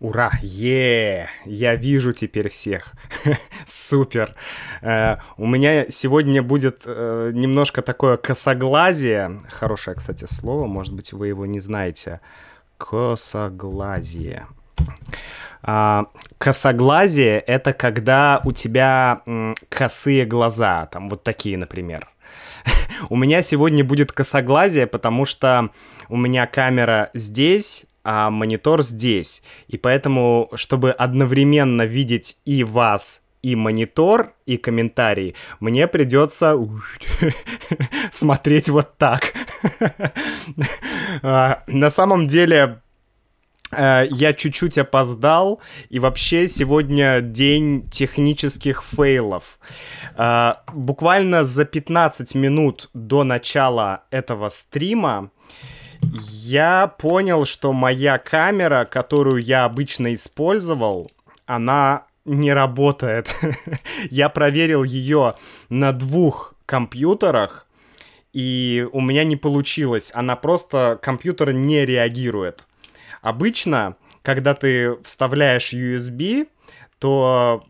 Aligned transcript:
Ура! 0.00 0.30
Е! 0.42 1.28
Я 1.44 1.76
вижу 1.76 2.12
теперь 2.12 2.48
всех. 2.48 2.94
Супер! 3.66 4.34
Э, 4.80 5.16
у 5.36 5.46
меня 5.46 5.90
сегодня 5.90 6.42
будет 6.42 6.84
э, 6.86 7.32
немножко 7.34 7.82
такое 7.82 8.16
косоглазие. 8.16 9.42
Хорошее, 9.50 9.94
кстати, 9.94 10.24
слово, 10.24 10.66
может 10.66 10.94
быть, 10.94 11.12
вы 11.12 11.28
его 11.28 11.44
не 11.44 11.60
знаете. 11.60 12.20
Косоглазие. 12.78 14.46
А, 15.62 16.06
косоглазие— 16.38 17.38
это 17.46 17.74
когда 17.74 18.40
у 18.44 18.52
тебя 18.52 19.20
косые 19.68 20.24
глаза, 20.24 20.86
там 20.86 21.10
вот 21.10 21.24
такие, 21.24 21.58
например. 21.58 22.08
у 23.10 23.16
меня 23.16 23.42
сегодня 23.42 23.84
будет 23.84 24.12
косоглазие, 24.12 24.86
потому 24.86 25.26
что 25.26 25.68
у 26.08 26.16
меня 26.16 26.46
камера 26.46 27.10
здесь, 27.12 27.84
а 28.04 28.30
монитор 28.30 28.82
здесь. 28.82 29.42
И 29.68 29.76
поэтому, 29.76 30.50
чтобы 30.54 30.92
одновременно 30.92 31.82
видеть 31.82 32.38
и 32.44 32.64
вас, 32.64 33.22
и 33.42 33.56
монитор, 33.56 34.34
и 34.46 34.56
комментарии, 34.56 35.34
мне 35.60 35.86
придется 35.86 36.56
смотреть 38.12 38.68
вот 38.68 38.96
так. 38.96 39.32
А, 41.22 41.64
на 41.66 41.90
самом 41.90 42.26
деле, 42.26 42.80
э, 43.72 44.06
я 44.10 44.32
чуть-чуть 44.32 44.78
опоздал, 44.78 45.60
и 45.90 45.98
вообще 45.98 46.48
сегодня 46.48 47.20
день 47.20 47.88
технических 47.90 48.82
фейлов. 48.82 49.58
А, 50.16 50.62
буквально 50.72 51.44
за 51.44 51.64
15 51.64 52.34
минут 52.34 52.90
до 52.94 53.24
начала 53.24 54.04
этого 54.10 54.48
стрима 54.48 55.30
я 56.12 56.88
понял, 56.88 57.44
что 57.44 57.72
моя 57.72 58.18
камера, 58.18 58.84
которую 58.84 59.42
я 59.42 59.64
обычно 59.64 60.14
использовал, 60.14 61.10
она 61.46 62.06
не 62.24 62.52
работает. 62.52 63.28
я 64.10 64.28
проверил 64.28 64.84
ее 64.84 65.36
на 65.68 65.92
двух 65.92 66.54
компьютерах, 66.66 67.66
и 68.32 68.86
у 68.92 69.00
меня 69.00 69.24
не 69.24 69.36
получилось. 69.36 70.10
Она 70.14 70.36
просто, 70.36 70.98
компьютер 71.02 71.52
не 71.52 71.84
реагирует. 71.86 72.66
Обычно, 73.22 73.96
когда 74.22 74.54
ты 74.54 74.96
вставляешь 75.02 75.72
USB, 75.72 76.48
то 76.98 77.62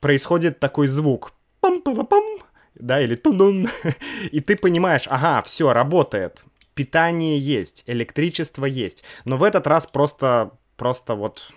происходит 0.00 0.60
такой 0.60 0.88
звук. 0.88 1.32
Пам-пам-пам, 1.60 2.42
да, 2.74 3.00
или 3.00 3.14
тун 3.14 3.68
И 4.32 4.40
ты 4.40 4.56
понимаешь, 4.56 5.06
ага, 5.08 5.42
все, 5.42 5.72
работает 5.72 6.44
питание 6.74 7.38
есть, 7.38 7.84
электричество 7.86 8.64
есть. 8.64 9.04
Но 9.24 9.36
в 9.36 9.42
этот 9.42 9.66
раз 9.66 9.86
просто, 9.86 10.52
просто 10.76 11.14
вот... 11.14 11.52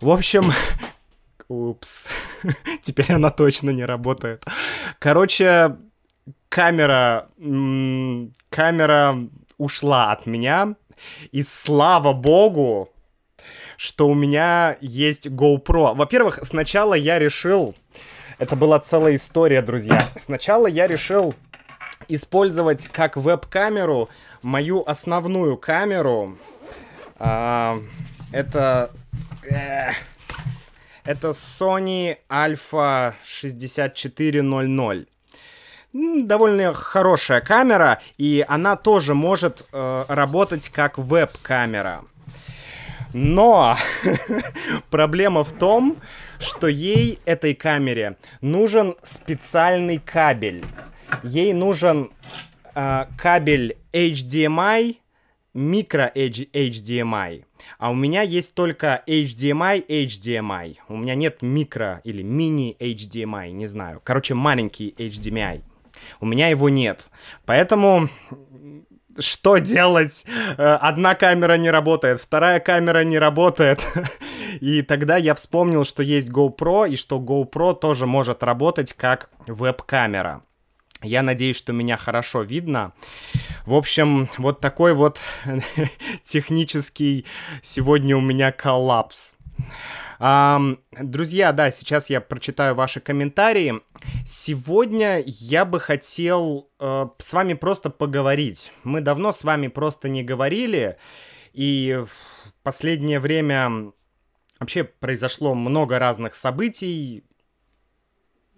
В 0.00 0.10
общем, 0.10 0.52
Упс. 1.48 2.08
Теперь 2.82 3.12
она 3.12 3.30
точно 3.30 3.70
не 3.70 3.84
работает. 3.84 4.44
Короче, 4.98 5.76
камера... 6.48 7.28
Камера 8.50 9.18
ушла 9.56 10.12
от 10.12 10.26
меня. 10.26 10.76
И 11.32 11.42
слава 11.42 12.12
богу, 12.12 12.90
что 13.76 14.08
у 14.08 14.14
меня 14.14 14.76
есть 14.80 15.28
GoPro. 15.28 15.94
Во-первых, 15.94 16.40
сначала 16.42 16.94
я 16.94 17.18
решил... 17.18 17.74
Это 18.38 18.54
была 18.54 18.78
целая 18.78 19.16
история, 19.16 19.62
друзья. 19.62 20.10
Сначала 20.16 20.68
я 20.68 20.86
решил 20.86 21.34
использовать 22.06 22.86
как 22.88 23.16
веб-камеру 23.16 24.08
мою 24.42 24.82
основную 24.86 25.56
камеру. 25.56 26.36
А, 27.18 27.78
это... 28.32 28.90
Э, 29.48 29.92
это 31.04 31.28
Sony 31.28 32.18
Alpha 32.28 33.14
6400 33.24 35.06
довольно 35.92 36.74
хорошая 36.74 37.40
камера, 37.40 38.00
и 38.18 38.44
она 38.46 38.76
тоже 38.76 39.14
может 39.14 39.66
э, 39.72 40.04
работать 40.08 40.68
как 40.68 40.98
веб-камера. 40.98 42.04
Но 43.14 43.76
проблема 44.90 45.44
в 45.44 45.52
том, 45.52 45.96
что 46.38 46.66
ей, 46.68 47.20
этой 47.24 47.54
камере, 47.54 48.16
нужен 48.40 48.94
специальный 49.02 49.98
кабель 49.98 50.64
ей 51.22 51.52
нужен 51.52 52.10
э, 52.74 53.06
кабель 53.16 53.76
HDMI, 53.92 54.96
микро 55.54 56.10
HDMI. 56.14 57.44
А 57.78 57.90
у 57.90 57.94
меня 57.94 58.22
есть 58.22 58.54
только 58.54 59.02
HDMI, 59.06 59.86
HDMI. 59.86 60.76
У 60.88 60.96
меня 60.96 61.14
нет 61.14 61.42
микро 61.42 62.00
или 62.04 62.22
мини 62.22 62.76
HDMI, 62.78 63.50
не 63.50 63.66
знаю. 63.66 64.00
Короче, 64.02 64.34
маленький 64.34 64.94
HDMI. 64.96 65.62
У 66.20 66.26
меня 66.26 66.48
его 66.48 66.68
нет. 66.68 67.08
Поэтому 67.44 68.08
что 69.18 69.58
делать? 69.58 70.24
Э, 70.56 70.74
одна 70.80 71.14
камера 71.14 71.56
не 71.56 71.70
работает, 71.70 72.20
вторая 72.20 72.60
камера 72.60 73.04
не 73.04 73.18
работает. 73.18 73.84
И 74.60 74.82
тогда 74.82 75.16
я 75.16 75.34
вспомнил, 75.34 75.84
что 75.84 76.02
есть 76.02 76.28
GoPro, 76.28 76.88
и 76.88 76.96
что 76.96 77.18
GoPro 77.18 77.74
тоже 77.74 78.06
может 78.06 78.42
работать 78.42 78.92
как 78.92 79.30
веб-камера. 79.46 80.42
Я 81.02 81.22
надеюсь, 81.22 81.56
что 81.56 81.72
меня 81.72 81.96
хорошо 81.96 82.42
видно. 82.42 82.92
В 83.66 83.74
общем, 83.74 84.28
вот 84.36 84.60
такой 84.60 84.94
вот 84.94 85.20
технический 86.24 87.24
сегодня 87.62 88.16
у 88.16 88.20
меня 88.20 88.50
коллапс. 88.50 89.34
Um, 90.20 90.80
друзья, 91.00 91.52
да, 91.52 91.70
сейчас 91.70 92.10
я 92.10 92.20
прочитаю 92.20 92.74
ваши 92.74 93.00
комментарии. 93.00 93.74
Сегодня 94.26 95.22
я 95.24 95.64
бы 95.64 95.78
хотел 95.78 96.68
uh, 96.80 97.10
с 97.18 97.32
вами 97.32 97.54
просто 97.54 97.90
поговорить. 97.90 98.72
Мы 98.82 99.00
давно 99.00 99.32
с 99.32 99.44
вами 99.44 99.68
просто 99.68 100.08
не 100.08 100.24
говорили, 100.24 100.96
и 101.52 102.02
в 102.04 102.52
последнее 102.64 103.20
время 103.20 103.92
вообще 104.58 104.82
произошло 104.82 105.54
много 105.54 106.00
разных 106.00 106.34
событий, 106.34 107.22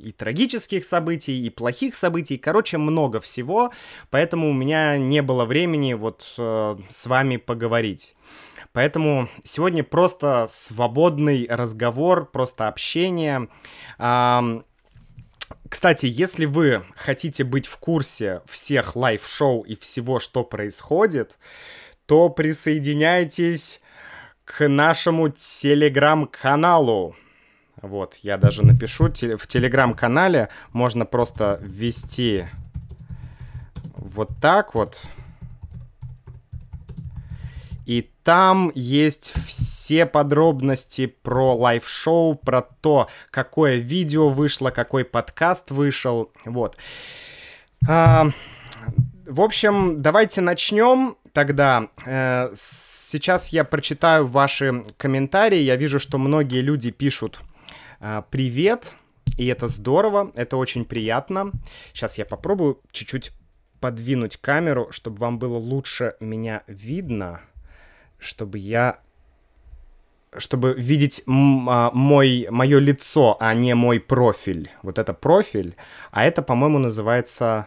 и 0.01 0.13
трагических 0.13 0.85
событий, 0.85 1.47
и 1.47 1.51
плохих 1.51 1.95
событий, 1.95 2.39
короче, 2.39 2.79
много 2.79 3.21
всего, 3.21 3.73
поэтому 4.11 4.51
у 4.51 4.53
меня 4.53 4.99
не 4.99 5.23
было 5.23 5.45
времени 5.45 5.95
вот 5.95 6.35
э, 6.39 6.77
с 6.89 7.07
вами 7.07 7.37
поговорить. 7.37 8.15
Поэтому 8.73 9.29
сегодня 9.43 9.83
просто 9.83 10.47
свободный 10.49 11.47
разговор, 11.49 12.31
просто 12.31 12.69
общение. 12.69 13.49
А, 13.99 14.63
кстати, 15.69 16.07
если 16.07 16.45
вы 16.45 16.85
хотите 16.95 17.45
быть 17.45 17.67
в 17.67 17.79
курсе 17.79 18.43
всех 18.47 18.95
live 18.95 19.29
шоу 19.29 19.63
и 19.63 19.75
всего, 19.77 20.21
что 20.21 20.45
происходит, 20.45 21.39
то 22.07 22.29
присоединяйтесь 22.29 23.81
к 24.45 24.69
нашему 24.69 25.29
телеграм-каналу. 25.29 27.17
Вот, 27.83 28.17
я 28.23 28.37
даже 28.37 28.65
напишу 28.65 29.07
в 29.07 29.47
телеграм-канале, 29.47 30.51
можно 30.73 31.07
просто 31.07 31.59
ввести 31.63 32.45
вот 33.97 34.31
так 34.41 34.75
вот. 34.75 35.03
И 37.87 38.11
там 38.23 38.71
есть 38.75 39.33
все 39.47 40.07
подробности 40.07 41.07
про 41.07 41.57
live 41.57 41.92
шоу, 41.92 42.37
про 42.37 42.63
то, 42.63 43.09
какое 43.31 43.77
видео 43.77 44.29
вышло, 44.29 44.71
какой 44.71 45.05
подкаст 45.05 45.71
вышел. 45.71 46.31
Вот. 46.45 46.77
А, 47.89 48.29
в 49.27 49.41
общем, 49.41 50.01
давайте 50.01 50.41
начнем 50.41 51.17
тогда. 51.33 51.89
Э, 52.07 52.51
сейчас 52.55 53.49
я 53.49 53.65
прочитаю 53.65 54.27
ваши 54.27 54.85
комментарии. 54.97 55.59
Я 55.59 55.77
вижу, 55.77 55.99
что 55.99 56.19
многие 56.19 56.61
люди 56.61 56.91
пишут 56.91 57.41
привет, 58.31 58.95
и 59.37 59.47
это 59.47 59.69
здорово, 59.69 60.33
это 60.35 60.57
очень 60.57 60.85
приятно. 60.85 61.53
Сейчас 61.93 62.19
я 62.19 62.25
попробую 62.25 62.81
чуть-чуть 62.93 63.33
подвинуть 63.81 64.37
камеру, 64.37 64.89
чтобы 64.91 65.19
вам 65.19 65.39
было 65.39 65.57
лучше 65.57 66.15
меня 66.21 66.63
видно, 66.67 67.41
чтобы 68.19 68.59
я 68.59 68.99
чтобы 70.37 70.75
видеть 70.75 71.23
а, 71.27 71.91
мой, 71.93 72.47
мое 72.51 72.79
лицо, 72.79 73.37
а 73.41 73.53
не 73.55 73.75
мой 73.75 73.99
профиль. 73.99 74.71
Вот 74.83 74.99
это 74.99 75.13
профиль, 75.13 75.75
а 76.13 76.25
это, 76.25 76.43
по-моему, 76.43 76.79
называется 76.79 77.67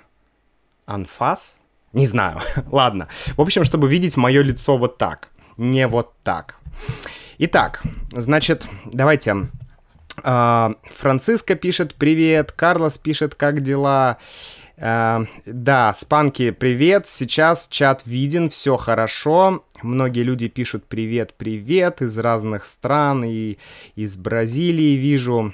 анфас. 0.86 1.59
Не 1.91 2.07
знаю. 2.07 2.39
Ладно. 2.71 3.09
В 3.36 3.41
общем, 3.41 3.65
чтобы 3.65 3.89
видеть 3.89 4.15
мое 4.15 4.41
лицо 4.41 4.77
вот 4.77 4.97
так, 4.97 5.29
не 5.57 5.88
вот 5.88 6.13
так. 6.24 6.59
Итак, 7.38 7.83
значит, 8.12 8.68
давайте 8.86 9.31
а, 9.31 9.47
Франциско 10.21 11.56
пишет 11.56 11.95
«Привет», 11.95 12.51
Карлос 12.51 12.98
пишет 12.98 13.36
«Как 13.36 13.62
дела?», 13.62 14.18
Uh, 14.75 15.27
да, 15.45 15.94
спанки, 15.94 16.50
привет. 16.50 17.06
Сейчас 17.06 17.68
чат 17.69 18.01
виден, 18.06 18.50
все 18.50 18.75
хорошо. 18.75 19.63
Многие 19.83 20.24
люди 20.24 20.48
пишут 20.48 20.86
привет, 20.86 21.36
привет 21.38 22.01
из 22.01 22.18
разных 22.18 22.65
стран 22.65 23.24
и 23.24 23.60
из 23.95 24.18
Бразилии 24.18 24.95
вижу. 24.95 25.54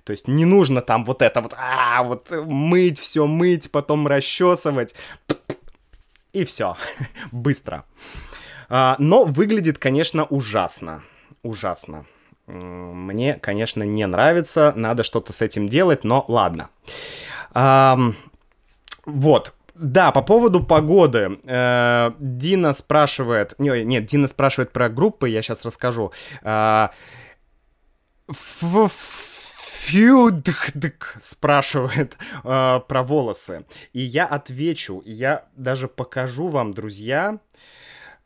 То 0.06 0.12
есть 0.12 0.30
не 0.30 0.45
нужно 0.45 0.81
там 0.81 1.04
вот 1.04 1.22
это 1.22 1.42
вот, 1.42 1.54
а, 1.57 2.01
вот 2.01 2.31
мыть 2.31 2.98
все, 2.98 3.27
мыть, 3.27 3.69
потом 3.69 4.07
расчесывать. 4.07 4.95
И 6.31 6.45
все, 6.45 6.77
быстро. 7.34 7.84
А, 8.69 8.95
но 9.00 9.25
выглядит, 9.25 9.77
конечно, 9.77 10.24
ужасно. 10.24 11.04
Ужасно. 11.44 12.06
Мне, 12.51 13.36
конечно, 13.36 13.83
не 13.83 14.06
нравится, 14.06 14.74
надо 14.75 15.03
что-то 15.03 15.33
с 15.33 15.42
этим 15.42 15.68
делать, 15.68 16.03
но 16.03 16.25
ладно. 16.27 16.69
А, 17.53 17.98
вот, 19.06 19.53
да, 19.75 20.12
по 20.12 20.21
поводу 20.21 20.63
погоды. 20.63 21.39
Э, 21.44 22.12
Дина 22.19 22.74
спрашивает... 22.74 23.56
Не, 23.57 23.83
нет, 23.83 24.06
Дина 24.06 24.27
спрашивает 24.27 24.71
про 24.71 24.89
группы, 24.89 25.30
я 25.30 25.42
сейчас 25.42 25.65
расскажу. 25.65 26.12
Э, 26.44 26.89
Фьюдхдк 29.81 31.18
спрашивает 31.19 32.15
э, 32.44 32.80
про 32.88 33.03
волосы. 33.03 33.65
И 33.94 34.01
я 34.01 34.25
отвечу, 34.27 35.01
я 35.06 35.45
даже 35.56 35.88
покажу 35.88 36.48
вам, 36.48 36.71
друзья, 36.71 37.39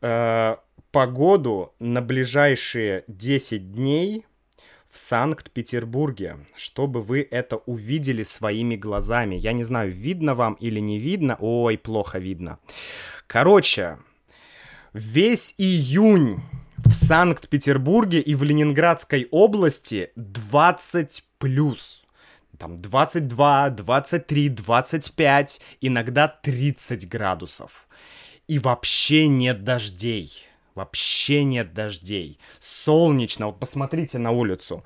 э, 0.02 0.56
погоду 0.90 1.74
на 1.78 2.02
ближайшие 2.02 3.04
10 3.08 3.72
дней 3.72 4.26
в 4.90 4.98
Санкт-Петербурге, 4.98 6.38
чтобы 6.56 7.02
вы 7.02 7.26
это 7.30 7.56
увидели 7.56 8.22
своими 8.22 8.76
глазами. 8.76 9.34
Я 9.34 9.52
не 9.52 9.64
знаю, 9.64 9.92
видно 9.92 10.34
вам 10.34 10.54
или 10.54 10.80
не 10.80 10.98
видно. 10.98 11.36
Ой, 11.38 11.76
плохо 11.76 12.18
видно. 12.18 12.58
Короче, 13.26 13.98
весь 14.92 15.54
июнь 15.58 16.40
в 16.78 16.92
Санкт-Петербурге 16.92 18.20
и 18.20 18.34
в 18.34 18.42
Ленинградской 18.42 19.28
области 19.30 20.12
20 20.16 21.24
плюс. 21.38 22.04
Там 22.58 22.78
22, 22.78 23.70
23, 23.70 24.48
25, 24.48 25.60
иногда 25.82 26.28
30 26.28 27.08
градусов. 27.08 27.86
И 28.48 28.58
вообще 28.58 29.28
нет 29.28 29.64
дождей. 29.64 30.45
Вообще 30.76 31.42
нет 31.42 31.72
дождей. 31.72 32.38
Солнечно. 32.60 33.46
Вот 33.46 33.58
посмотрите 33.58 34.18
на 34.18 34.30
улицу. 34.30 34.84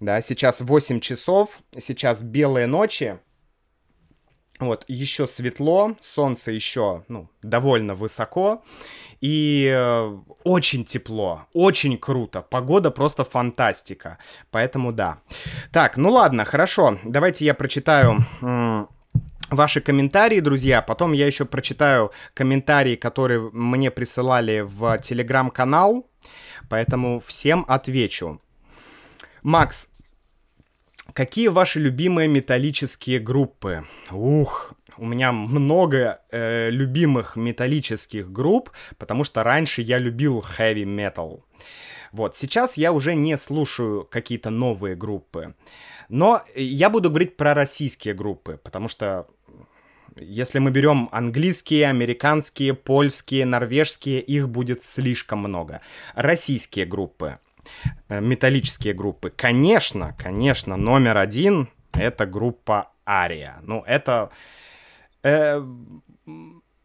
Да, 0.00 0.20
сейчас 0.20 0.62
8 0.62 1.00
часов, 1.00 1.60
сейчас 1.78 2.22
белые 2.22 2.66
ночи. 2.66 3.18
Вот, 4.58 4.86
еще 4.88 5.26
светло, 5.26 5.96
солнце 6.00 6.50
еще, 6.52 7.04
ну, 7.08 7.28
довольно 7.42 7.94
высоко. 7.94 8.64
И 9.20 9.70
э, 9.70 10.18
очень 10.44 10.86
тепло, 10.86 11.46
очень 11.52 11.98
круто. 11.98 12.40
Погода 12.40 12.90
просто 12.90 13.24
фантастика. 13.24 14.16
Поэтому 14.50 14.92
да. 14.92 15.20
Так, 15.72 15.98
ну 15.98 16.10
ладно, 16.10 16.46
хорошо. 16.46 16.98
Давайте 17.04 17.44
я 17.44 17.52
прочитаю 17.52 18.24
ваши 19.50 19.80
комментарии, 19.80 20.40
друзья. 20.40 20.82
Потом 20.82 21.12
я 21.12 21.26
еще 21.26 21.44
прочитаю 21.44 22.12
комментарии, 22.34 22.96
которые 22.96 23.50
мне 23.52 23.90
присылали 23.90 24.60
в 24.60 24.98
телеграм-канал. 24.98 26.08
Поэтому 26.68 27.20
всем 27.20 27.64
отвечу. 27.68 28.40
Макс, 29.42 29.88
какие 31.12 31.48
ваши 31.48 31.78
любимые 31.80 32.28
металлические 32.28 33.20
группы? 33.20 33.84
Ух, 34.10 34.72
у 34.98 35.06
меня 35.06 35.32
много 35.32 36.20
э, 36.30 36.70
любимых 36.70 37.36
металлических 37.36 38.32
групп, 38.32 38.70
потому 38.98 39.24
что 39.24 39.42
раньше 39.44 39.82
я 39.82 39.98
любил 39.98 40.40
heavy 40.40 40.84
metal. 40.84 41.42
Вот, 42.12 42.34
сейчас 42.34 42.76
я 42.76 42.92
уже 42.92 43.14
не 43.14 43.36
слушаю 43.36 44.04
какие-то 44.04 44.50
новые 44.50 44.96
группы. 44.96 45.54
Но 46.08 46.42
я 46.54 46.88
буду 46.88 47.10
говорить 47.10 47.36
про 47.36 47.52
российские 47.52 48.14
группы, 48.14 48.60
потому 48.62 48.88
что 48.88 49.26
если 50.16 50.58
мы 50.58 50.70
берем 50.70 51.08
английские, 51.12 51.88
американские, 51.88 52.74
польские, 52.74 53.46
норвежские, 53.46 54.20
их 54.20 54.48
будет 54.48 54.82
слишком 54.82 55.40
много. 55.40 55.80
Российские 56.14 56.86
группы, 56.86 57.38
э, 58.08 58.20
металлические 58.20 58.94
группы, 58.94 59.30
конечно, 59.30 60.14
конечно, 60.18 60.76
номер 60.76 61.18
один 61.18 61.68
это 61.98 62.26
группа 62.26 62.90
Ария. 63.06 63.58
Ну, 63.62 63.82
это... 63.86 64.30
Э, 65.22 65.62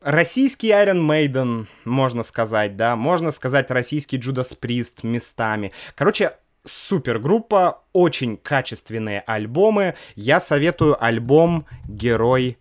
российский 0.02 0.70
Iron 0.70 1.06
Maiden, 1.08 1.68
можно 1.86 2.24
сказать, 2.24 2.76
да, 2.76 2.96
можно 2.96 3.32
сказать 3.32 3.70
российский 3.72 4.18
Judas 4.18 4.58
Priest 4.60 5.06
местами. 5.06 5.72
Короче, 5.96 6.34
супер 6.64 7.20
группа, 7.20 7.84
очень 7.94 8.38
качественные 8.38 9.22
альбомы. 9.26 9.96
Я 10.16 10.40
советую 10.40 11.04
альбом 11.04 11.66
Герой 11.86 12.58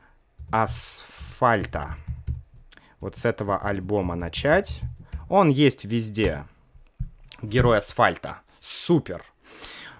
асфальта. 0.51 1.97
Вот 3.01 3.17
с 3.17 3.25
этого 3.25 3.59
альбома 3.59 4.15
начать. 4.15 4.81
Он 5.29 5.49
есть 5.49 5.85
везде. 5.85 6.45
Герой 7.43 7.79
асфальта. 7.79 8.39
Супер. 8.61 9.23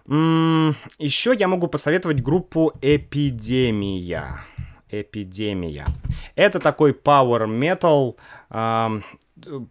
М-м, 0.07 0.77
еще 0.99 1.35
я 1.35 1.49
могу 1.49 1.69
посоветовать 1.69 2.23
группу 2.23 2.73
Эпидемия. 2.83 4.45
Эпидемия. 4.91 5.87
Это 6.35 6.59
такой 6.59 6.93
power 6.93 7.47
metal, 7.47 8.17
э, 8.51 9.01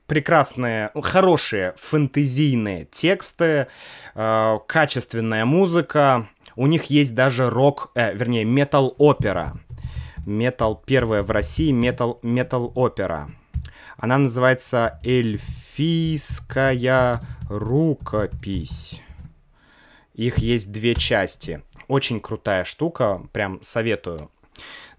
прекрасные, 0.07 0.91
хорошие 0.95 1.73
фэнтезийные 1.77 2.85
тексты, 2.85 3.67
э, 4.15 4.59
качественная 4.67 5.45
музыка. 5.45 6.27
У 6.55 6.67
них 6.67 6.85
есть 6.85 7.15
даже 7.15 7.49
рок, 7.49 7.91
э, 7.95 8.13
вернее, 8.13 8.45
метал-опера 8.45 9.59
метал, 10.29 10.81
первая 10.85 11.23
в 11.23 11.31
России 11.31 11.71
метал, 11.71 12.19
метал 12.21 12.71
опера. 12.75 13.31
Она 13.97 14.17
называется 14.17 14.99
«Эльфийская 15.03 17.19
рукопись». 17.49 19.01
Их 20.13 20.37
есть 20.37 20.71
две 20.71 20.95
части. 20.95 21.61
Очень 21.87 22.21
крутая 22.21 22.63
штука, 22.63 23.21
прям 23.33 23.61
советую. 23.61 24.31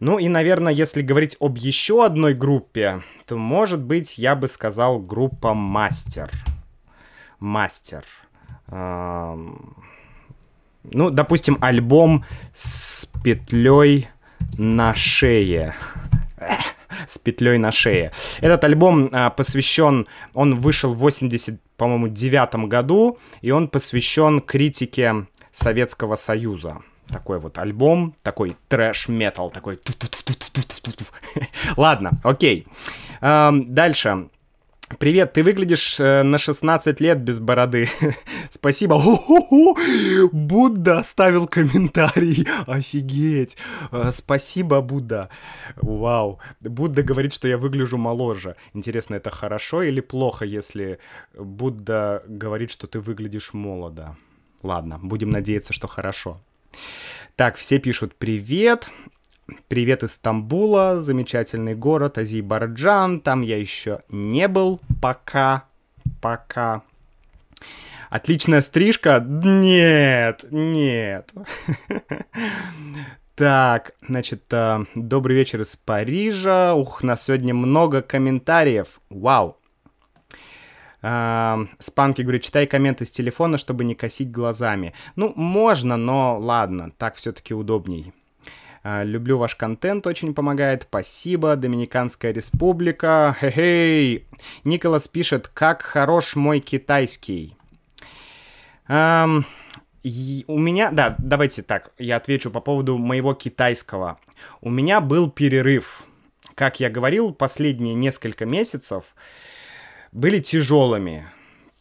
Ну 0.01 0.19
и, 0.19 0.29
наверное, 0.29 0.73
если 0.73 1.03
говорить 1.03 1.37
об 1.41 1.59
еще 1.59 2.05
одной 2.05 2.35
группе, 2.35 3.03
то, 3.27 3.37
может 3.37 3.83
быть, 3.83 4.19
я 4.19 4.35
бы 4.35 4.49
сказал 4.49 4.99
группа 4.99 5.55
«Мастер». 5.55 6.31
мастер. 7.41 8.05
Ну, 8.71 9.75
допустим, 11.11 11.59
альбом 11.61 12.25
с 12.55 13.07
петлей 13.23 14.09
на 14.59 14.95
шее 14.95 15.75
с 17.07 17.19
петлей 17.19 17.59
на 17.59 17.73
шее. 17.73 18.13
Этот 18.41 18.65
альбом 18.65 19.09
а, 19.13 19.31
посвящен, 19.31 20.07
он 20.35 20.59
вышел 20.59 20.93
в 20.93 20.99
80, 20.99 21.61
по-моему, 21.77 22.09
девятом 22.09 22.69
году, 22.69 23.19
и 23.41 23.51
он 23.51 23.69
посвящен 23.69 24.41
критике 24.41 25.27
Советского 25.53 26.17
Союза. 26.17 26.79
Такой 27.09 27.41
вот 27.41 27.59
альбом, 27.59 28.15
такой 28.23 28.57
трэш-метал, 28.69 29.51
такой... 29.51 29.81
Ладно, 31.77 32.13
окей. 32.23 32.67
Дальше. 33.21 34.29
Привет, 34.99 35.33
ты 35.35 35.45
выглядишь 35.45 36.01
э, 36.01 36.25
на 36.25 36.37
16 36.37 37.01
лет 37.01 37.21
без 37.21 37.39
бороды. 37.39 37.89
Спасибо. 38.51 38.99
Хо-хо-хо! 39.01 39.77
Будда 40.33 40.99
оставил 40.99 41.47
комментарий. 41.47 42.47
Офигеть. 42.67 43.57
Э, 43.93 44.11
спасибо, 44.13 44.81
Будда. 44.81 45.31
Вау. 45.77 46.41
Будда 46.61 47.05
говорит, 47.05 47.33
что 47.33 47.47
я 47.47 47.57
выгляжу 47.57 47.97
моложе. 47.97 48.57
Интересно, 48.75 49.15
это 49.15 49.31
хорошо 49.31 49.83
или 49.83 50.01
плохо, 50.01 50.45
если 50.45 50.99
Будда 51.35 52.25
говорит, 52.27 52.73
что 52.73 52.89
ты 52.89 52.99
выглядишь 52.99 53.55
молодо? 53.55 54.17
Ладно, 54.63 54.99
будем 55.01 55.31
надеяться, 55.31 55.73
что 55.73 55.87
хорошо. 55.87 56.41
Так, 57.37 57.57
все 57.57 57.79
пишут 57.79 58.17
привет. 58.17 58.91
Привет 59.69 60.03
из 60.03 60.13
Стамбула, 60.13 61.01
замечательный 61.01 61.75
город, 61.75 62.19
Азербайджан, 62.19 63.21
там 63.21 63.41
я 63.41 63.59
еще 63.59 64.03
не 64.09 64.47
был 64.47 64.81
пока, 65.01 65.65
пока. 66.21 66.83
Отличная 68.11 68.61
стрижка? 68.61 69.25
Нет, 69.25 70.45
нет. 70.51 71.33
Так, 73.37 73.95
значит, 74.07 74.43
э, 74.53 74.85
добрый 74.95 75.35
вечер 75.35 75.63
из 75.63 75.75
Парижа. 75.75 76.75
Ух, 76.75 77.03
на 77.03 77.17
сегодня 77.17 77.55
много 77.55 78.03
комментариев. 78.03 79.01
Вау. 79.09 79.57
Э, 81.01 81.57
Спанки 81.79 82.21
говорит, 82.21 82.43
читай 82.43 82.67
комменты 82.67 83.07
с 83.07 83.11
телефона, 83.11 83.57
чтобы 83.57 83.85
не 83.85 83.95
косить 83.95 84.31
глазами. 84.31 84.93
Ну, 85.17 85.33
можно, 85.37 85.97
но 85.97 86.37
ладно, 86.39 86.93
так 86.99 87.15
все-таки 87.15 87.55
удобней. 87.55 88.13
А, 88.83 89.05
люблю 89.05 89.39
ваш 89.39 89.57
контент, 89.57 90.07
очень 90.07 90.35
помогает. 90.35 90.83
Спасибо, 90.83 91.57
Доминиканская 91.57 92.33
республика. 92.33 93.35
Хе-хей. 93.41 94.27
Николас 94.65 95.09
пишет, 95.09 95.49
как 95.49 95.81
хорош 95.81 96.37
мой 96.37 96.61
китайский. 96.61 97.57
Um, 98.91 99.45
у 100.49 100.59
меня, 100.59 100.91
да, 100.91 101.15
давайте 101.19 101.63
так, 101.63 101.93
я 101.97 102.17
отвечу 102.17 102.51
по 102.51 102.61
поводу 102.61 102.99
моего 102.99 103.35
китайского. 103.35 104.19
У 104.61 104.71
меня 104.71 105.01
был 105.01 105.31
перерыв. 105.31 106.03
Как 106.57 106.81
я 106.81 106.91
говорил, 106.91 107.33
последние 107.33 107.95
несколько 107.95 108.47
месяцев 108.47 109.05
были 110.11 110.41
тяжелыми 110.41 111.27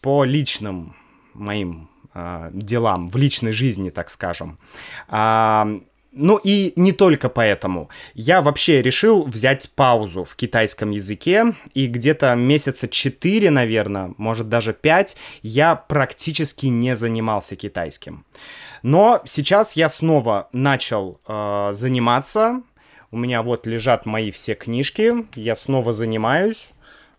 по 0.01 0.23
личным 0.23 0.95
моим 1.33 1.89
э, 2.13 2.49
делам, 2.53 3.07
в 3.07 3.15
личной 3.15 3.53
жизни, 3.53 3.89
так 3.89 4.09
скажем. 4.09 4.59
Э, 5.07 5.79
ну 6.11 6.39
и 6.43 6.73
не 6.75 6.91
только 6.91 7.29
поэтому. 7.29 7.89
Я 8.13 8.41
вообще 8.41 8.81
решил 8.81 9.23
взять 9.25 9.69
паузу 9.75 10.23
в 10.23 10.35
китайском 10.35 10.91
языке, 10.91 11.55
и 11.73 11.87
где-то 11.87 12.33
месяца 12.35 12.87
4, 12.87 13.49
наверное, 13.51 14.13
может 14.17 14.49
даже 14.49 14.73
5, 14.73 15.15
я 15.43 15.75
практически 15.75 16.67
не 16.67 16.95
занимался 16.95 17.55
китайским. 17.55 18.25
Но 18.81 19.21
сейчас 19.25 19.73
я 19.73 19.89
снова 19.89 20.49
начал 20.51 21.19
э, 21.27 21.71
заниматься. 21.73 22.61
У 23.11 23.17
меня 23.17 23.41
вот 23.43 23.67
лежат 23.67 24.05
мои 24.05 24.31
все 24.31 24.55
книжки, 24.55 25.27
я 25.35 25.55
снова 25.55 25.93
занимаюсь. 25.93 26.69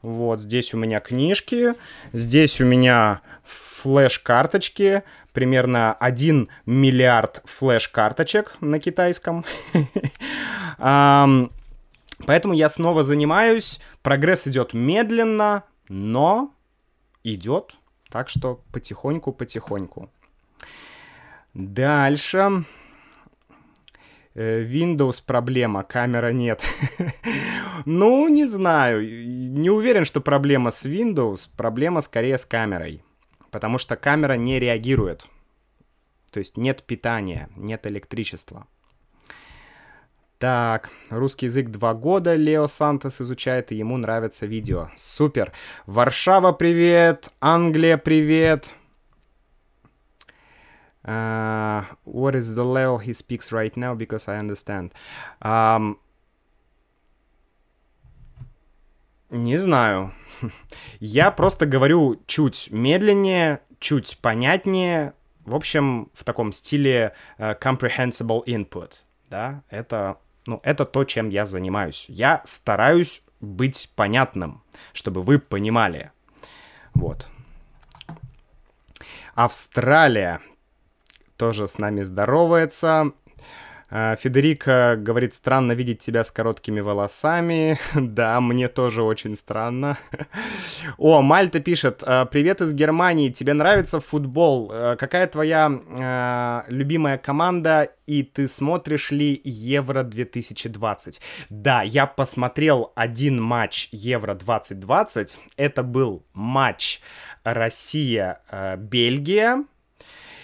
Вот 0.02 0.40
здесь 0.40 0.72
у 0.72 0.78
меня 0.78 1.00
книжки, 1.00 1.74
здесь 2.12 2.60
у 2.60 2.64
меня 2.64 3.20
флеш-карточки, 3.44 5.02
примерно 5.32 5.92
1 5.94 6.48
миллиард 6.66 7.42
флеш-карточек 7.44 8.56
на 8.60 8.78
китайском. 8.78 9.44
Поэтому 12.26 12.54
я 12.54 12.68
снова 12.68 13.02
занимаюсь. 13.04 13.80
Прогресс 14.02 14.46
идет 14.46 14.74
медленно, 14.74 15.64
но 15.88 16.54
идет. 17.24 17.74
Так 18.10 18.28
что 18.28 18.60
потихоньку-потихоньку. 18.72 20.10
Дальше. 21.54 22.64
Э, 24.34 24.62
Windows 24.64 25.22
проблема, 25.24 25.82
камера 25.82 26.30
нет. 26.30 26.62
ну, 27.84 28.28
не 28.28 28.46
знаю. 28.46 29.02
Не 29.02 29.70
уверен, 29.70 30.04
что 30.04 30.20
проблема 30.20 30.70
с 30.70 30.84
Windows. 30.86 31.48
Проблема 31.56 32.00
скорее 32.00 32.38
с 32.38 32.44
камерой 32.44 33.02
потому 33.50 33.78
что 33.78 33.96
камера 33.96 34.34
не 34.34 34.58
реагирует. 34.58 35.26
То 36.30 36.38
есть 36.38 36.56
нет 36.56 36.82
питания, 36.84 37.48
нет 37.56 37.86
электричества. 37.86 38.66
Так, 40.38 40.90
русский 41.10 41.46
язык 41.46 41.68
два 41.68 41.92
года 41.92 42.34
Лео 42.34 42.66
Сантос 42.66 43.20
изучает, 43.20 43.72
и 43.72 43.74
ему 43.74 43.98
нравится 43.98 44.46
видео. 44.46 44.90
Супер. 44.96 45.52
Варшава, 45.84 46.52
привет. 46.52 47.28
Англия, 47.40 47.98
привет. 47.98 48.72
Uh, 51.04 51.84
what 52.04 52.34
is 52.34 52.54
the 52.54 52.64
level 52.64 52.98
he 52.98 53.12
speaks 53.12 53.52
right 53.52 53.76
now? 53.76 53.94
Because 53.94 54.28
I 54.28 54.38
understand. 54.38 54.92
Um, 55.42 55.98
Не 59.30 59.58
знаю. 59.58 60.12
Я 61.00 61.30
просто 61.30 61.66
говорю 61.66 62.20
чуть 62.26 62.68
медленнее, 62.70 63.60
чуть 63.78 64.18
понятнее. 64.20 65.14
В 65.44 65.54
общем, 65.54 66.10
в 66.14 66.24
таком 66.24 66.52
стиле 66.52 67.14
uh, 67.38 67.58
comprehensible 67.58 68.44
input. 68.44 69.02
Да, 69.30 69.62
это, 69.70 70.18
ну, 70.46 70.60
это 70.64 70.84
то, 70.84 71.04
чем 71.04 71.28
я 71.28 71.46
занимаюсь. 71.46 72.06
Я 72.08 72.42
стараюсь 72.44 73.22
быть 73.40 73.90
понятным, 73.94 74.62
чтобы 74.92 75.22
вы 75.22 75.38
понимали. 75.38 76.10
Вот. 76.94 77.28
Австралия 79.34 80.40
тоже 81.36 81.68
с 81.68 81.78
нами 81.78 82.02
здоровается. 82.02 83.12
А, 83.90 84.16
Федерика 84.16 84.96
говорит, 84.96 85.34
странно 85.34 85.72
видеть 85.72 85.98
тебя 85.98 86.22
с 86.22 86.30
короткими 86.30 86.78
волосами. 86.80 87.78
да, 87.94 88.40
мне 88.40 88.68
тоже 88.68 89.02
очень 89.02 89.34
странно. 89.36 89.98
О, 90.98 91.22
Мальта 91.22 91.60
пишет, 91.60 92.02
«А, 92.06 92.24
привет 92.24 92.60
из 92.60 92.72
Германии, 92.72 93.30
тебе 93.30 93.52
нравится 93.52 94.00
футбол? 94.00 94.70
А, 94.72 94.94
какая 94.96 95.26
твоя 95.26 95.70
э, 95.70 96.62
любимая 96.70 97.18
команда 97.18 97.90
и 98.06 98.22
ты 98.24 98.48
смотришь 98.48 99.10
ли 99.12 99.40
Евро 99.44 100.02
2020? 100.02 101.20
Да, 101.48 101.82
я 101.82 102.06
посмотрел 102.06 102.92
один 102.96 103.40
матч 103.40 103.88
Евро 103.92 104.34
2020. 104.34 105.38
Это 105.56 105.84
был 105.84 106.24
матч 106.32 107.00
Россия-Бельгия. 107.44 109.64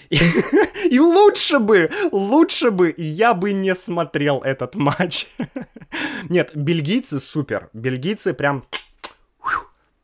И 0.89 0.99
лучше 0.99 1.59
бы, 1.59 1.89
лучше 2.11 2.71
бы 2.71 2.93
я 2.97 3.33
бы 3.33 3.53
не 3.53 3.75
смотрел 3.75 4.41
этот 4.41 4.75
матч. 4.75 5.27
Нет, 6.29 6.51
бельгийцы 6.55 7.19
супер. 7.19 7.69
Бельгийцы 7.73 8.33
прям 8.33 8.65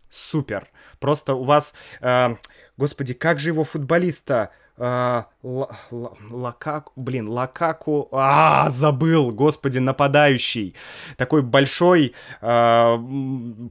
супер. 0.10 0.70
Просто 1.00 1.36
у 1.36 1.44
вас, 1.44 1.74
э, 2.02 2.36
господи, 2.78 3.14
как 3.14 3.40
же 3.40 3.50
его 3.50 3.64
футболиста 3.64 4.52
а, 4.76 5.28
Лакаку, 6.32 6.94
блин, 6.96 7.30
Лакаку, 7.30 8.10
а, 8.12 8.70
забыл, 8.72 9.32
господи, 9.32 9.78
нападающий. 9.78 10.76
Такой 11.16 11.44
большой 11.44 12.14
а, 12.42 12.98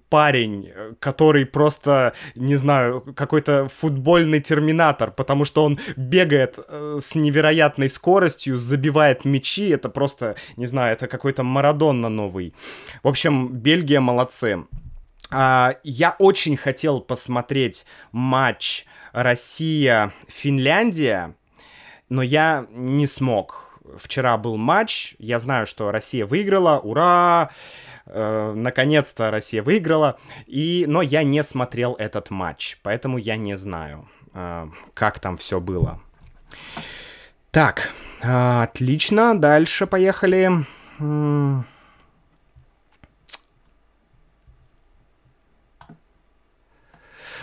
парень, 0.08 0.70
который 1.00 1.44
просто, 1.44 2.12
не 2.36 2.54
знаю, 2.54 3.00
какой-то 3.16 3.68
футбольный 3.68 4.40
терминатор, 4.40 5.10
потому 5.10 5.44
что 5.44 5.64
он 5.64 5.78
бегает 5.96 6.58
э, 6.68 6.98
с 7.00 7.14
невероятной 7.14 7.88
скоростью, 7.88 8.58
забивает 8.58 9.24
мячи, 9.24 9.68
это 9.70 9.88
просто, 9.88 10.36
не 10.56 10.66
знаю, 10.66 10.92
это 10.92 11.08
какой-то 11.08 11.42
Марадонна 11.42 12.08
новый. 12.08 12.54
В 13.02 13.08
общем, 13.08 13.48
Бельгия 13.48 14.00
молодцы. 14.00 14.64
А, 15.32 15.74
я 15.82 16.14
очень 16.18 16.56
хотел 16.56 17.00
посмотреть 17.00 17.86
матч 18.12 18.86
Россия-Финляндия, 19.12 21.34
но 22.08 22.22
я 22.22 22.66
не 22.70 23.06
смог. 23.06 23.78
вчера 23.98 24.38
был 24.38 24.56
матч, 24.56 25.14
я 25.18 25.38
знаю, 25.38 25.66
что 25.66 25.90
Россия 25.90 26.24
выиграла, 26.24 26.78
ура! 26.78 27.50
Э, 28.06 28.52
наконец-то 28.54 29.30
Россия 29.30 29.62
выиграла, 29.62 30.18
и, 30.46 30.84
но 30.88 31.02
я 31.02 31.22
не 31.22 31.42
смотрел 31.42 31.94
этот 31.94 32.30
матч, 32.30 32.78
поэтому 32.82 33.18
я 33.18 33.36
не 33.36 33.56
знаю, 33.56 34.08
э, 34.34 34.68
как 34.94 35.20
там 35.20 35.36
все 35.36 35.60
было. 35.60 36.00
Так, 37.50 37.90
э, 38.22 38.62
отлично, 38.62 39.38
дальше 39.38 39.86
поехали. 39.86 40.66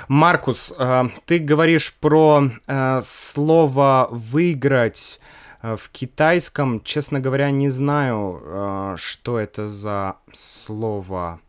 Маркус, 0.10 0.74
э, 0.76 1.04
ты 1.26 1.38
говоришь 1.38 1.94
про 1.94 2.50
э, 2.66 3.02
слово 3.04 4.08
выиграть 4.10 5.20
э, 5.62 5.76
в 5.76 5.90
китайском. 5.90 6.82
Честно 6.84 7.20
говоря, 7.20 7.52
не 7.52 7.70
знаю, 7.70 8.96
что 8.98 9.38
это 9.38 9.70
за 9.70 10.16
слово. 10.34 11.40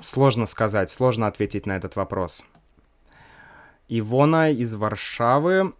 Сложно 0.00 0.46
сказать, 0.46 0.90
сложно 0.90 1.26
ответить 1.26 1.66
на 1.66 1.76
этот 1.76 1.96
вопрос. 1.96 2.44
Ивона 3.88 4.52
из 4.52 4.74
Варшавы. 4.74 5.72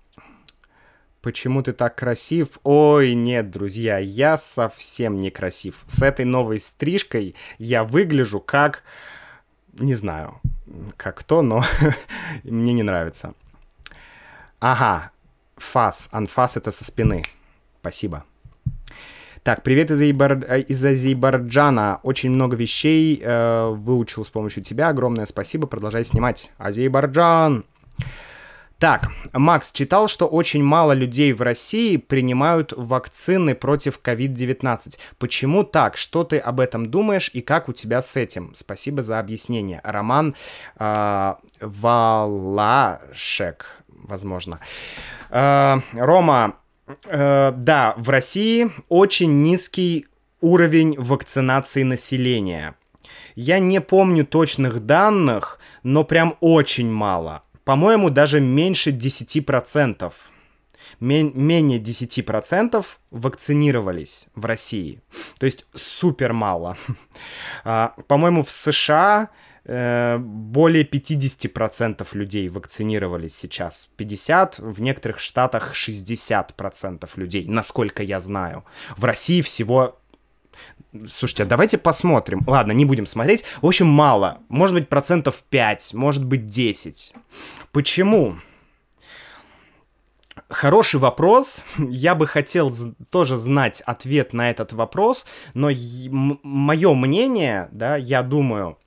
Почему 1.23 1.63
ты 1.63 1.73
так 1.73 1.95
красив? 1.95 2.59
Ой, 2.65 3.15
нет, 3.15 3.53
друзья, 3.53 3.99
я 3.99 4.39
совсем 4.39 5.21
не 5.21 5.31
красив. 5.31 5.85
С 5.87 6.03
этой 6.03 6.25
новой 6.25 6.59
стрижкой 6.59 7.37
я 7.59 7.85
выгляжу 7.85 8.41
как... 8.41 8.83
Не 9.75 9.95
знаю, 9.95 10.41
как 10.97 11.23
то, 11.23 11.43
но 11.43 11.63
мне 12.45 12.73
не 12.73 12.83
нравится. 12.83 13.35
Ага, 14.61 15.11
фас. 15.57 16.09
Анфас 16.13 16.57
это 16.57 16.71
со 16.71 16.85
спины. 16.85 17.25
Спасибо. 17.81 18.25
Так, 19.43 19.63
привет 19.63 19.91
из, 19.91 20.01
Айбар... 20.01 20.35
из 20.69 20.85
Азербайджана. 20.85 22.01
Очень 22.03 22.31
много 22.31 22.57
вещей 22.57 23.21
э, 23.23 23.69
выучил 23.69 24.25
с 24.25 24.31
помощью 24.31 24.63
тебя. 24.63 24.89
Огромное 24.89 25.27
спасибо. 25.27 25.67
Продолжай 25.67 26.05
снимать. 26.05 26.51
Азербайджан. 26.59 27.65
Так, 28.79 29.11
Макс, 29.33 29.73
читал, 29.73 30.07
что 30.07 30.27
очень 30.29 30.63
мало 30.63 30.93
людей 30.93 31.33
в 31.33 31.43
России 31.43 31.97
принимают 31.97 32.73
вакцины 32.77 33.57
против 33.57 33.99
COVID-19. 34.01 34.99
Почему 35.19 35.65
так? 35.65 35.97
Что 35.97 36.23
ты 36.23 36.39
об 36.39 36.61
этом 36.61 36.87
думаешь 36.87 37.29
и 37.33 37.41
как 37.41 37.69
у 37.69 37.73
тебя 37.73 38.01
с 38.01 38.17
этим? 38.17 38.53
Спасибо 38.55 39.03
за 39.03 39.19
объяснение. 39.19 39.81
Роман 39.83 40.37
э, 40.79 41.35
Валашек, 41.61 42.63
возможно. 43.89 44.61
Э, 45.31 45.79
Рома, 45.95 46.55
э, 47.05 47.53
да, 47.57 47.95
в 47.97 48.09
России 48.11 48.71
очень 48.89 49.43
низкий 49.43 50.07
уровень 50.41 50.95
вакцинации 50.97 51.83
населения. 51.83 52.77
Я 53.35 53.59
не 53.59 53.81
помню 53.81 54.25
точных 54.25 54.87
данных, 54.87 55.59
но 55.83 56.05
прям 56.05 56.37
очень 56.41 56.89
мало 56.89 57.43
по-моему, 57.69 58.09
даже 58.09 58.41
меньше 58.41 58.93
10%. 58.93 60.13
Мен- 61.01 61.33
менее 61.35 61.79
10% 61.79 62.99
вакцинировались 63.11 64.27
в 64.35 64.47
России. 64.47 65.03
То 65.39 65.45
есть 65.45 65.67
супер 65.75 66.33
мало. 66.33 66.79
А, 67.65 67.93
по-моему, 68.07 68.43
в 68.43 68.51
США 68.51 69.29
э, 69.65 70.17
более 70.19 70.85
50% 70.85 72.07
людей 72.13 72.49
вакцинировались 72.49 73.37
сейчас. 73.37 73.89
50, 73.97 74.61
в 74.61 74.81
некоторых 74.81 75.19
штатах 75.19 75.75
60% 75.75 77.07
людей, 77.17 77.47
насколько 77.49 78.03
я 78.03 78.21
знаю. 78.21 78.65
В 78.97 79.05
России 79.05 79.43
всего 79.43 80.01
Слушайте, 81.09 81.43
а 81.43 81.47
давайте 81.47 81.79
посмотрим. 81.79 82.43
Ладно, 82.47 82.73
не 82.73 82.85
будем 82.85 83.07
смотреть. 83.07 83.45
В 83.61 83.67
общем, 83.67 83.87
мало. 83.87 84.39
Может 84.49 84.75
быть, 84.75 84.89
процентов 84.89 85.43
5, 85.51 85.95
может 85.95 86.25
быть, 86.25 86.47
10. 86.47 87.15
Почему? 87.73 88.37
Хороший 90.49 90.99
вопрос. 90.99 91.63
Я 91.79 92.15
бы 92.15 92.27
хотел 92.27 92.73
тоже 93.11 93.37
знать 93.37 93.83
ответ 93.83 94.33
на 94.33 94.51
этот 94.51 94.73
вопрос, 94.73 95.27
но 95.55 95.71
мое 96.11 96.95
мнение, 96.95 97.69
да, 97.71 97.97
я 97.97 98.23
думаю, 98.23 98.79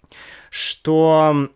что 0.49 1.49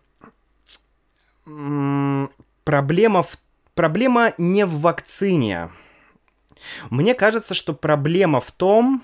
проблема, 2.64 3.22
в... 3.22 3.36
проблема 3.74 4.32
не 4.38 4.64
в 4.64 4.80
вакцине. 4.80 5.70
Мне 6.90 7.14
кажется, 7.14 7.54
что 7.54 7.74
проблема 7.74 8.40
в 8.40 8.50
том, 8.50 9.02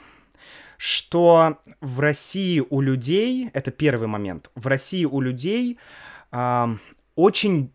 что 0.82 1.58
в 1.80 2.00
России 2.00 2.60
у 2.68 2.80
людей, 2.80 3.48
это 3.52 3.70
первый 3.70 4.08
момент, 4.08 4.50
в 4.56 4.66
России 4.66 5.04
у 5.04 5.20
людей 5.20 5.78
э, 6.32 6.76
очень 7.14 7.72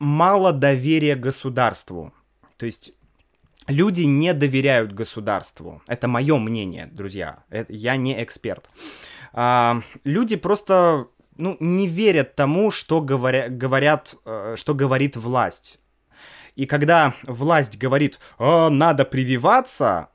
мало 0.00 0.52
доверия 0.52 1.14
государству. 1.14 2.12
То 2.56 2.66
есть 2.66 2.94
люди 3.68 4.02
не 4.02 4.34
доверяют 4.34 4.92
государству. 4.92 5.82
Это 5.86 6.08
мое 6.08 6.36
мнение, 6.36 6.86
друзья. 6.86 7.44
Это, 7.48 7.72
я 7.72 7.94
не 7.94 8.20
эксперт. 8.24 8.68
А, 9.32 9.80
люди 10.02 10.34
просто 10.34 11.06
ну, 11.36 11.56
не 11.60 11.86
верят 11.86 12.34
тому, 12.34 12.72
что 12.72 13.02
говоря, 13.02 13.48
говорят, 13.48 14.16
э, 14.24 14.56
что 14.58 14.74
говорит 14.74 15.16
власть. 15.16 15.78
И 16.56 16.66
когда 16.66 17.14
власть 17.22 17.78
говорит, 17.78 18.18
надо 18.38 19.04
прививаться, 19.04 20.08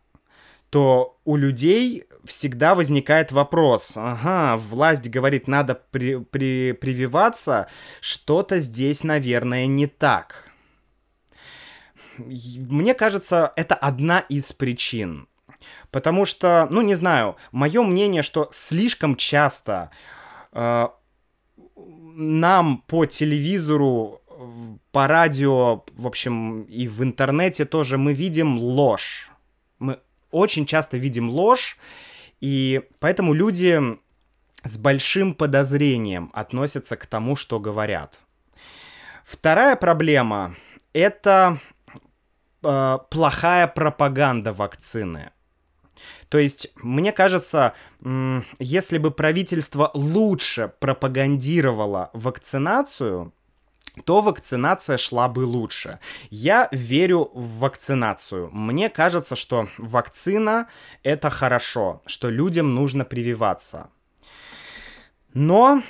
то 0.69 1.19
у 1.25 1.35
людей 1.35 2.05
всегда 2.25 2.75
возникает 2.75 3.31
вопрос, 3.31 3.93
ага, 3.95 4.57
власть 4.57 5.09
говорит, 5.09 5.47
надо 5.47 5.75
при, 5.75 6.17
при, 6.17 6.73
прививаться, 6.73 7.67
что-то 8.01 8.59
здесь, 8.59 9.03
наверное, 9.03 9.65
не 9.65 9.87
так. 9.87 10.49
Мне 12.17 12.93
кажется, 12.93 13.53
это 13.55 13.75
одна 13.75 14.19
из 14.19 14.53
причин. 14.53 15.27
Потому 15.91 16.25
что, 16.25 16.67
ну 16.69 16.81
не 16.81 16.95
знаю, 16.95 17.35
мое 17.51 17.81
мнение, 17.83 18.21
что 18.21 18.47
слишком 18.51 19.15
часто 19.15 19.89
э, 20.51 20.87
нам 21.75 22.83
по 22.85 23.05
телевизору, 23.05 24.21
по 24.91 25.07
радио, 25.07 25.83
в 25.93 26.07
общем, 26.07 26.63
и 26.63 26.87
в 26.87 27.03
интернете 27.03 27.65
тоже 27.65 27.97
мы 27.97 28.13
видим 28.13 28.59
ложь. 28.59 29.31
Мы 29.79 29.99
очень 30.31 30.65
часто 30.65 30.97
видим 30.97 31.29
ложь, 31.29 31.77
и 32.41 32.81
поэтому 32.99 33.33
люди 33.33 33.81
с 34.63 34.77
большим 34.77 35.33
подозрением 35.33 36.31
относятся 36.33 36.95
к 36.97 37.05
тому, 37.05 37.35
что 37.35 37.59
говорят. 37.59 38.19
Вторая 39.25 39.75
проблема— 39.75 40.55
это 40.93 41.59
э, 42.63 42.97
плохая 43.09 43.67
пропаганда 43.67 44.53
вакцины. 44.53 45.31
То 46.29 46.37
есть, 46.37 46.69
мне 46.75 47.11
кажется, 47.11 47.73
если 48.59 48.97
бы 48.99 49.11
правительство 49.11 49.89
лучше 49.93 50.71
пропагандировало 50.79 52.11
вакцинацию, 52.13 53.33
то 54.05 54.21
вакцинация 54.21 54.97
шла 54.97 55.27
бы 55.27 55.41
лучше. 55.45 55.99
Я 56.29 56.67
верю 56.71 57.31
в 57.33 57.59
вакцинацию. 57.59 58.49
Мне 58.51 58.89
кажется, 58.89 59.35
что 59.35 59.67
вакцина 59.77 60.67
это 61.03 61.29
хорошо, 61.29 62.01
что 62.05 62.29
людям 62.29 62.75
нужно 62.75 63.05
прививаться. 63.05 63.89
Но, 65.33 65.83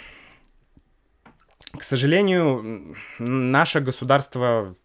к 1.78 1.84
сожалению, 1.84 2.96
наше 3.20 3.80
государство 3.80 4.76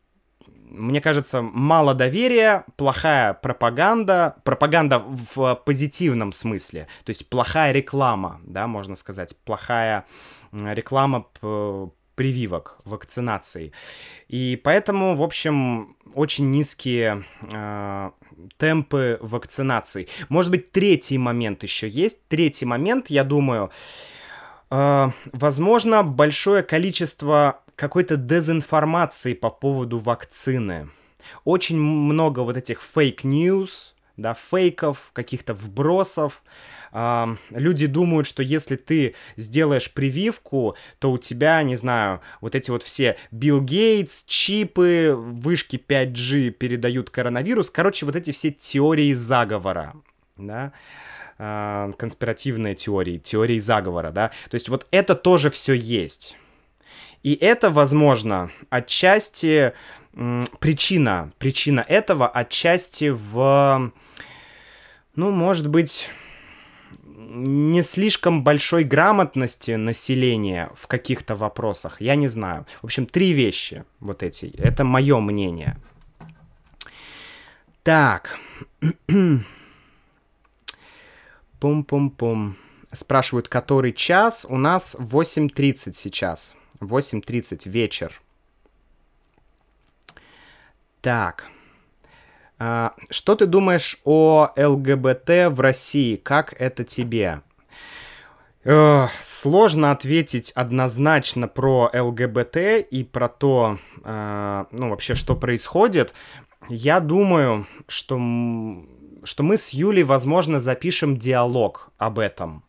мне 0.75 1.01
кажется, 1.01 1.41
мало 1.41 1.95
доверия, 1.95 2.65
плохая 2.77 3.35
пропаганда, 3.35 4.37
пропаганда 4.45 4.99
в 4.99 5.55
позитивном 5.65 6.33
смысле, 6.33 6.89
то 7.05 7.11
есть 7.11 7.29
плохая 7.29 7.73
реклама, 7.73 8.41
да, 8.45 8.67
можно 8.67 8.97
сказать, 8.97 9.37
плохая 9.45 10.05
реклама 10.53 11.27
прививок, 12.15 12.79
вакцинации. 12.85 13.73
И 14.29 14.61
поэтому, 14.63 15.15
в 15.15 15.23
общем, 15.23 15.97
очень 16.15 16.51
низкие 16.51 17.25
э, 17.53 18.11
темпы 18.57 19.19
вакцинации. 19.21 20.09
Может 20.29 20.51
быть, 20.51 20.73
третий 20.73 21.19
момент 21.19 21.63
еще 21.63 21.89
есть. 21.89 22.27
Третий 22.29 22.67
момент, 22.67 23.11
я 23.11 23.25
думаю, 23.25 23.71
э, 24.71 25.11
возможно, 25.33 26.03
большое 26.03 26.63
количество 26.63 27.61
какой-то 27.77 28.17
дезинформации 28.17 29.35
по 29.35 29.51
поводу 29.51 29.99
вакцины. 29.99 30.91
Очень 31.45 31.79
много 31.79 32.41
вот 32.41 32.57
этих 32.57 32.83
fake 32.83 33.32
news, 33.32 33.94
да, 34.17 34.35
фейков, 34.35 35.11
каких-то 35.13 35.55
вбросов. 35.55 36.43
Э, 36.93 37.37
люди 37.51 37.87
думают, 37.87 38.27
что 38.27 38.43
если 38.43 38.77
ты 38.77 39.17
сделаешь 39.37 39.93
прививку, 39.93 40.77
то 41.01 41.11
у 41.11 41.19
тебя, 41.19 41.61
не 41.65 41.75
знаю, 41.75 42.21
вот 42.41 42.55
эти 42.55 42.71
вот 42.71 42.85
все 42.85 43.17
Билл 43.33 43.61
Гейтс, 43.61 44.23
чипы, 44.25 45.15
вышки 45.17 45.77
5G 45.77 46.51
передают 46.51 47.11
коронавирус. 47.11 47.71
Короче, 47.71 48.07
вот 48.07 48.15
эти 48.15 48.31
все 48.31 48.53
теории 48.53 49.13
заговора, 49.13 49.95
да, 50.37 50.73
uh, 51.39 51.93
конспиративные 51.95 52.77
теории, 52.77 53.19
теории 53.19 53.59
заговора, 53.59 54.11
да. 54.11 54.31
То 54.49 54.55
есть 54.55 54.69
вот 54.69 54.87
это 54.93 55.17
тоже 55.17 55.51
все 55.51 55.73
есть. 55.75 56.37
И 57.25 57.35
это, 57.35 57.71
возможно, 57.71 58.51
отчасти 58.69 59.73
причина, 60.61 61.33
причина 61.39 61.85
этого 61.87 62.29
отчасти 62.29 63.11
в, 63.11 63.93
ну, 65.17 65.31
может 65.31 65.69
быть, 65.69 66.09
не 67.35 67.83
слишком 67.83 68.45
большой 68.45 68.85
грамотности 68.85 69.73
населения 69.73 70.71
в 70.77 70.87
каких-то 70.87 71.37
вопросах. 71.37 72.01
Я 72.01 72.15
не 72.17 72.29
знаю. 72.29 72.67
В 72.81 72.85
общем, 72.85 73.07
три 73.07 73.33
вещи 73.33 73.85
вот 74.01 74.23
эти. 74.23 74.47
Это 74.57 74.85
мое 74.85 75.21
мнение. 75.21 75.77
Так. 77.83 78.39
Пум-пум-пум. 81.61 82.57
Спрашивают, 82.93 83.49
который 83.49 83.93
час? 83.93 84.47
У 84.49 84.57
нас 84.57 84.97
8.30 84.99 85.93
сейчас. 85.93 86.55
8.30 86.81 87.69
вечер. 87.69 88.21
Так. 91.01 91.49
Что 93.11 93.35
ты 93.35 93.47
думаешь 93.47 93.99
о 94.05 94.51
ЛГБТ 94.57 95.51
в 95.51 95.61
России? 95.61 96.17
Как 96.17 96.55
это 96.61 96.85
тебе? 96.85 97.43
Эх, 98.65 99.11
сложно 99.23 99.91
ответить 99.91 100.51
однозначно 100.53 101.49
про 101.49 101.91
ЛГБТ 101.93 102.57
и 102.91 103.05
про 103.05 103.29
то, 103.29 103.79
э, 104.03 104.65
ну, 104.71 104.89
вообще, 104.89 105.15
что 105.15 105.37
происходит. 105.37 106.15
Я 106.71 107.01
думаю, 107.01 107.67
что, 107.89 108.19
что 109.23 109.43
мы 109.43 109.59
с 109.59 109.69
Юлей, 109.69 110.03
возможно, 110.03 110.61
запишем 110.61 111.19
диалог 111.19 111.91
об 111.99 112.19
этом 112.19 112.65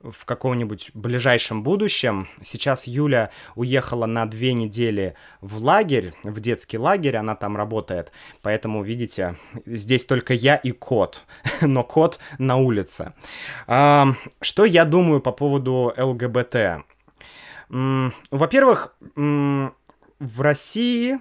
в 0.00 0.24
каком-нибудь 0.24 0.90
ближайшем 0.94 1.62
будущем. 1.62 2.28
Сейчас 2.42 2.86
Юля 2.86 3.30
уехала 3.56 4.06
на 4.06 4.26
две 4.26 4.52
недели 4.52 5.14
в 5.40 5.58
лагерь, 5.58 6.14
в 6.22 6.40
детский 6.40 6.78
лагерь, 6.78 7.16
она 7.16 7.34
там 7.34 7.56
работает. 7.56 8.12
Поэтому, 8.42 8.82
видите, 8.82 9.36
здесь 9.66 10.04
только 10.04 10.34
я 10.34 10.54
и 10.54 10.70
кот, 10.70 11.24
но 11.60 11.82
кот 11.82 12.20
на 12.38 12.56
улице. 12.56 13.12
А, 13.66 14.14
что 14.40 14.64
я 14.64 14.84
думаю 14.84 15.20
по 15.20 15.32
поводу 15.32 15.92
ЛГБТ? 15.96 16.84
Во-первых, 17.68 18.94
в 19.14 20.40
России 20.40 21.18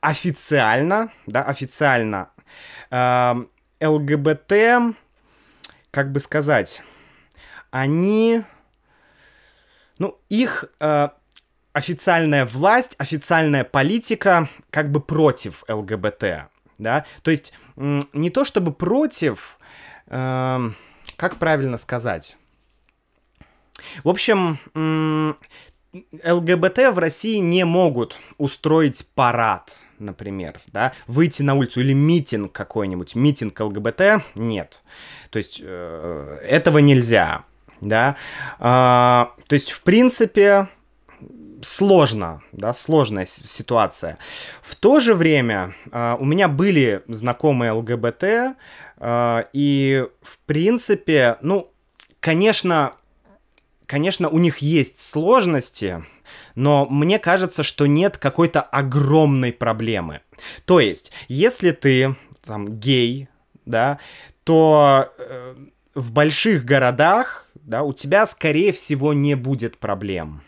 официально, 0.00 1.10
да, 1.26 1.42
официально 1.42 2.30
ЛГБТ, 3.80 4.52
как 5.90 6.12
бы 6.12 6.20
сказать 6.20 6.82
они, 7.70 8.42
ну, 9.98 10.18
их 10.28 10.64
э, 10.80 11.08
официальная 11.72 12.46
власть, 12.46 12.96
официальная 12.98 13.64
политика 13.64 14.48
как 14.70 14.90
бы 14.90 15.00
против 15.00 15.62
ЛГБТ, 15.68 16.48
да, 16.78 17.04
то 17.22 17.30
есть 17.30 17.52
не 17.76 18.30
то 18.30 18.44
чтобы 18.44 18.72
против, 18.72 19.58
э, 20.06 20.70
как 21.16 21.36
правильно 21.36 21.78
сказать, 21.78 22.36
в 24.04 24.08
общем, 24.08 24.58
ЛГБТ 26.24 26.78
в 26.92 26.98
России 26.98 27.38
не 27.38 27.64
могут 27.64 28.16
устроить 28.38 29.06
парад, 29.14 29.76
например, 29.98 30.60
да, 30.72 30.92
выйти 31.06 31.42
на 31.42 31.54
улицу 31.54 31.80
или 31.80 31.92
митинг 31.92 32.52
какой-нибудь, 32.52 33.14
митинг 33.14 33.58
ЛГБТ, 33.58 34.24
нет. 34.34 34.82
То 35.30 35.38
есть 35.38 35.60
э, 35.62 36.38
этого 36.42 36.78
нельзя 36.78 37.44
да. 37.80 38.16
А, 38.58 39.32
то 39.46 39.54
есть, 39.54 39.70
в 39.70 39.82
принципе, 39.82 40.68
сложно, 41.62 42.42
да, 42.52 42.72
сложная 42.72 43.26
ситуация. 43.26 44.18
В 44.62 44.74
то 44.74 45.00
же 45.00 45.14
время 45.14 45.74
а, 45.90 46.16
у 46.18 46.24
меня 46.24 46.48
были 46.48 47.02
знакомые 47.08 47.72
ЛГБТ, 47.72 48.56
а, 48.98 49.46
и, 49.52 50.06
в 50.22 50.38
принципе, 50.46 51.38
ну, 51.42 51.70
конечно, 52.20 52.94
конечно, 53.86 54.28
у 54.28 54.38
них 54.38 54.58
есть 54.58 54.98
сложности, 54.98 56.04
но 56.54 56.86
мне 56.86 57.18
кажется, 57.18 57.62
что 57.62 57.86
нет 57.86 58.18
какой-то 58.18 58.60
огромной 58.60 59.52
проблемы. 59.52 60.20
То 60.64 60.80
есть, 60.80 61.12
если 61.28 61.70
ты 61.70 62.16
там 62.44 62.78
гей, 62.78 63.28
да, 63.64 63.98
то 64.44 65.12
э, 65.18 65.56
в 65.96 66.12
больших 66.12 66.64
городах 66.64 67.46
да, 67.54 67.82
у 67.82 67.92
тебя, 67.92 68.26
скорее 68.26 68.72
всего, 68.72 69.12
не 69.12 69.34
будет 69.34 69.78
проблем. 69.78 70.42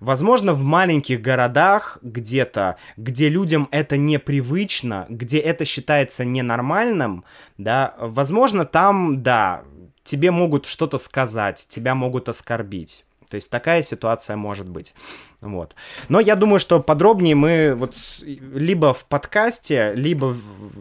Возможно, 0.00 0.52
в 0.52 0.62
маленьких 0.62 1.20
городах 1.20 1.98
где-то, 2.02 2.76
где 2.96 3.28
людям 3.28 3.68
это 3.70 3.96
непривычно, 3.96 5.06
где 5.08 5.38
это 5.38 5.64
считается 5.64 6.24
ненормальным, 6.24 7.24
да, 7.58 7.94
возможно, 7.98 8.64
там, 8.64 9.22
да, 9.22 9.62
тебе 10.02 10.30
могут 10.30 10.66
что-то 10.66 10.98
сказать, 10.98 11.66
тебя 11.68 11.94
могут 11.94 12.28
оскорбить. 12.28 13.04
То 13.32 13.36
есть 13.36 13.48
такая 13.48 13.82
ситуация 13.82 14.36
может 14.36 14.68
быть. 14.68 14.94
Вот. 15.40 15.74
Но 16.10 16.20
я 16.20 16.36
думаю, 16.36 16.58
что 16.58 16.80
подробнее 16.80 17.34
мы 17.34 17.74
вот 17.74 17.96
либо 18.22 18.92
в 18.92 19.06
подкасте, 19.06 19.94
либо 19.94 20.36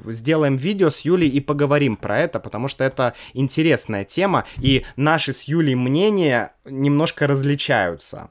сделаем 0.08 0.58
видео 0.58 0.90
с 0.90 1.00
Юлей 1.00 1.30
и 1.30 1.40
поговорим 1.40 1.96
про 1.96 2.20
это, 2.20 2.42
потому 2.42 2.68
что 2.68 2.84
это 2.84 3.14
интересная 3.32 4.04
тема, 4.04 4.44
и 4.58 4.86
наши 4.98 5.32
с 5.32 5.44
Юлей 5.44 5.76
мнения 5.76 6.52
немножко 6.66 7.26
различаются. 7.26 8.30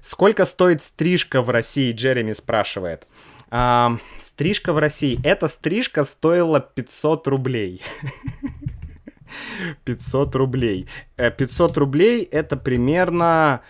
Сколько 0.00 0.44
стоит 0.44 0.80
стрижка 0.80 1.42
в 1.42 1.50
России, 1.50 1.90
Джереми 1.90 2.34
спрашивает. 2.34 3.04
А, 3.50 3.96
стрижка 4.18 4.72
в 4.72 4.78
России. 4.78 5.18
Эта 5.24 5.48
стрижка 5.48 6.04
стоила 6.04 6.60
500 6.60 7.26
рублей. 7.26 7.82
500 9.84 10.34
рублей. 10.34 10.88
500 11.16 11.76
э, 11.76 11.80
рублей 11.80 12.22
это 12.22 12.56
примерно 12.56 13.60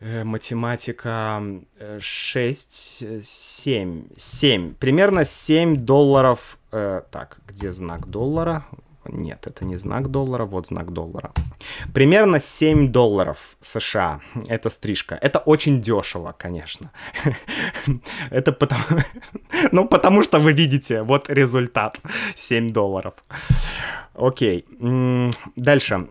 э, 0.00 0.24
математика 0.24 1.42
6, 1.98 3.22
7, 3.22 4.04
7, 4.16 4.74
примерно 4.74 5.24
7 5.24 5.76
долларов. 5.76 6.58
Э, 6.72 7.02
так, 7.10 7.38
где 7.46 7.72
знак 7.72 8.08
доллара? 8.08 8.64
Нет, 9.08 9.46
это 9.46 9.64
не 9.64 9.76
знак 9.76 10.10
доллара, 10.10 10.44
вот 10.44 10.66
знак 10.66 10.92
доллара. 10.92 11.32
Примерно 11.92 12.40
7 12.40 12.92
долларов 12.92 13.56
США. 13.60 14.20
Это 14.48 14.70
стрижка. 14.70 15.18
Это 15.20 15.38
очень 15.38 15.80
дешево, 15.80 16.34
конечно. 16.38 16.90
Это 18.30 18.52
потому... 18.52 18.82
Ну, 19.72 19.88
потому 19.88 20.22
что 20.22 20.38
вы 20.38 20.52
видите, 20.52 21.02
вот 21.02 21.30
результат. 21.30 22.00
7 22.34 22.68
долларов. 22.68 23.14
Окей. 24.14 24.64
Дальше. 25.56 26.08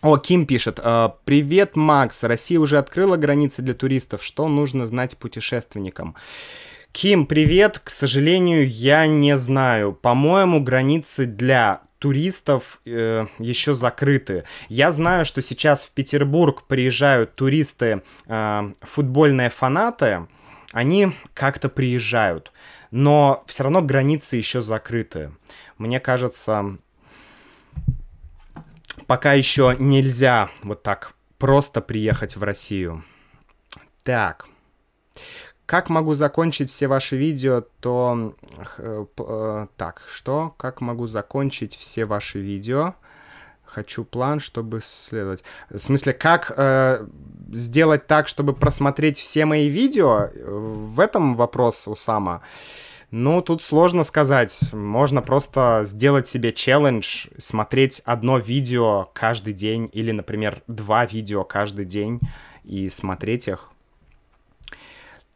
О, 0.00 0.16
Ким 0.18 0.46
пишет. 0.46 0.80
«Э, 0.82 1.10
Привет, 1.24 1.76
Макс. 1.76 2.22
Россия 2.24 2.60
уже 2.60 2.78
открыла 2.78 3.16
границы 3.16 3.62
для 3.62 3.74
туристов. 3.74 4.22
Что 4.22 4.48
нужно 4.48 4.86
знать 4.86 5.16
путешественникам? 5.16 6.14
Ким, 6.92 7.26
привет. 7.26 7.78
К 7.78 7.90
сожалению, 7.90 8.66
я 8.66 9.06
не 9.06 9.36
знаю. 9.36 9.92
По-моему, 9.92 10.62
границы 10.62 11.26
для 11.26 11.82
туристов 11.98 12.80
э, 12.84 13.26
еще 13.38 13.74
закрыты. 13.74 14.44
Я 14.68 14.92
знаю, 14.92 15.24
что 15.24 15.42
сейчас 15.42 15.84
в 15.84 15.90
Петербург 15.90 16.64
приезжают 16.66 17.34
туристы, 17.34 18.02
э, 18.26 18.72
футбольные 18.82 19.50
фанаты. 19.50 20.26
Они 20.72 21.12
как-то 21.34 21.68
приезжают, 21.68 22.52
но 22.90 23.42
все 23.46 23.64
равно 23.64 23.82
границы 23.82 24.36
еще 24.36 24.60
закрыты. 24.62 25.32
Мне 25.78 25.98
кажется, 25.98 26.76
пока 29.06 29.32
еще 29.32 29.74
нельзя 29.78 30.50
вот 30.62 30.82
так 30.82 31.14
просто 31.38 31.80
приехать 31.80 32.36
в 32.36 32.42
Россию. 32.42 33.04
Так. 34.02 34.46
Как 35.68 35.90
могу 35.90 36.14
закончить 36.14 36.70
все 36.70 36.88
ваши 36.88 37.18
видео, 37.18 37.62
то... 37.80 38.32
Э, 38.78 39.04
э, 39.18 39.66
так, 39.76 40.00
что? 40.10 40.54
Как 40.56 40.80
могу 40.80 41.06
закончить 41.06 41.76
все 41.76 42.06
ваши 42.06 42.38
видео? 42.38 42.94
Хочу 43.66 44.04
план, 44.04 44.40
чтобы 44.40 44.80
следовать. 44.82 45.44
В 45.68 45.78
смысле, 45.78 46.14
как 46.14 46.54
э, 46.56 47.06
сделать 47.52 48.06
так, 48.06 48.28
чтобы 48.28 48.54
просмотреть 48.54 49.18
все 49.18 49.44
мои 49.44 49.68
видео? 49.68 50.30
В 50.42 51.00
этом 51.00 51.36
вопрос 51.36 51.86
у 51.86 51.94
Сама. 51.94 52.40
Ну, 53.10 53.42
тут 53.42 53.60
сложно 53.60 54.04
сказать. 54.04 54.58
Можно 54.72 55.20
просто 55.20 55.82
сделать 55.84 56.26
себе 56.26 56.54
челлендж, 56.54 57.26
смотреть 57.36 58.00
одно 58.06 58.38
видео 58.38 59.10
каждый 59.12 59.52
день 59.52 59.90
или, 59.92 60.12
например, 60.12 60.62
два 60.66 61.04
видео 61.04 61.44
каждый 61.44 61.84
день 61.84 62.20
и 62.64 62.88
смотреть 62.88 63.48
их. 63.48 63.70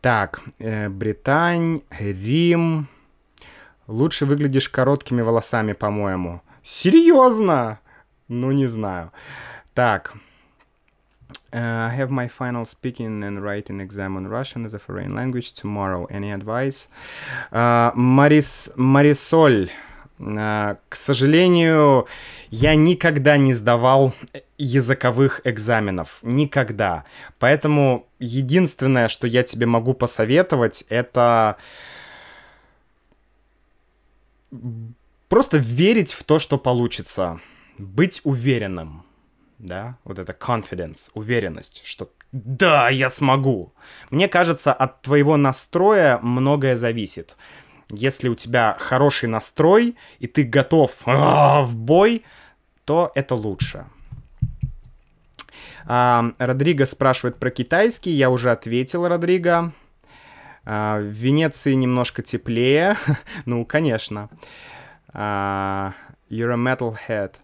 Так, 0.02 0.40
э, 0.58 0.88
Британь, 0.88 1.82
Рим. 1.90 2.88
Лучше 3.86 4.26
выглядишь 4.26 4.68
короткими 4.68 5.22
волосами, 5.22 5.74
по-моему. 5.74 6.42
Серьезно? 6.62 7.78
Ну, 8.26 8.50
не 8.50 8.66
знаю. 8.66 9.12
Так. 9.74 10.14
Uh, 11.52 11.86
I 11.86 11.96
have 11.96 12.10
my 12.10 12.28
final 12.28 12.64
speaking 12.64 13.22
and 13.22 13.42
writing 13.42 13.80
exam 13.80 14.16
on 14.16 14.26
Russian 14.26 14.64
as 14.64 14.74
a 14.74 14.80
foreign 14.80 15.14
language 15.14 15.52
tomorrow. 15.52 16.06
Any 16.06 16.32
advice? 16.32 16.88
Uh, 17.52 17.92
Марис, 17.94 18.72
Марисоль, 18.74 19.70
к 20.22 20.94
сожалению, 20.94 22.06
я 22.50 22.74
никогда 22.74 23.36
не 23.36 23.54
сдавал 23.54 24.14
языковых 24.58 25.40
экзаменов. 25.44 26.18
Никогда. 26.22 27.04
Поэтому 27.38 28.06
единственное, 28.18 29.08
что 29.08 29.26
я 29.26 29.42
тебе 29.42 29.66
могу 29.66 29.94
посоветовать, 29.94 30.84
это 30.88 31.56
просто 35.28 35.58
верить 35.58 36.12
в 36.12 36.22
то, 36.24 36.38
что 36.38 36.58
получится. 36.58 37.40
Быть 37.78 38.20
уверенным 38.24 39.04
да, 39.62 39.96
вот 40.04 40.18
это 40.18 40.32
confidence, 40.32 41.10
уверенность, 41.14 41.82
что 41.84 42.10
да, 42.32 42.88
я 42.88 43.10
смогу. 43.10 43.72
Мне 44.10 44.28
кажется, 44.28 44.72
от 44.72 45.02
твоего 45.02 45.36
настроя 45.36 46.18
многое 46.18 46.76
зависит. 46.76 47.36
Если 47.90 48.28
у 48.28 48.34
тебя 48.34 48.76
хороший 48.78 49.28
настрой, 49.28 49.96
и 50.18 50.26
ты 50.26 50.44
готов 50.44 51.02
а, 51.06 51.62
в 51.62 51.76
бой, 51.76 52.24
то 52.84 53.12
это 53.14 53.34
лучше. 53.34 53.86
А, 55.84 56.32
Родриго 56.38 56.86
спрашивает 56.86 57.38
про 57.38 57.50
китайский. 57.50 58.10
Я 58.10 58.30
уже 58.30 58.50
ответил, 58.50 59.06
Родриго. 59.06 59.72
А, 60.64 60.98
в 60.98 61.04
Венеции 61.04 61.74
немножко 61.74 62.22
теплее. 62.22 62.96
ну, 63.46 63.64
конечно. 63.64 64.30
А, 65.12 65.92
you're 66.30 66.52
a 66.52 66.56
metalhead. 66.56 67.34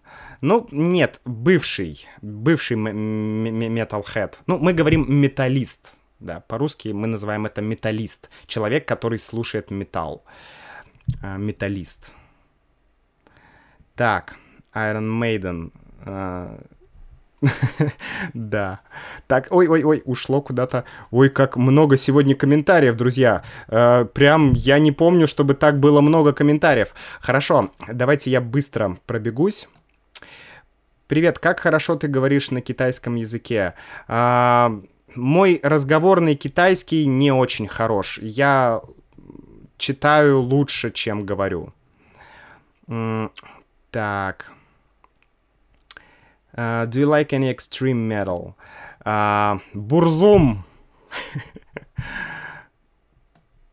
Ну, 0.41 0.67
нет, 0.71 1.19
бывший, 1.25 2.07
бывший 2.21 2.77
metalhead. 2.77 4.35
Ну, 4.47 4.57
мы 4.57 4.73
говорим 4.73 5.05
металлист, 5.07 5.95
да, 6.19 6.41
по-русски 6.41 6.89
мы 6.89 7.07
называем 7.07 7.45
это 7.45 7.61
металлист. 7.61 8.29
Человек, 8.45 8.87
который 8.87 9.19
слушает 9.19 9.71
металл. 9.71 10.23
А, 11.21 11.37
металлист. 11.37 12.13
Так, 13.95 14.35
Iron 14.73 15.19
Maiden. 15.19 15.71
А, 16.05 16.59
да. 18.33 18.81
Так, 19.27 19.47
ой-ой-ой, 19.49 20.01
ушло 20.05 20.41
куда-то. 20.41 20.83
Ой, 21.11 21.29
как 21.29 21.55
много 21.57 21.97
сегодня 21.97 22.35
комментариев, 22.35 22.95
друзья. 22.95 23.43
Э, 23.67 24.05
прям 24.05 24.53
я 24.53 24.79
не 24.79 24.91
помню, 24.91 25.27
чтобы 25.27 25.53
так 25.53 25.79
было 25.79 26.01
много 26.01 26.33
комментариев. 26.33 26.93
Хорошо, 27.21 27.71
давайте 27.91 28.29
я 28.29 28.41
быстро 28.41 28.97
пробегусь. 29.05 29.67
Привет, 31.07 31.39
как 31.39 31.59
хорошо 31.59 31.95
ты 31.95 32.07
говоришь 32.07 32.51
на 32.51 32.61
китайском 32.61 33.15
языке. 33.15 33.73
А, 34.07 34.79
мой 35.15 35.59
разговорный 35.63 36.35
китайский 36.35 37.05
не 37.05 37.31
очень 37.31 37.67
хорош. 37.67 38.19
Я 38.21 38.81
читаю 39.77 40.41
лучше, 40.41 40.91
чем 40.91 41.25
говорю. 41.25 41.73
Так. 43.91 44.51
Uh, 46.55 46.85
do 46.87 46.99
you 46.99 47.05
like 47.05 47.31
any 47.31 47.49
extreme 47.49 48.07
metal? 48.07 48.55
Uh. 49.05 49.59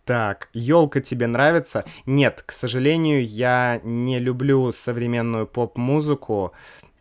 Так, 0.06 0.50
елка 0.52 1.00
тебе 1.00 1.26
нравится? 1.26 1.84
Нет, 2.06 2.40
к 2.46 2.52
сожалению, 2.52 3.26
я 3.26 3.80
не 3.82 4.20
люблю 4.20 4.70
современную 4.70 5.48
поп-музыку, 5.48 6.52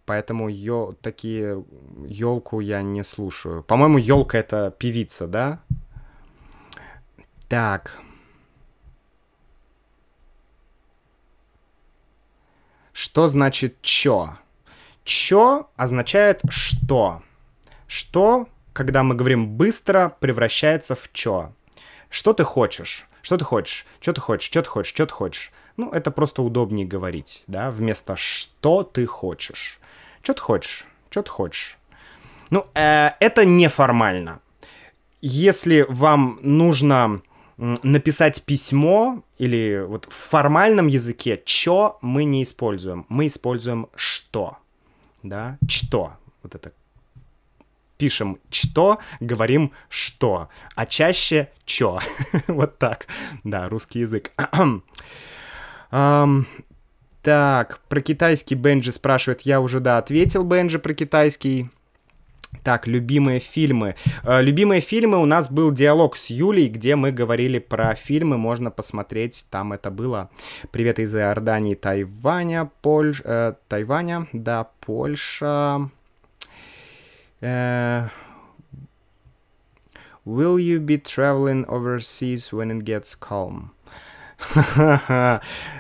поэтому 0.06 0.50
ё... 0.50 0.96
такие 1.02 1.64
елку 2.08 2.60
я 2.60 2.82
не 2.82 3.04
слушаю. 3.04 3.64
По-моему, 3.64 3.98
елка 3.98 4.38
это 4.38 4.74
певица, 4.78 5.28
да? 5.28 5.60
Так. 7.48 8.00
Что 12.94 13.28
значит 13.28 13.82
чё? 13.82 14.38
Чё 15.04 15.70
означает 15.76 16.42
что. 16.50 17.22
Что, 17.88 18.48
когда 18.74 19.04
мы 19.04 19.16
говорим 19.16 19.58
быстро, 19.58 20.16
превращается 20.20 20.96
в 20.96 21.12
чё. 21.12 21.52
Что 22.10 22.34
ты 22.34 22.44
хочешь? 22.44 23.08
Что 23.22 23.38
ты 23.38 23.44
хочешь? 23.44 23.86
Что 24.00 24.14
ты 24.14 24.22
хочешь? 24.22 24.48
Что 24.50 24.62
ты 24.62 24.70
хочешь? 24.70 24.94
Что 24.94 25.06
ты 25.06 25.14
хочешь? 25.14 25.52
Ну, 25.78 25.92
это 25.92 26.10
просто 26.10 26.42
удобнее 26.42 26.88
говорить, 26.88 27.44
да, 27.48 27.70
вместо 27.70 28.16
что 28.16 28.84
ты 28.84 29.06
хочешь. 29.06 29.80
Что 30.26 30.34
ты 30.34 30.42
хочешь? 30.42 30.88
Что 31.12 31.22
ты 31.22 31.30
хочешь? 31.30 31.78
Ну, 32.50 32.66
э, 32.74 33.12
это 33.20 33.46
неформально. 33.46 34.40
Если 35.22 35.86
вам 35.88 36.40
нужно 36.42 37.22
написать 37.58 38.42
письмо 38.44 39.22
или 39.38 39.86
вот 39.88 40.06
в 40.06 40.14
формальном 40.14 40.88
языке, 40.88 41.40
чё 41.46 42.00
мы 42.02 42.24
не 42.24 42.42
используем. 42.42 43.06
Мы 43.08 43.28
используем 43.28 43.88
что 43.96 44.58
да, 45.22 45.60
что, 45.68 46.14
вот 46.42 46.56
это 46.56 46.72
пишем 47.98 48.40
что, 48.50 48.98
говорим 49.20 49.74
что, 49.90 50.50
а 50.76 50.88
чаще 50.88 51.52
чё. 51.66 52.00
вот 52.48 52.80
так. 52.80 53.06
Да, 53.44 53.70
русский 53.70 54.00
язык. 54.00 54.32
так, 57.26 57.80
про 57.90 58.02
китайский 58.02 58.54
Бенджи 58.54 58.92
спрашивает. 58.92 59.42
Я 59.42 59.60
уже, 59.60 59.80
да, 59.80 59.98
ответил 59.98 60.44
Бенджи 60.44 60.78
про 60.78 60.94
китайский. 60.94 61.72
Так, 62.64 62.86
любимые 62.86 63.40
фильмы. 63.40 63.96
Э, 64.24 64.44
любимые 64.44 64.80
фильмы 64.80 65.18
у 65.18 65.26
нас 65.26 65.50
был 65.50 65.72
диалог 65.72 66.18
с 66.18 66.30
Юлей, 66.30 66.68
где 66.68 66.96
мы 66.96 67.12
говорили 67.12 67.58
про 67.58 67.96
фильмы, 67.96 68.38
можно 68.38 68.70
посмотреть, 68.70 69.48
там 69.50 69.74
это 69.74 69.90
было. 69.90 70.30
Привет 70.72 71.00
из 71.00 71.16
Иордании, 71.16 71.74
Тайваня, 71.74 72.70
Польша, 72.84 73.24
э, 73.26 73.54
Тайваня, 73.70 74.28
да, 74.32 74.70
Польша. 74.82 75.90
Э, 77.42 78.08
will 80.26 80.58
you 80.58 80.78
be 80.78 81.02
traveling 81.02 81.66
overseas 81.66 82.54
when 82.54 82.70
it 82.70 82.84
gets 82.84 83.16
calm? 83.20 83.75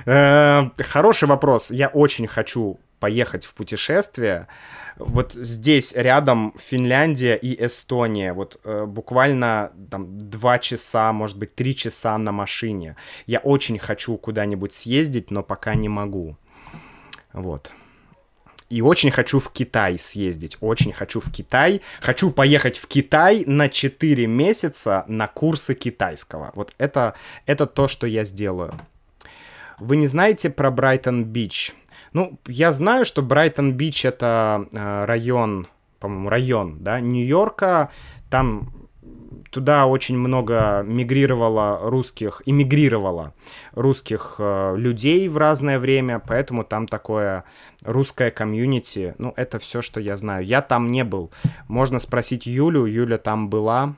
Э, 0.07 0.69
хороший 0.77 1.27
вопрос. 1.27 1.71
Я 1.71 1.87
очень 1.87 2.27
хочу 2.27 2.79
поехать 2.99 3.45
в 3.45 3.53
путешествие. 3.53 4.47
Вот 4.97 5.33
здесь 5.33 5.93
рядом 5.95 6.53
Финляндия 6.57 7.35
и 7.35 7.65
Эстония. 7.65 8.33
Вот 8.33 8.59
э, 8.63 8.85
буквально 8.85 9.71
там 9.91 10.29
два 10.29 10.59
часа, 10.59 11.11
может 11.11 11.37
быть, 11.37 11.55
три 11.55 11.75
часа 11.75 12.17
на 12.17 12.31
машине. 12.31 12.95
Я 13.25 13.39
очень 13.39 13.79
хочу 13.79 14.17
куда-нибудь 14.17 14.73
съездить, 14.73 15.31
но 15.31 15.43
пока 15.43 15.75
не 15.75 15.89
могу. 15.89 16.37
Вот. 17.33 17.71
И 18.69 18.81
очень 18.81 19.11
хочу 19.11 19.39
в 19.39 19.51
Китай 19.51 19.99
съездить. 19.99 20.57
Очень 20.59 20.91
хочу 20.91 21.19
в 21.19 21.31
Китай. 21.31 21.81
Хочу 22.01 22.31
поехать 22.31 22.77
в 22.77 22.87
Китай 22.87 23.43
на 23.45 23.69
4 23.69 24.25
месяца 24.25 25.05
на 25.07 25.27
курсы 25.27 25.75
китайского. 25.75 26.51
Вот 26.55 26.73
это, 26.79 27.13
это 27.45 27.67
то, 27.67 27.87
что 27.87 28.07
я 28.07 28.23
сделаю. 28.25 28.73
Вы 29.79 29.97
не 29.97 30.07
знаете 30.07 30.49
про 30.49 30.71
Брайтон-Бич? 30.71 31.73
Ну, 32.13 32.39
я 32.47 32.71
знаю, 32.71 33.05
что 33.05 33.21
Брайтон-Бич 33.21 34.05
это 34.05 34.67
э, 34.71 35.05
район, 35.05 35.67
по-моему, 35.99 36.29
район, 36.29 36.77
да, 36.79 36.99
Нью-Йорка. 36.99 37.91
Там 38.29 38.84
туда 39.55 39.85
очень 39.85 40.17
много 40.17 40.83
мигрировало 40.85 41.79
русских, 41.81 42.41
иммигрировало 42.45 43.33
русских 43.71 44.35
э, 44.37 44.75
людей 44.75 45.29
в 45.29 45.37
разное 45.37 45.79
время, 45.79 46.19
поэтому 46.19 46.65
там 46.65 46.89
такое 46.89 47.45
русское 47.81 48.31
комьюнити. 48.31 49.15
Ну, 49.17 49.31
это 49.37 49.57
все, 49.59 49.81
что 49.81 50.01
я 50.01 50.17
знаю. 50.17 50.43
Я 50.43 50.61
там 50.61 50.87
не 50.87 51.05
был. 51.05 51.31
Можно 51.69 51.99
спросить 51.99 52.45
Юлю. 52.45 52.85
Юля 52.85 53.17
там 53.17 53.49
была. 53.49 53.95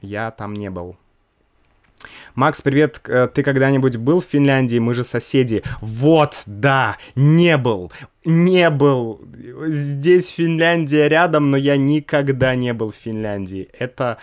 Я 0.00 0.32
там 0.32 0.52
не 0.52 0.68
был. 0.68 0.96
Макс, 2.34 2.60
привет. 2.62 3.00
Э, 3.06 3.28
ты 3.32 3.42
когда-нибудь 3.42 3.96
был 3.96 4.20
в 4.20 4.24
Финляндии? 4.24 4.78
Мы 4.78 4.94
же 4.94 5.04
соседи. 5.04 5.62
Вот, 5.80 6.42
да, 6.46 6.96
не 7.14 7.56
был. 7.56 7.92
Не 8.24 8.70
был. 8.70 9.20
Здесь 9.66 10.28
Финляндия 10.28 11.08
рядом, 11.08 11.50
но 11.50 11.56
я 11.56 11.76
никогда 11.76 12.54
не 12.54 12.72
был 12.72 12.92
в 12.92 12.96
Финляндии. 12.96 13.68
Это, 13.78 14.18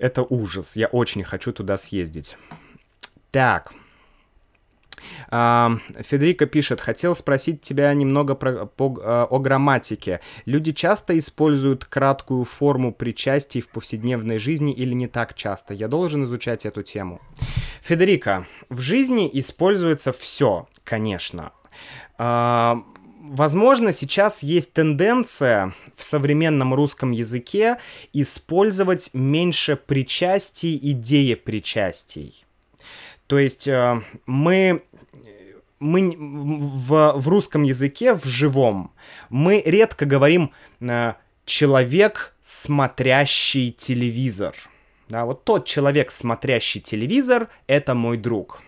это 0.00 0.22
ужас. 0.22 0.76
Я 0.76 0.88
очень 0.88 1.22
хочу 1.22 1.52
туда 1.52 1.76
съездить. 1.76 2.36
Так. 3.30 3.72
Федерико 5.30 6.46
пишет, 6.46 6.80
хотел 6.80 7.14
спросить 7.14 7.60
тебя 7.60 7.92
немного 7.94 8.34
про, 8.34 8.66
по, 8.66 8.98
а, 9.02 9.26
о 9.30 9.38
грамматике. 9.38 10.20
Люди 10.44 10.72
часто 10.72 11.18
используют 11.18 11.84
краткую 11.84 12.44
форму 12.44 12.92
причастий 12.92 13.60
в 13.60 13.68
повседневной 13.68 14.38
жизни 14.38 14.72
или 14.72 14.92
не 14.92 15.06
так 15.06 15.34
часто? 15.34 15.72
Я 15.72 15.88
должен 15.88 16.24
изучать 16.24 16.66
эту 16.66 16.82
тему. 16.82 17.20
Федерико, 17.82 18.46
в 18.68 18.80
жизни 18.80 19.30
используется 19.32 20.12
все, 20.12 20.68
конечно. 20.84 21.52
Возможно, 23.22 23.92
сейчас 23.92 24.42
есть 24.42 24.72
тенденция 24.72 25.74
в 25.94 26.02
современном 26.02 26.72
русском 26.72 27.10
языке 27.10 27.76
использовать 28.14 29.10
меньше 29.12 29.76
причастий 29.76 30.74
и 30.74 30.92
деепричастий. 30.92 32.46
То 33.26 33.38
есть 33.38 33.68
э, 33.68 34.00
мы 34.24 34.82
мы 35.80 36.14
в, 36.16 37.12
в 37.16 37.28
русском 37.28 37.62
языке, 37.62 38.14
в 38.14 38.24
живом, 38.24 38.92
мы 39.28 39.62
редко 39.64 40.06
говорим 40.06 40.52
э, 40.80 41.14
«человек, 41.44 42.34
смотрящий 42.40 43.70
телевизор». 43.70 44.54
Да, 45.10 45.26
вот 45.26 45.44
тот 45.44 45.66
человек, 45.66 46.10
смотрящий 46.10 46.80
телевизор, 46.80 47.48
это 47.66 47.94
мой 47.94 48.16
друг. 48.16 48.62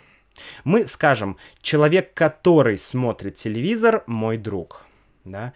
Мы 0.64 0.86
скажем 0.86 1.36
«человек, 1.60 2.14
который 2.14 2.78
смотрит 2.78 3.36
телевизор, 3.36 4.04
мой 4.06 4.36
друг». 4.38 4.84
Да? 5.24 5.52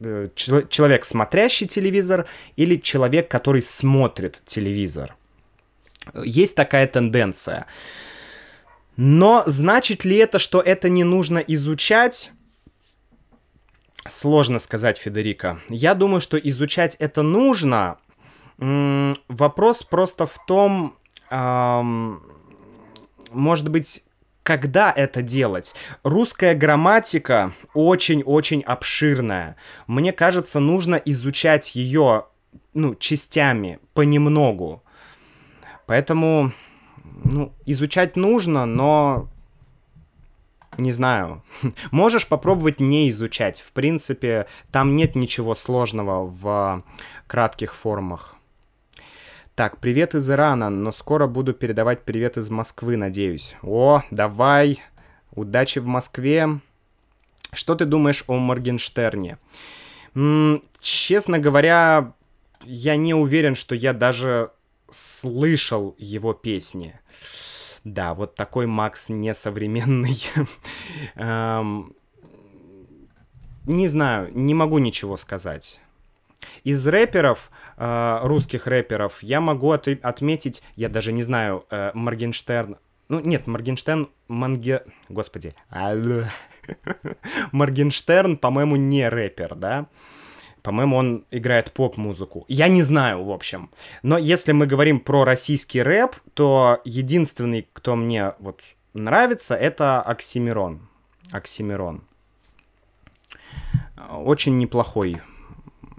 Э, 0.00 0.28
человек, 0.36 1.04
смотрящий 1.04 1.66
телевизор 1.66 2.26
или 2.56 2.76
человек, 2.76 3.30
который 3.30 3.62
смотрит 3.62 4.42
телевизор. 4.46 5.16
Есть 6.14 6.54
такая 6.54 6.86
тенденция. 6.86 7.66
Но 8.96 9.42
значит 9.46 10.04
ли 10.04 10.16
это, 10.16 10.38
что 10.38 10.60
это 10.60 10.88
не 10.88 11.04
нужно 11.04 11.38
изучать? 11.38 12.32
Сложно 14.08 14.58
сказать, 14.58 14.96
Федерико. 14.98 15.60
Я 15.68 15.94
думаю, 15.94 16.20
что 16.20 16.38
изучать 16.38 16.96
это 16.96 17.22
нужно. 17.22 17.98
Вопрос 18.58 19.82
просто 19.82 20.26
в 20.26 20.44
том, 20.46 20.96
может 23.30 23.68
быть, 23.68 24.02
когда 24.42 24.92
это 24.94 25.22
делать? 25.22 25.74
Русская 26.02 26.54
грамматика 26.54 27.52
очень-очень 27.74 28.62
обширная. 28.62 29.56
Мне 29.86 30.12
кажется, 30.12 30.60
нужно 30.60 30.96
изучать 30.96 31.74
ее, 31.76 32.26
ну, 32.74 32.94
частями, 32.94 33.78
понемногу. 33.94 34.82
Поэтому 35.86 36.52
ну, 37.24 37.52
изучать 37.66 38.16
нужно, 38.16 38.66
но 38.66 39.28
не 40.78 40.92
знаю. 40.92 41.42
Можешь 41.90 42.26
попробовать 42.26 42.80
не 42.80 43.10
изучать. 43.10 43.60
В 43.60 43.72
принципе, 43.72 44.46
там 44.70 44.96
нет 44.96 45.14
ничего 45.16 45.54
сложного 45.54 46.26
в 46.26 46.84
кратких 47.26 47.74
формах. 47.74 48.36
Так, 49.60 49.76
привет 49.76 50.14
из 50.14 50.30
Ирана, 50.30 50.70
но 50.70 50.90
скоро 50.90 51.26
буду 51.26 51.52
передавать 51.52 52.02
привет 52.06 52.38
из 52.38 52.48
Москвы, 52.48 52.96
надеюсь. 52.96 53.56
О, 53.60 54.00
давай. 54.10 54.82
Удачи 55.32 55.80
в 55.80 55.86
Москве. 55.86 56.60
Что 57.52 57.74
ты 57.74 57.84
думаешь 57.84 58.24
о 58.26 58.38
Моргенштерне? 58.38 59.36
М-м, 60.14 60.62
честно 60.80 61.38
говоря, 61.38 62.14
я 62.62 62.96
не 62.96 63.12
уверен, 63.12 63.54
что 63.54 63.74
я 63.74 63.92
даже 63.92 64.50
слышал 64.88 65.94
его 65.98 66.32
песни. 66.32 66.98
Да, 67.84 68.14
вот 68.14 68.36
такой 68.36 68.66
Макс 68.66 69.10
несовременный. 69.10 70.24
Эм, 71.16 71.94
не 73.66 73.88
знаю, 73.88 74.30
не 74.32 74.54
могу 74.54 74.78
ничего 74.78 75.18
сказать. 75.18 75.82
Из 76.64 76.86
рэперов, 76.86 77.50
э, 77.76 78.18
русских 78.22 78.66
рэперов, 78.66 79.22
я 79.22 79.40
могу 79.40 79.70
от 79.72 79.88
отметить, 79.88 80.62
я 80.76 80.88
даже 80.88 81.12
не 81.12 81.22
знаю, 81.22 81.64
э, 81.70 81.90
Моргенштерн. 81.94 82.76
Ну, 83.08 83.20
нет, 83.20 83.46
Моргенштерн, 83.46 84.08
Манге... 84.28 84.84
Господи. 85.08 85.54
Моргенштерн, 87.52 88.36
по-моему, 88.36 88.76
не 88.76 89.08
рэпер, 89.08 89.54
да? 89.54 89.86
По-моему, 90.62 90.96
он 90.96 91.24
играет 91.30 91.72
поп-музыку. 91.72 92.44
Я 92.46 92.68
не 92.68 92.82
знаю, 92.82 93.24
в 93.24 93.30
общем. 93.30 93.70
Но 94.02 94.18
если 94.18 94.52
мы 94.52 94.66
говорим 94.66 95.00
про 95.00 95.24
российский 95.24 95.82
рэп, 95.82 96.16
то 96.34 96.80
единственный, 96.84 97.66
кто 97.72 97.96
мне 97.96 98.34
вот 98.38 98.60
нравится, 98.92 99.54
это 99.54 100.02
Оксимирон. 100.02 100.86
Оксимирон. 101.32 102.02
Очень 104.10 104.58
неплохой 104.58 105.20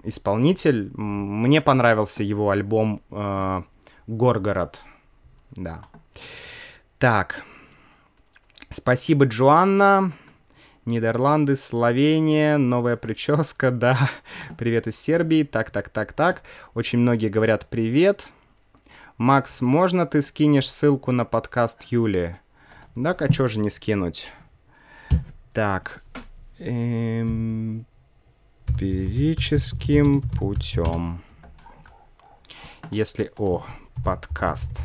исполнитель. 0.04 0.90
Мне 0.94 1.60
понравился 1.60 2.22
его 2.22 2.50
альбом 2.50 3.02
э, 3.10 3.62
Горгород. 4.06 4.82
Да. 5.52 5.82
Так. 6.98 7.44
Спасибо, 8.68 9.26
Джоанна. 9.26 10.12
Нидерланды, 10.84 11.54
Словения, 11.54 12.56
новая 12.58 12.96
прическа, 12.96 13.70
да. 13.72 13.96
Привет 14.58 14.88
из 14.88 14.98
Сербии. 14.98 15.44
Так, 15.44 15.70
так, 15.70 15.88
так, 15.88 16.12
так. 16.12 16.42
Очень 16.74 16.98
многие 17.00 17.28
говорят 17.28 17.66
привет. 17.68 18.28
Макс, 19.16 19.60
можно 19.60 20.06
ты 20.06 20.22
скинешь 20.22 20.68
ссылку 20.68 21.12
на 21.12 21.24
подкаст 21.24 21.84
Юли? 21.84 22.36
Да, 22.96 23.12
а 23.12 23.32
чё 23.32 23.46
же 23.46 23.60
не 23.60 23.70
скинуть? 23.70 24.32
Так. 25.52 26.02
Эмпирическим 28.68 30.22
путем. 30.22 31.22
Если... 32.90 33.32
О, 33.36 33.64
подкаст. 34.04 34.82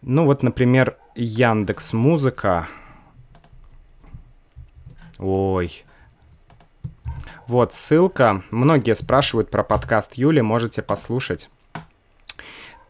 Ну 0.00 0.24
вот, 0.24 0.42
например, 0.42 0.96
Яндекс 1.14 1.92
Музыка 1.92 2.68
Ой. 5.22 5.84
Вот 7.46 7.74
ссылка. 7.74 8.42
Многие 8.50 8.96
спрашивают 8.96 9.50
про 9.50 9.62
подкаст 9.62 10.14
Юли, 10.14 10.40
можете 10.40 10.82
послушать. 10.82 11.48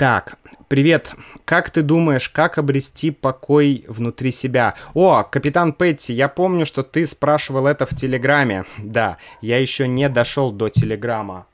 Так, 0.03 0.37
привет. 0.67 1.15
Как 1.45 1.71
ты 1.71 1.81
думаешь, 1.83 2.29
как 2.29 2.59
обрести 2.59 3.13
покой 3.13 3.85
внутри 3.87 4.33
себя? 4.33 4.75
О, 4.95 5.23
капитан 5.23 5.73
Петти, 5.73 6.13
я 6.13 6.27
помню, 6.27 6.67
что 6.67 6.83
ты 6.83 7.07
спрашивал 7.07 7.69
это 7.69 7.87
в 7.87 7.95
Телеграме. 7.95 8.65
Да, 8.79 9.19
я 9.41 9.59
еще 9.59 9.87
не 9.87 10.09
дошел 10.09 10.51
до 10.51 10.71
Телеграма. 10.71 11.47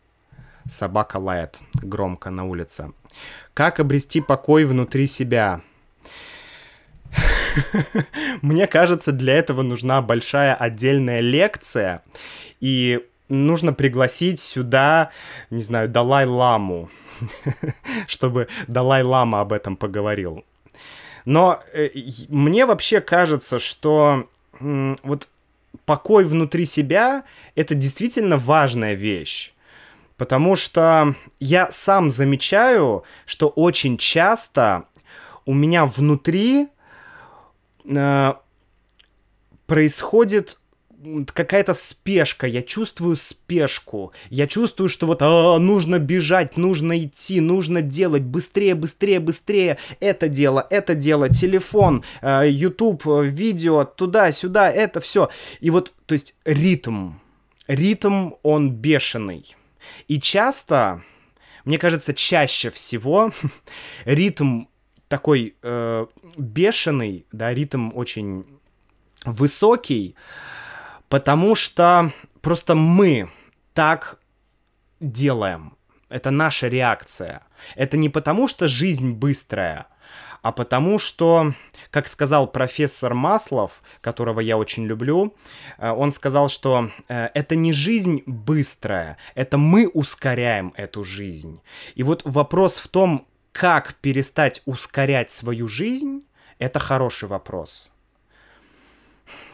Собака 0.66 1.18
лает 1.18 1.60
громко 1.74 2.30
на 2.30 2.46
улице. 2.46 2.92
Как 3.52 3.80
обрести 3.80 4.22
покой 4.22 4.64
внутри 4.64 5.08
себя? 5.08 5.60
Мне 8.40 8.66
кажется, 8.66 9.12
для 9.12 9.34
этого 9.34 9.60
нужна 9.60 10.00
большая 10.00 10.54
отдельная 10.54 11.20
лекция, 11.20 12.02
и 12.60 13.06
нужно 13.28 13.72
пригласить 13.72 14.40
сюда, 14.40 15.10
не 15.50 15.62
знаю, 15.62 15.88
Далай-ламу, 15.88 16.90
чтобы 18.06 18.48
Далай-лама 18.66 19.40
об 19.40 19.52
этом 19.52 19.76
поговорил. 19.76 20.44
Но 21.24 21.60
э, 21.72 21.90
мне 22.28 22.66
вообще 22.66 23.00
кажется, 23.00 23.58
что 23.58 24.28
вот 24.60 25.28
покой 25.84 26.24
внутри 26.24 26.66
себя— 26.66 27.24
это 27.54 27.74
действительно 27.74 28.38
важная 28.38 28.94
вещь. 28.94 29.52
Потому 30.16 30.56
что 30.56 31.14
я 31.38 31.70
сам 31.70 32.10
замечаю, 32.10 33.04
что 33.24 33.48
очень 33.48 33.96
часто 33.96 34.84
у 35.46 35.54
меня 35.54 35.86
внутри 35.86 36.68
э, 37.84 38.34
происходит 39.66 40.58
какая-то 41.32 41.74
спешка, 41.74 42.46
я 42.46 42.62
чувствую 42.62 43.16
спешку, 43.16 44.12
я 44.30 44.46
чувствую, 44.46 44.88
что 44.88 45.06
вот 45.06 45.22
а, 45.22 45.58
нужно 45.58 45.98
бежать, 45.98 46.56
нужно 46.56 46.98
идти, 46.98 47.40
нужно 47.40 47.82
делать. 47.82 48.22
Быстрее, 48.22 48.74
быстрее, 48.74 49.20
быстрее, 49.20 49.78
это 50.00 50.28
дело, 50.28 50.66
это 50.70 50.94
дело, 50.94 51.28
телефон, 51.28 52.04
э, 52.20 52.48
YouTube, 52.48 53.04
видео, 53.24 53.84
туда-сюда, 53.84 54.70
это 54.70 55.00
все. 55.00 55.30
И 55.60 55.70
вот, 55.70 55.94
то 56.06 56.14
есть 56.14 56.34
ритм, 56.44 57.12
ритм, 57.66 58.32
он 58.42 58.72
бешеный. 58.72 59.56
И 60.08 60.20
часто, 60.20 61.02
мне 61.64 61.78
кажется, 61.78 62.12
чаще 62.12 62.70
всего 62.70 63.30
ритм 64.04 64.64
такой 65.08 65.56
э, 65.62 66.06
бешеный, 66.36 67.26
да, 67.32 67.54
ритм 67.54 67.90
очень 67.94 68.44
высокий, 69.24 70.14
потому 71.08 71.54
что 71.54 72.12
просто 72.40 72.74
мы 72.74 73.30
так 73.74 74.18
делаем. 75.00 75.76
Это 76.08 76.30
наша 76.30 76.68
реакция. 76.68 77.42
Это 77.74 77.96
не 77.96 78.08
потому, 78.08 78.48
что 78.48 78.66
жизнь 78.66 79.12
быстрая, 79.12 79.88
а 80.42 80.52
потому 80.52 80.98
что, 80.98 81.52
как 81.90 82.08
сказал 82.08 82.46
профессор 82.50 83.12
Маслов, 83.12 83.82
которого 84.00 84.40
я 84.40 84.56
очень 84.56 84.86
люблю, 84.86 85.34
э, 85.76 85.90
он 85.90 86.12
сказал, 86.12 86.48
что 86.48 86.90
э, 87.08 87.28
это 87.34 87.56
не 87.56 87.72
жизнь 87.72 88.22
быстрая, 88.24 89.18
это 89.34 89.58
мы 89.58 89.88
ускоряем 89.88 90.72
эту 90.76 91.04
жизнь. 91.04 91.60
И 91.94 92.02
вот 92.02 92.22
вопрос 92.24 92.78
в 92.78 92.88
том, 92.88 93.26
как 93.52 93.94
перестать 93.96 94.62
ускорять 94.64 95.30
свою 95.30 95.68
жизнь, 95.68 96.24
это 96.58 96.78
хороший 96.78 97.28
вопрос. 97.28 97.90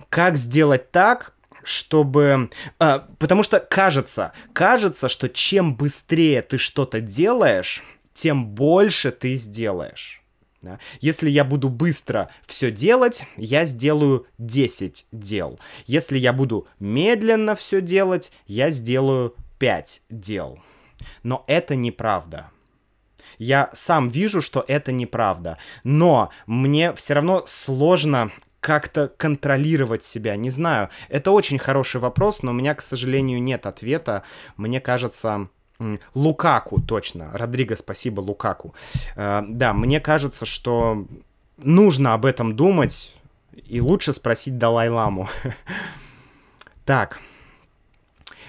Как 0.09 0.37
сделать 0.37 0.91
так, 0.93 1.34
чтобы... 1.65 2.51
А, 2.79 3.07
потому 3.19 3.43
что 3.43 3.61
кажется, 3.61 4.33
кажется, 4.53 5.09
что 5.09 5.29
чем 5.29 5.77
быстрее 5.77 6.43
ты 6.43 6.59
что-то 6.59 7.01
делаешь, 7.01 7.83
тем 8.12 8.47
больше 8.47 9.11
ты 9.11 9.35
сделаешь. 9.35 10.23
Да? 10.62 10.79
Если 11.01 11.29
я 11.29 11.45
буду 11.45 11.69
быстро 11.69 12.31
все 12.47 12.71
делать, 12.71 13.25
я 13.37 13.67
сделаю 13.67 14.27
10 14.39 15.07
дел. 15.12 15.61
Если 15.85 16.19
я 16.19 16.33
буду 16.33 16.67
медленно 16.81 17.55
все 17.55 17.81
делать, 17.81 18.33
я 18.47 18.71
сделаю 18.71 19.35
5 19.59 20.03
дел. 20.09 20.59
Но 21.23 21.45
это 21.47 21.77
неправда. 21.77 22.51
Я 23.39 23.71
сам 23.75 24.09
вижу, 24.09 24.41
что 24.41 24.65
это 24.67 24.93
неправда. 24.93 25.59
Но 25.83 26.31
мне 26.47 26.95
все 26.95 27.15
равно 27.15 27.45
сложно 27.47 28.31
как-то 28.65 29.09
контролировать 29.09 30.03
себя? 30.05 30.37
Не 30.37 30.49
знаю. 30.49 30.89
Это 31.11 31.33
очень 31.33 31.59
хороший 31.59 32.01
вопрос, 32.01 32.43
но 32.43 32.51
у 32.53 32.55
меня, 32.55 32.75
к 32.75 32.81
сожалению, 32.81 33.43
нет 33.43 33.67
ответа. 33.67 34.23
Мне 34.57 34.81
кажется... 34.81 35.49
Лукаку, 36.15 36.81
точно. 36.81 37.31
Родриго, 37.35 37.77
спасибо, 37.77 38.21
Лукаку. 38.21 38.75
Э, 39.17 39.43
да, 39.47 39.75
мне 39.75 40.01
кажется, 40.01 40.47
что 40.47 41.05
нужно 41.59 42.15
об 42.15 42.25
этом 42.25 42.55
думать, 42.55 43.12
и 43.53 43.81
лучше 43.81 44.12
спросить 44.12 44.57
Далай-ламу. 44.57 45.29
Так, 46.85 47.21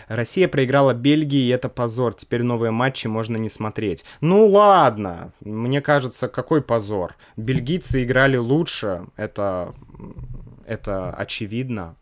Россия 0.07 0.47
проиграла 0.47 0.93
Бельгии, 0.93 1.47
и 1.47 1.49
это 1.49 1.69
позор. 1.69 2.13
Теперь 2.13 2.43
новые 2.43 2.71
матчи 2.71 3.07
можно 3.07 3.37
не 3.37 3.49
смотреть. 3.49 4.05
Ну 4.21 4.47
ладно, 4.47 5.31
мне 5.41 5.81
кажется, 5.81 6.27
какой 6.27 6.61
позор. 6.61 7.15
Бельгийцы 7.37 8.03
играли 8.03 8.37
лучше, 8.37 9.05
это, 9.15 9.73
это 10.65 11.11
очевидно. 11.11 11.95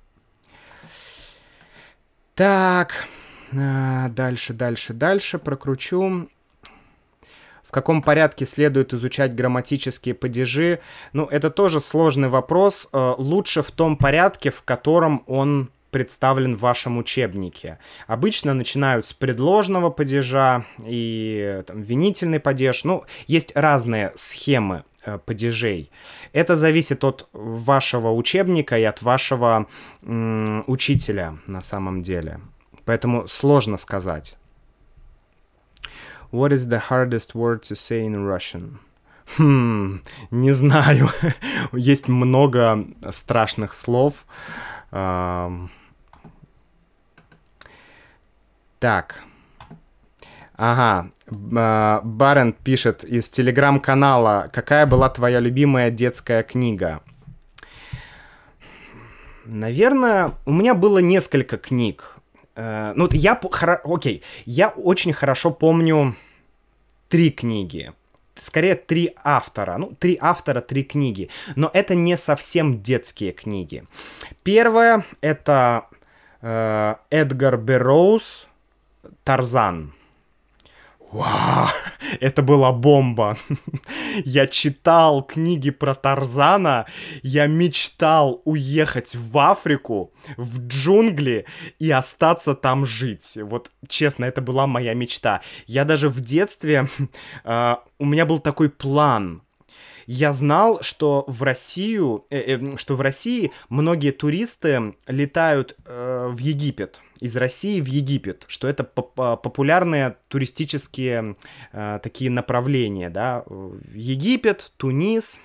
Так, 2.36 3.08
а, 3.56 4.10
дальше, 4.10 4.54
дальше, 4.54 4.94
дальше 4.94 5.38
прокручу. 5.38 6.30
В 7.64 7.72
каком 7.72 8.04
порядке 8.04 8.46
следует 8.46 8.94
изучать 8.94 9.36
грамматические 9.36 10.14
падежи? 10.14 10.80
Ну, 11.12 11.26
это 11.26 11.50
тоже 11.50 11.80
сложный 11.80 12.30
вопрос. 12.30 12.88
Э, 12.94 13.16
лучше 13.18 13.64
в 13.64 13.72
том 13.72 13.98
порядке, 13.98 14.52
в 14.52 14.62
котором 14.62 15.24
он 15.26 15.72
представлен 15.94 16.56
в 16.58 16.60
вашем 16.60 16.98
учебнике. 16.98 17.78
Обычно 18.08 18.54
начинают 18.54 19.06
с 19.06 19.14
предложного 19.14 19.90
падежа 19.90 20.66
и 20.86 21.62
там, 21.66 21.82
винительный 21.82 22.40
падеж. 22.40 22.84
Ну, 22.84 23.06
есть 23.28 23.54
разные 23.56 24.12
схемы 24.16 24.84
э, 25.06 25.20
падежей. 25.26 25.90
Это 26.34 26.56
зависит 26.56 27.04
от 27.04 27.30
вашего 27.32 28.12
учебника 28.12 28.78
и 28.78 28.84
от 28.84 29.02
вашего 29.02 29.68
м- 30.02 30.64
учителя 30.68 31.38
на 31.48 31.62
самом 31.62 32.02
деле. 32.02 32.42
Поэтому 32.86 33.28
сложно 33.28 33.78
сказать. 33.78 34.36
What 36.32 36.52
is 36.52 36.68
the 36.68 36.82
hardest 36.90 37.34
word 37.36 37.62
to 37.62 37.76
say 37.76 38.06
in 38.06 38.16
Russian? 38.28 38.80
Хм, 39.38 40.02
не 40.32 40.52
знаю. 40.52 41.10
Есть 41.72 42.08
много 42.08 42.86
страшных 43.12 43.74
слов. 43.74 44.26
Um, 44.92 45.70
Так. 48.84 49.24
Ага. 50.58 51.10
А, 51.56 52.02
Барен 52.04 52.52
пишет 52.52 53.06
из 53.06 53.30
телеграм-канала, 53.30 54.50
какая 54.52 54.86
была 54.86 55.08
твоя 55.08 55.40
любимая 55.40 55.90
детская 55.90 56.44
книга? 56.44 57.00
Наверное, 59.46 60.34
у 60.46 60.52
меня 60.52 60.74
было 60.74 60.98
несколько 60.98 61.58
книг. 61.58 62.18
Э, 62.58 62.92
ну, 62.98 63.08
я... 63.14 63.40
Окей. 63.86 64.22
Я 64.44 64.68
очень 64.68 65.14
хорошо 65.14 65.52
помню 65.52 66.18
три 67.08 67.32
книги. 67.32 67.94
Скорее, 68.36 68.76
три 68.76 69.16
автора. 69.24 69.78
Ну, 69.78 69.96
три 69.98 70.18
автора, 70.20 70.60
три 70.60 70.84
книги. 70.84 71.30
Но 71.56 71.72
это 71.74 71.96
не 71.96 72.18
совсем 72.18 72.82
детские 72.84 73.32
книги. 73.32 73.86
Первая— 74.44 75.06
это 75.22 75.86
э, 76.42 76.96
Эдгар 77.12 77.56
Берроуз 77.56 78.48
Тарзан. 79.24 79.94
Вау, 81.14 81.68
это 82.20 82.42
была 82.42 82.72
бомба. 82.72 83.38
Я 84.26 84.48
читал 84.48 85.22
книги 85.22 85.70
про 85.70 85.94
Тарзана, 85.94 86.86
я 87.22 87.46
мечтал 87.46 88.42
уехать 88.46 89.16
в 89.16 89.38
Африку, 89.38 90.12
в 90.38 90.68
джунгли 90.68 91.46
и 91.78 91.92
остаться 91.92 92.56
там 92.56 92.84
жить. 92.84 93.38
Вот 93.42 93.72
честно, 93.88 94.26
это 94.26 94.42
была 94.42 94.66
моя 94.66 94.96
мечта. 94.96 95.42
Я 95.68 95.86
даже 95.86 96.10
в 96.10 96.20
детстве, 96.20 96.88
э, 97.44 97.76
у 98.00 98.06
меня 98.06 98.26
был 98.26 98.40
такой 98.40 98.70
план 98.70 99.44
я 100.06 100.34
знал, 100.34 100.82
что 100.82 101.24
в 101.28 101.44
Россию, 101.44 102.26
э, 102.30 102.58
э, 102.58 102.78
что 102.78 102.96
в 102.96 103.02
России 103.02 103.52
многие 103.70 104.12
туристы 104.12 104.96
летают 105.08 105.76
э, 105.86 106.30
в 106.32 106.38
Египет 106.38 107.02
из 107.24 107.38
России 107.38 107.80
в 107.80 107.86
Египет, 107.86 108.44
что 108.50 108.68
это 108.68 108.84
популярные 108.84 110.18
туристические 110.28 111.38
э, 111.72 112.00
такие 112.04 112.30
направления, 112.30 113.10
да, 113.10 113.46
Египет, 113.94 114.74
Тунис. 114.76 115.40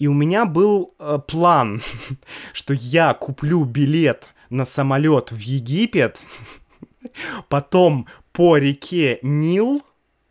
И 0.00 0.08
у 0.08 0.12
меня 0.12 0.44
был 0.44 0.92
э, 0.98 1.20
план, 1.24 1.80
что 2.52 2.74
я 2.74 3.14
куплю 3.14 3.62
билет 3.64 4.34
на 4.50 4.64
самолет 4.64 5.30
в 5.30 5.38
Египет, 5.38 6.20
потом 7.48 8.08
по 8.32 8.56
реке 8.56 9.20
Нил, 9.22 9.84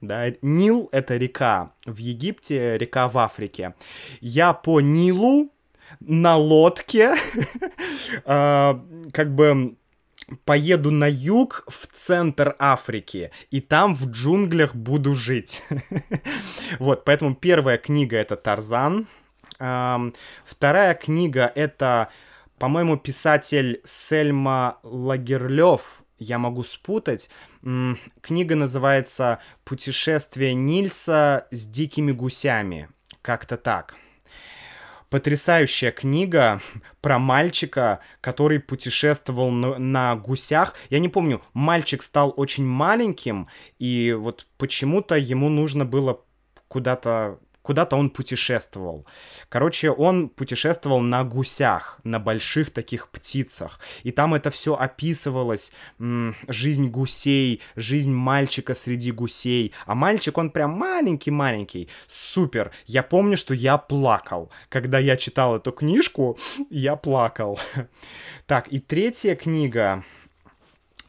да, 0.04 0.26
Нил— 0.42 0.90
это 0.92 1.18
река 1.18 1.72
в 1.86 1.98
Египте, 1.98 2.78
река 2.78 3.08
в 3.08 3.18
Африке. 3.18 3.74
Я 4.20 4.54
по 4.54 4.82
Нилу 4.82 5.50
на 6.00 6.36
лодке, 6.36 7.16
э, 8.26 8.80
как 9.14 9.34
бы 9.34 9.78
поеду 10.46 10.92
на 10.92 11.10
юг 11.10 11.64
в 11.68 11.88
центр 11.88 12.56
Африки, 12.60 13.32
и 13.52 13.62
там 13.62 13.96
в 13.96 14.10
джунглях 14.10 14.76
буду 14.76 15.16
жить. 15.16 15.62
вот, 16.80 17.06
поэтому 17.06 17.36
первая 17.36 17.78
книга 17.78 18.18
это 18.18 18.36
Тарзан. 18.36 19.08
Вторая 19.58 20.94
книга 20.96 21.52
это, 21.56 22.10
по-моему, 22.58 22.98
писатель 22.98 23.80
Сельма 23.86 24.80
Лагерлёв, 24.84 26.03
я 26.20 26.38
могу 26.38 26.64
спутать. 26.64 27.30
Книга 27.62 28.56
называется 28.56 29.40
«Путешествие 29.64 30.54
Нильса 30.54 31.48
с 31.52 31.66
дикими 31.66 32.12
гусями». 32.12 32.90
Как-то 33.22 33.58
так. 33.58 33.96
Потрясающая 35.10 35.92
книга 35.92 36.60
про 37.00 37.20
мальчика, 37.20 38.00
который 38.20 38.60
путешествовал 38.60 39.52
на, 39.52 39.78
на 39.78 40.16
гусях. 40.16 40.76
Я 40.90 40.98
не 40.98 41.08
помню, 41.08 41.42
мальчик 41.54 42.02
стал 42.02 42.34
очень 42.36 42.66
маленьким, 42.66 43.48
и 43.78 44.12
вот 44.14 44.48
почему-то 44.58 45.16
ему 45.16 45.50
нужно 45.50 45.86
было 45.86 46.22
куда-то 46.68 47.40
куда-то 47.64 47.96
он 47.96 48.12
путешествовал. 48.12 49.08
Короче, 49.50 49.90
он 49.90 50.30
путешествовал 50.30 51.00
на 51.00 51.24
гусях, 51.24 52.00
на 52.04 52.20
больших 52.20 52.70
таких 52.70 53.10
птицах. 53.10 53.80
И 54.04 54.12
там 54.12 54.36
это 54.36 54.52
все 54.52 54.76
описывалось. 54.76 55.72
Жизнь 56.48 56.90
гусей, 56.90 57.62
жизнь 57.76 58.12
мальчика 58.12 58.76
среди 58.76 59.12
гусей. 59.12 59.74
А 59.86 59.96
мальчик, 59.96 60.38
он 60.38 60.52
прям 60.52 60.72
маленький-маленький. 60.72 61.90
Супер. 62.08 62.72
Я 62.86 63.02
помню, 63.02 63.38
что 63.38 63.54
я 63.54 63.78
плакал. 63.78 64.52
Когда 64.70 65.00
я 65.00 65.16
читал 65.18 65.56
эту 65.56 65.72
книжку, 65.72 66.38
я 66.70 66.96
плакал. 66.96 67.60
Так, 68.46 68.68
и 68.68 68.80
третья 68.80 69.36
книга. 69.36 70.04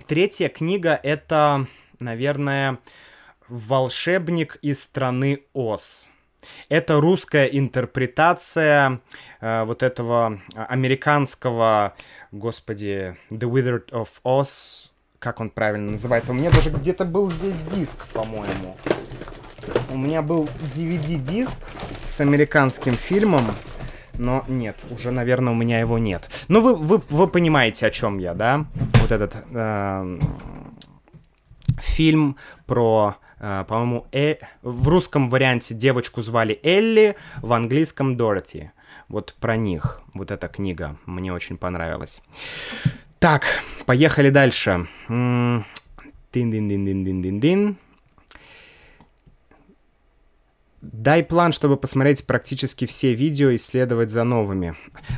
Третья 0.07 0.49
книга 0.49 0.99
это, 1.03 1.67
наверное, 1.99 2.79
«Волшебник 3.49 4.57
из 4.63 4.81
страны 4.83 5.43
Оз». 5.53 6.09
Это 6.69 7.01
русская 7.01 7.47
интерпретация 7.47 9.01
э, 9.41 9.65
вот 9.65 9.83
этого 9.83 10.41
американского, 10.55 11.95
господи, 12.33 13.17
The 13.31 13.51
Wizard 13.51 13.91
of 13.91 14.09
Oz, 14.25 14.91
как 15.19 15.41
он 15.41 15.51
правильно 15.51 15.93
называется. 15.93 16.33
У 16.33 16.35
меня 16.35 16.51
даже 16.51 16.71
где-то 16.71 17.05
был 17.05 17.31
здесь 17.31 17.59
диск, 17.73 18.07
по-моему. 18.09 18.77
У 19.91 19.97
меня 19.97 20.23
был 20.23 20.49
DVD-диск 20.75 21.59
с 22.05 22.21
американским 22.21 22.95
фильмом, 22.95 23.45
но 24.19 24.45
нет, 24.49 24.85
уже, 24.91 25.11
наверное, 25.11 25.53
у 25.53 25.57
меня 25.57 25.81
его 25.81 25.99
нет. 25.99 26.29
Ну, 26.49 26.61
вы, 26.61 26.75
вы, 26.77 27.03
вы 27.09 27.29
понимаете, 27.29 27.87
о 27.87 27.91
чем 27.91 28.19
я, 28.19 28.35
да? 28.35 28.67
Вот 29.01 29.13
этот 29.13 29.35
э, 29.51 30.19
фильм 31.79 32.37
про, 32.67 33.17
э, 33.21 33.24
по-моему, 33.69 34.07
э, 34.13 34.37
в 34.63 34.89
русском 34.89 35.29
варианте 35.29 35.75
девочку 35.75 36.23
звали 36.23 36.59
Элли, 36.63 37.17
в 37.43 37.53
английском 37.53 38.17
Дороти. 38.17 38.71
Вот 39.09 39.35
про 39.39 39.57
них. 39.57 40.01
Вот 40.15 40.31
эта 40.31 40.49
книга 40.49 40.97
мне 41.05 41.31
очень 41.33 41.59
понравилась. 41.59 42.23
Так, 43.19 43.45
поехали 43.87 44.31
дальше. 44.31 44.89
Дин-дин-дин-дин-дин-дин-дин. 45.09 47.77
Дай 50.81 51.25
план, 51.25 51.53
чтобы 51.53 51.77
посмотреть 51.77 52.27
практически 52.27 52.87
все 52.87 53.15
видео 53.15 53.51
и 53.51 53.59
следовать 53.59 54.11
за 54.11 54.25
новыми. 54.25 54.75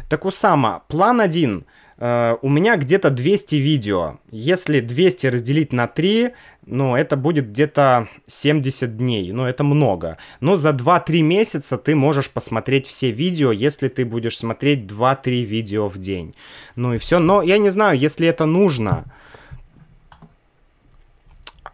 Так, 0.08 0.24
Усама, 0.24 0.82
план 0.88 1.20
один. 1.20 1.66
Uh, 1.98 2.38
у 2.42 2.50
меня 2.50 2.76
где-то 2.76 3.08
200 3.08 3.54
видео. 3.54 4.18
Если 4.30 4.80
200 4.80 5.28
разделить 5.28 5.72
на 5.72 5.86
3, 5.86 6.34
ну, 6.66 6.94
это 6.94 7.16
будет 7.16 7.48
где-то 7.48 8.08
70 8.26 8.98
дней. 8.98 9.32
Ну, 9.32 9.44
это 9.46 9.64
много. 9.64 10.18
Но 10.40 10.58
за 10.58 10.70
2-3 10.70 11.22
месяца 11.22 11.78
ты 11.78 11.94
можешь 11.96 12.28
посмотреть 12.28 12.86
все 12.86 13.12
видео, 13.12 13.50
если 13.50 13.88
ты 13.88 14.04
будешь 14.04 14.36
смотреть 14.36 14.80
2-3 14.80 15.42
видео 15.42 15.88
в 15.88 15.96
день. 15.96 16.34
Ну 16.74 16.92
и 16.92 16.98
все. 16.98 17.18
Но 17.18 17.40
я 17.40 17.56
не 17.56 17.70
знаю, 17.70 17.98
если 17.98 18.28
это 18.28 18.44
нужно. 18.44 19.04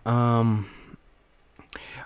Um... 0.05 0.65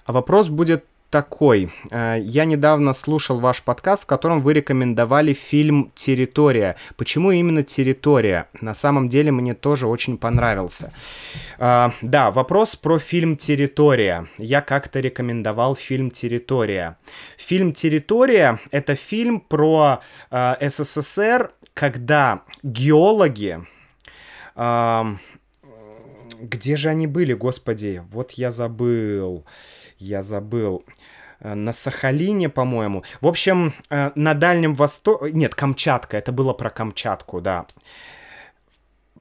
А 0.07 0.13
вопрос 0.13 0.49
будет 0.49 0.85
такой. 1.11 1.71
Э, 1.91 2.17
я 2.21 2.45
недавно 2.45 2.93
слушал 2.93 3.41
ваш 3.41 3.63
подкаст, 3.63 4.05
в 4.05 4.07
котором 4.07 4.43
вы 4.43 4.55
рекомендовали 4.55 5.33
фильм 5.33 5.93
«Территория». 5.95 6.77
Почему 6.97 7.31
именно 7.31 7.63
«Территория»? 7.63 8.49
На 8.61 8.75
самом 8.75 9.09
деле 9.09 9.33
мне 9.33 9.55
тоже 9.55 9.87
очень 9.87 10.19
понравился. 10.19 10.93
Э, 11.59 11.91
да, 12.03 12.31
вопрос 12.31 12.77
про 12.77 12.99
фильм 12.99 13.37
«Территория». 13.37 14.27
Я 14.39 14.61
как-то 14.61 15.01
рекомендовал 15.01 15.75
фильм 15.75 16.11
«Территория». 16.11 16.99
Фильм 17.37 17.73
«Территория»— 17.73 18.59
это 18.71 18.95
фильм 18.95 19.41
про 19.41 20.01
э, 20.31 20.69
СССР, 20.69 21.53
когда 21.75 22.43
геологи 22.63 23.61
где 26.41 26.77
же 26.77 26.89
они 26.89 27.07
были, 27.07 27.35
господи? 27.35 28.03
Вот 28.11 28.33
я 28.33 28.51
забыл. 28.51 29.45
Я 29.99 30.23
забыл. 30.23 30.85
Э, 31.41 31.55
на 31.55 31.73
Сахалине, 31.73 32.49
по-моему. 32.49 33.05
В 33.21 33.27
общем, 33.27 33.75
э, 33.91 34.11
на 34.15 34.35
Дальнем 34.35 34.75
Востоке... 34.75 35.33
Нет, 35.33 35.55
Камчатка. 35.55 36.17
Это 36.17 36.33
было 36.33 36.53
про 36.53 36.71
Камчатку, 36.71 37.41
да. 37.41 37.67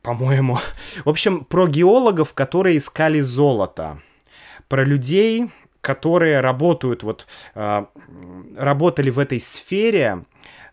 По-моему. 0.02 0.58
В 1.04 1.10
общем, 1.10 1.46
про 1.46 1.68
геологов, 1.68 2.34
которые 2.34 2.78
искали 2.78 3.20
золото. 3.22 4.02
Про 4.68 4.84
людей, 4.84 5.50
которые 5.82 6.42
работают, 6.42 7.04
вот, 7.04 7.28
э, 7.54 7.86
работали 8.58 9.10
в 9.10 9.20
этой 9.20 9.40
сфере, 9.40 10.26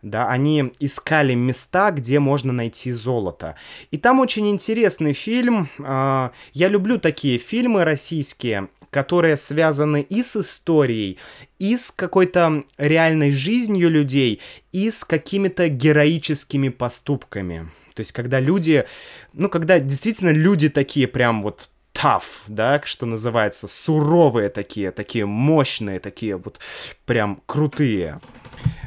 да, 0.02 0.28
они 0.28 0.72
искали 0.80 1.34
места, 1.34 1.90
где 1.92 2.18
можно 2.18 2.52
найти 2.52 2.92
золото. 2.92 3.54
И 3.90 3.96
там 3.96 4.20
очень 4.20 4.48
интересный 4.50 5.12
фильм. 5.12 5.68
Я 5.78 6.32
люблю 6.54 6.98
такие 6.98 7.38
фильмы 7.38 7.84
российские, 7.84 8.68
которые 8.90 9.36
связаны 9.36 10.02
и 10.02 10.22
с 10.22 10.36
историей, 10.36 11.18
и 11.58 11.78
с 11.78 11.90
какой-то 11.90 12.64
реальной 12.76 13.30
жизнью 13.30 13.88
людей, 13.90 14.40
и 14.72 14.90
с 14.90 15.04
какими-то 15.04 15.68
героическими 15.68 16.68
поступками. 16.68 17.70
То 17.94 18.00
есть, 18.00 18.12
когда 18.12 18.40
люди, 18.40 18.84
ну, 19.32 19.48
когда 19.48 19.78
действительно 19.78 20.30
люди 20.30 20.68
такие 20.68 21.06
прям 21.06 21.42
вот 21.42 21.70
tough, 21.94 22.44
да, 22.48 22.80
что 22.84 23.06
называется, 23.06 23.68
суровые 23.68 24.48
такие, 24.48 24.90
такие 24.90 25.26
мощные, 25.26 26.00
такие 26.00 26.36
вот 26.36 26.58
прям 27.06 27.42
крутые. 27.46 28.20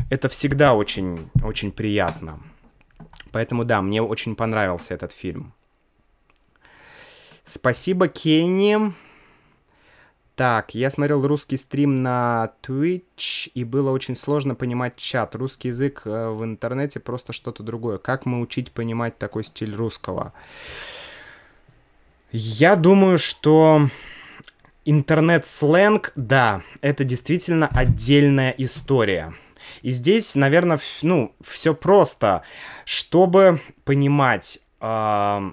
Это 0.09 0.29
всегда 0.29 0.75
очень, 0.75 1.29
очень 1.43 1.71
приятно. 1.71 2.39
Поэтому 3.31 3.65
да, 3.65 3.81
мне 3.81 4.01
очень 4.01 4.35
понравился 4.35 4.93
этот 4.93 5.11
фильм. 5.11 5.53
Спасибо, 7.43 8.07
Кенни. 8.07 8.93
Так, 10.35 10.75
я 10.75 10.91
смотрел 10.91 11.25
русский 11.25 11.55
стрим 11.55 12.03
на 12.03 12.51
Twitch, 12.61 13.49
и 13.53 13.63
было 13.63 13.91
очень 13.91 14.15
сложно 14.15 14.53
понимать 14.53 14.97
чат. 14.97 15.33
Русский 15.35 15.69
язык 15.69 16.01
э, 16.05 16.29
в 16.29 16.43
интернете 16.43 16.99
просто 16.99 17.31
что-то 17.31 17.63
другое. 17.63 17.99
Как 17.99 18.25
мы 18.25 18.41
учить 18.41 18.71
понимать 18.71 19.17
такой 19.17 19.45
стиль 19.45 19.73
русского? 19.73 20.33
Я 22.31 22.75
думаю, 22.75 23.17
что 23.17 23.87
интернет-сленг, 24.83 26.11
да, 26.17 26.61
это 26.81 27.05
действительно 27.05 27.67
отдельная 27.67 28.53
история. 28.57 29.33
И 29.85 29.91
здесь, 29.91 30.33
наверное, 30.33 30.79
ну, 31.03 31.35
все 31.41 31.75
просто. 31.75 32.41
Чтобы 32.85 33.61
понимать 33.83 34.57
э, 34.81 35.51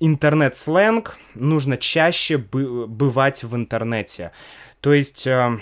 интернет-сленг, 0.00 1.18
нужно 1.36 1.76
чаще 1.76 2.38
бы 2.38 2.88
бывать 2.88 3.44
в 3.44 3.54
интернете. 3.54 4.32
То 4.80 4.92
есть... 4.92 5.24
Э, 5.28 5.60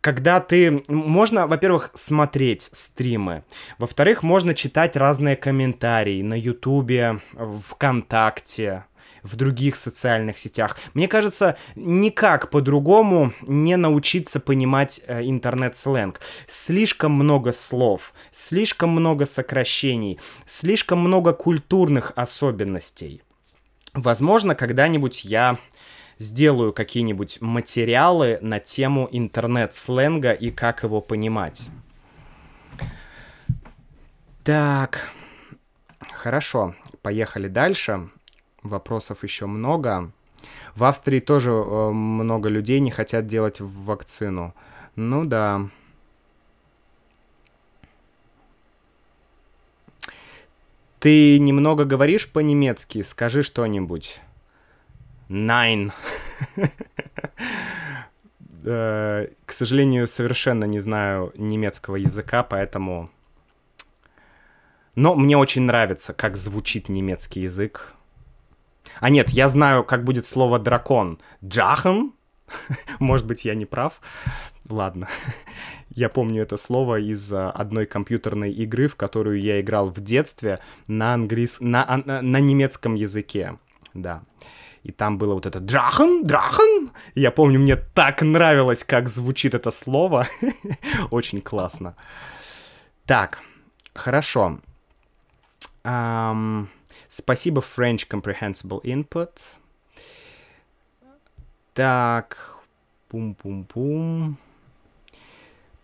когда 0.00 0.40
ты... 0.40 0.82
Можно, 0.88 1.46
во-первых, 1.46 1.90
смотреть 1.92 2.70
стримы. 2.72 3.44
Во-вторых, 3.76 4.22
можно 4.22 4.54
читать 4.54 4.96
разные 4.96 5.36
комментарии 5.36 6.22
на 6.22 6.38
Ютубе, 6.38 7.20
ВКонтакте, 7.66 8.84
в 9.22 9.36
других 9.36 9.76
социальных 9.76 10.38
сетях. 10.38 10.76
Мне 10.94 11.08
кажется, 11.08 11.56
никак 11.76 12.50
по-другому 12.50 13.32
не 13.42 13.76
научиться 13.76 14.40
понимать 14.40 15.00
э, 15.06 15.22
интернет-сленг. 15.22 16.20
Слишком 16.46 17.12
много 17.12 17.52
слов, 17.52 18.12
слишком 18.30 18.90
много 18.90 19.26
сокращений, 19.26 20.18
слишком 20.46 21.00
много 21.00 21.32
культурных 21.32 22.12
особенностей. 22.16 23.22
Возможно, 23.94 24.54
когда-нибудь 24.54 25.24
я 25.24 25.58
сделаю 26.18 26.72
какие-нибудь 26.72 27.40
материалы 27.40 28.38
на 28.42 28.58
тему 28.60 29.08
интернет-сленга 29.10 30.32
и 30.32 30.50
как 30.50 30.82
его 30.82 31.00
понимать. 31.00 31.68
Так, 34.44 35.10
хорошо, 36.12 36.74
поехали 37.02 37.48
дальше. 37.48 38.08
Вопросов 38.68 39.24
еще 39.24 39.46
много. 39.46 40.12
В 40.74 40.84
Австрии 40.84 41.20
тоже 41.20 41.50
э, 41.50 41.90
много 41.90 42.48
людей 42.48 42.80
не 42.80 42.90
хотят 42.90 43.26
делать 43.26 43.60
вакцину. 43.60 44.54
Ну 44.96 45.24
да. 45.24 45.68
Ты 51.00 51.38
немного 51.38 51.84
говоришь 51.84 52.28
по-немецки? 52.28 53.02
Скажи 53.02 53.42
что-нибудь. 53.42 54.20
Nine. 55.28 55.92
К 58.64 59.52
сожалению, 59.52 60.08
совершенно 60.08 60.64
не 60.64 60.80
знаю 60.80 61.32
немецкого 61.36 61.96
языка, 61.96 62.42
поэтому... 62.42 63.10
Но 64.94 65.14
мне 65.14 65.36
очень 65.38 65.62
нравится, 65.62 66.12
как 66.12 66.36
звучит 66.36 66.88
немецкий 66.88 67.40
язык. 67.42 67.94
А 69.00 69.10
нет, 69.10 69.30
я 69.30 69.48
знаю, 69.48 69.84
как 69.84 70.04
будет 70.04 70.26
слово 70.26 70.58
дракон. 70.58 71.18
Джахан? 71.44 72.12
Может 72.98 73.26
быть, 73.26 73.44
я 73.44 73.54
не 73.54 73.66
прав. 73.66 74.00
Ладно. 74.68 75.08
Я 75.90 76.08
помню 76.08 76.42
это 76.42 76.56
слово 76.56 77.00
из 77.00 77.32
одной 77.32 77.86
компьютерной 77.86 78.52
игры, 78.52 78.88
в 78.88 78.96
которую 78.96 79.40
я 79.40 79.60
играл 79.60 79.90
в 79.90 80.00
детстве 80.00 80.60
на, 80.86 81.14
английс... 81.14 81.58
на, 81.60 82.02
на, 82.04 82.22
на 82.22 82.40
немецком 82.40 82.94
языке. 82.94 83.56
Да. 83.94 84.22
И 84.84 84.92
там 84.92 85.18
было 85.18 85.34
вот 85.34 85.46
это 85.46 85.60
«Драхан! 85.60 86.24
Драхан!» 86.24 86.90
Я 87.14 87.30
помню, 87.30 87.58
мне 87.58 87.76
так 87.76 88.22
нравилось, 88.22 88.84
как 88.84 89.08
звучит 89.08 89.54
это 89.54 89.70
слово. 89.70 90.26
Очень 91.10 91.40
классно. 91.40 91.96
Так, 93.04 93.42
хорошо. 93.94 94.60
Um, 95.84 96.68
спасибо, 97.08 97.62
French 97.62 98.06
Comprehensible 98.08 98.82
Input. 98.82 99.30
Так, 101.74 102.56
пум-пум-пум. 103.08 104.36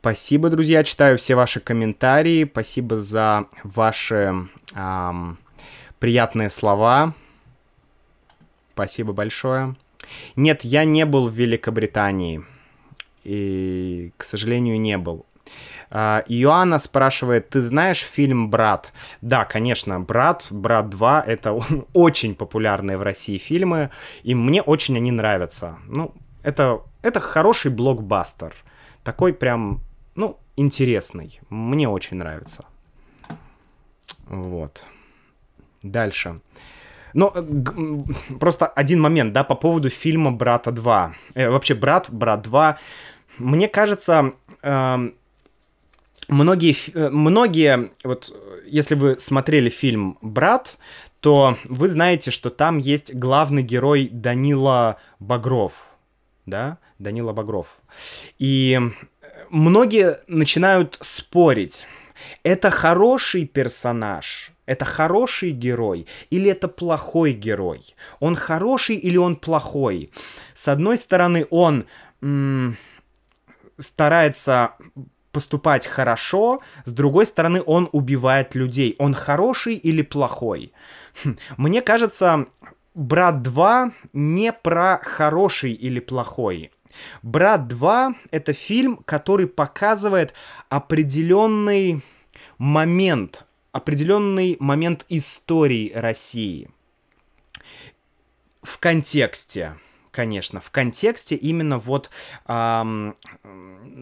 Спасибо, 0.00 0.50
друзья, 0.50 0.84
читаю 0.84 1.16
все 1.16 1.34
ваши 1.34 1.60
комментарии. 1.60 2.44
Спасибо 2.44 3.00
за 3.00 3.46
ваши 3.62 4.48
эм, 4.74 5.38
приятные 5.98 6.50
слова. 6.50 7.14
Спасибо 8.74 9.12
большое. 9.12 9.76
Нет, 10.36 10.64
я 10.64 10.84
не 10.84 11.06
был 11.06 11.28
в 11.28 11.34
Великобритании. 11.34 12.44
и, 13.22 14.12
к 14.18 14.24
сожалению, 14.24 14.78
не 14.78 14.98
был. 14.98 15.24
А, 15.96 16.24
Иоанна 16.26 16.80
спрашивает, 16.80 17.50
ты 17.50 17.62
знаешь 17.62 18.00
фильм 18.02 18.50
«Брат»? 18.50 18.92
Да, 19.22 19.44
конечно, 19.44 20.00
«Брат», 20.00 20.48
«Брат 20.50 20.86
2»— 20.86 21.22
это 21.26 21.52
очень 21.92 22.34
популярные 22.34 22.98
в 22.98 23.02
России 23.02 23.38
фильмы, 23.38 23.90
и 24.24 24.34
мне 24.34 24.60
очень 24.60 24.96
они 24.96 25.12
нравятся. 25.12 25.76
Ну, 25.86 26.12
это, 26.42 26.80
это 27.02 27.20
хороший 27.20 27.70
блокбастер. 27.70 28.54
Такой 29.04 29.32
прям, 29.32 29.82
ну, 30.16 30.36
интересный. 30.56 31.40
Мне 31.48 31.88
очень 31.88 32.16
нравится. 32.16 32.64
Вот. 34.26 34.84
Дальше. 35.84 36.40
Но 37.12 37.32
э, 37.36 38.38
просто 38.40 38.66
один 38.66 39.00
момент, 39.00 39.32
да, 39.32 39.44
по 39.44 39.54
поводу 39.54 39.90
фильма 39.90 40.32
«Брата 40.32 40.70
2». 40.70 41.12
Э, 41.34 41.50
вообще, 41.50 41.74
«Брат», 41.74 42.10
«Брат 42.10 42.44
2». 42.44 42.76
Мне 43.38 43.68
кажется, 43.68 44.32
э, 44.62 45.10
многие, 46.28 46.76
э, 46.94 47.10
многие, 47.10 47.92
вот 48.02 48.34
если 48.66 48.94
вы 48.94 49.18
смотрели 49.18 49.68
фильм 49.68 50.18
«Брат», 50.22 50.78
то 51.20 51.56
вы 51.64 51.88
знаете, 51.88 52.30
что 52.30 52.50
там 52.50 52.78
есть 52.78 53.14
главный 53.14 53.62
герой 53.62 54.08
Данила 54.12 54.98
Багров, 55.20 55.88
да, 56.44 56.78
Данила 56.98 57.32
Багров. 57.32 57.78
И 58.38 58.78
многие 59.48 60.18
начинают 60.26 60.98
спорить, 61.00 61.86
это 62.42 62.70
хороший 62.70 63.46
персонаж, 63.46 64.52
это 64.66 64.84
хороший 64.84 65.50
герой 65.50 66.06
или 66.30 66.50
это 66.50 66.68
плохой 66.68 67.32
герой? 67.32 67.94
Он 68.20 68.34
хороший 68.34 68.96
или 68.96 69.16
он 69.16 69.36
плохой? 69.36 70.10
С 70.54 70.68
одной 70.68 70.98
стороны, 70.98 71.46
он 71.50 71.86
м- 72.20 72.76
старается 73.78 74.74
поступать 75.34 75.86
хорошо, 75.86 76.62
с 76.86 76.92
другой 76.92 77.26
стороны, 77.26 77.62
он 77.66 77.88
убивает 77.92 78.54
людей. 78.54 78.94
Он 78.98 79.12
хороший 79.12 79.74
или 79.74 80.00
плохой? 80.02 80.72
Хм, 81.22 81.36
мне 81.58 81.82
кажется, 81.82 82.46
Брат 82.94 83.42
2 83.42 83.90
не 84.12 84.52
про 84.52 85.00
хороший 85.02 85.72
или 85.72 85.98
плохой. 85.98 86.70
Брат 87.22 87.66
2 87.66 88.14
это 88.30 88.52
фильм, 88.52 88.98
который 89.04 89.48
показывает 89.48 90.32
определенный 90.68 92.02
момент, 92.56 93.44
определенный 93.72 94.56
момент 94.60 95.04
истории 95.08 95.90
России 95.92 96.70
в 98.62 98.78
контексте 98.78 99.76
конечно, 100.14 100.60
в 100.60 100.70
контексте 100.70 101.34
именно 101.34 101.78
вот 101.78 102.10
эм, 102.46 103.16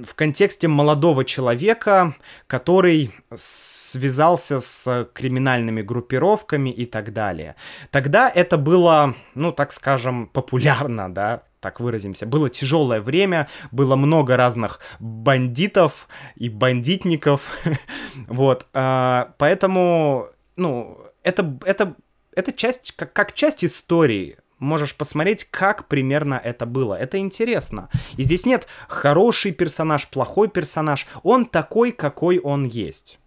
в 0.04 0.14
контексте 0.14 0.68
молодого 0.68 1.24
человека, 1.24 2.14
который 2.46 3.10
связался 3.34 4.60
с 4.60 5.08
криминальными 5.14 5.80
группировками 5.80 6.68
и 6.68 6.84
так 6.84 7.12
далее. 7.12 7.56
Тогда 7.90 8.28
это 8.28 8.58
было, 8.58 9.14
ну, 9.34 9.52
так 9.52 9.72
скажем, 9.72 10.26
популярно, 10.26 11.12
да, 11.12 11.42
так 11.60 11.80
выразимся. 11.80 12.26
Было 12.26 12.50
тяжелое 12.50 13.00
время, 13.00 13.48
было 13.70 13.96
много 13.96 14.36
разных 14.36 14.80
бандитов 15.00 16.08
и 16.36 16.50
бандитников, 16.50 17.50
вот, 18.26 18.66
а, 18.74 19.32
поэтому, 19.38 20.28
ну, 20.56 20.98
это, 21.22 21.58
это, 21.64 21.94
это 22.36 22.52
часть, 22.52 22.92
как, 22.96 23.12
как 23.12 23.32
часть 23.32 23.64
истории, 23.64 24.36
можешь 24.62 24.94
посмотреть, 24.96 25.44
как 25.44 25.88
примерно 25.88 26.40
это 26.42 26.64
было. 26.64 26.94
Это 26.94 27.18
интересно. 27.18 27.90
И 28.16 28.22
здесь 28.22 28.46
нет 28.46 28.66
хороший 28.88 29.52
персонаж, 29.52 30.08
плохой 30.08 30.48
персонаж. 30.48 31.06
Он 31.22 31.44
такой, 31.44 31.92
какой 31.92 32.38
он 32.38 32.64
есть. 32.64 33.18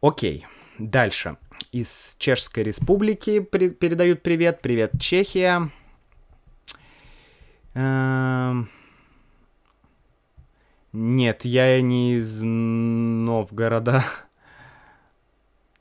Окей, 0.00 0.46
дальше. 0.78 1.36
Из 1.72 2.16
Чешской 2.18 2.62
Республики 2.62 3.40
при- 3.40 3.68
передают 3.68 4.22
привет. 4.22 4.62
Привет, 4.62 4.92
Чехия. 4.98 5.70
Эм... 7.74 8.70
Нет, 10.92 11.44
я 11.44 11.80
не 11.80 12.14
из 12.14 12.40
Новгорода. 12.42 14.04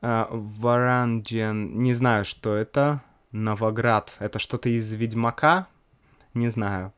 А, 0.02 0.30
Варандиан, 0.32 1.78
не 1.82 1.94
знаю, 1.94 2.24
что 2.24 2.56
это. 2.56 3.02
Новоград. 3.32 4.16
Это 4.20 4.40
что-то 4.40 4.70
из 4.70 4.92
Ведьмака? 4.94 5.68
Не 6.34 6.50
знаю. 6.50 6.94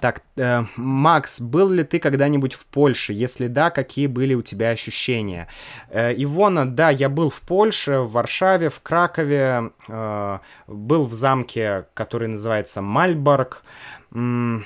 Так, 0.00 0.22
э, 0.36 0.64
Макс, 0.76 1.40
был 1.42 1.68
ли 1.68 1.84
ты 1.84 1.98
когда-нибудь 1.98 2.54
в 2.54 2.64
Польше? 2.64 3.12
Если 3.12 3.48
да, 3.48 3.70
какие 3.70 4.06
были 4.06 4.32
у 4.34 4.40
тебя 4.42 4.70
ощущения? 4.70 5.46
Э, 5.90 6.14
Ивона, 6.14 6.66
да, 6.66 6.88
я 6.88 7.10
был 7.10 7.28
в 7.28 7.40
Польше, 7.40 7.98
в 7.98 8.12
Варшаве, 8.12 8.70
в 8.70 8.80
Кракове, 8.80 9.72
э, 9.88 10.38
был 10.66 11.06
в 11.06 11.12
замке, 11.12 11.84
который 11.92 12.28
называется 12.28 12.80
Мальборг. 12.80 13.62
Мне 14.10 14.64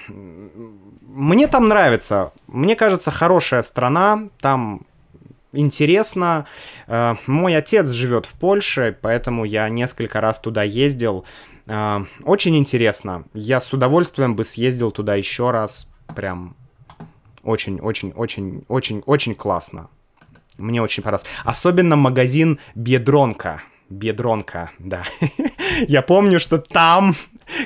там 1.48 1.68
нравится. 1.68 2.32
Мне 2.46 2.76
кажется, 2.76 3.10
хорошая 3.10 3.62
страна. 3.62 4.28
Там 4.40 4.86
интересно. 5.54 6.46
Э, 6.86 7.14
мой 7.26 7.56
отец 7.56 7.88
живет 7.90 8.26
в 8.26 8.38
Польше, 8.38 8.96
поэтому 9.00 9.44
я 9.44 9.68
несколько 9.68 10.20
раз 10.20 10.40
туда 10.40 10.62
ездил. 10.62 11.24
Э, 11.66 12.04
очень 12.22 12.56
интересно. 12.56 13.24
Я 13.34 13.60
с 13.60 13.72
удовольствием 13.72 14.36
бы 14.36 14.44
съездил 14.44 14.90
туда 14.90 15.14
еще 15.14 15.50
раз. 15.50 15.88
Прям 16.14 16.56
очень-очень-очень-очень-очень 17.42 19.34
классно. 19.34 19.88
Мне 20.58 20.82
очень 20.82 21.02
понравилось. 21.02 21.26
Особенно 21.44 21.96
магазин 21.96 22.58
Бедронка. 22.74 23.62
Бедронка, 23.90 24.70
да. 24.78 25.04
я 25.88 26.02
помню, 26.02 26.40
что 26.40 26.58
там, 26.58 27.14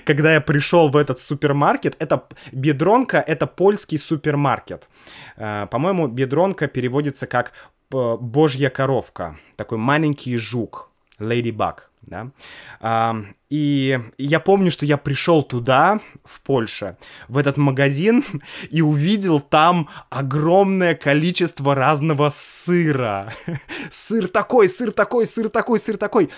когда 0.05 0.34
я 0.34 0.41
пришел 0.41 0.89
в 0.89 0.97
этот 0.97 1.18
супермаркет, 1.18 1.97
это 1.99 2.24
Бедронка, 2.53 3.18
это 3.18 3.47
польский 3.47 3.99
супермаркет. 3.99 4.89
Э, 5.36 5.66
по-моему, 5.70 6.09
Бедронка 6.09 6.66
переводится 6.66 7.26
как 7.26 7.53
божья 7.91 8.70
коровка, 8.70 9.39
такой 9.57 9.78
маленький 9.78 10.36
жук, 10.36 10.91
Ladybug, 11.18 11.88
да. 12.09 12.30
А, 12.80 13.22
и 13.50 13.98
я 14.18 14.40
помню, 14.40 14.70
что 14.70 14.84
я 14.84 14.96
пришел 14.96 15.42
туда, 15.42 16.00
в 16.24 16.40
Польше, 16.42 16.96
в 17.28 17.38
этот 17.38 17.56
магазин, 17.56 18.24
и 18.70 18.82
увидел 18.82 19.40
там 19.40 19.88
огромное 20.11 20.94
количество 20.94 21.74
разного 21.74 22.30
сыра. 22.30 23.32
Сыр 23.90 24.28
такой, 24.28 24.68
сыр 24.68 24.92
такой, 24.92 25.26
сыр 25.26 25.48
такой, 25.48 25.80
сыр 25.80 25.96
такой. 25.96 26.30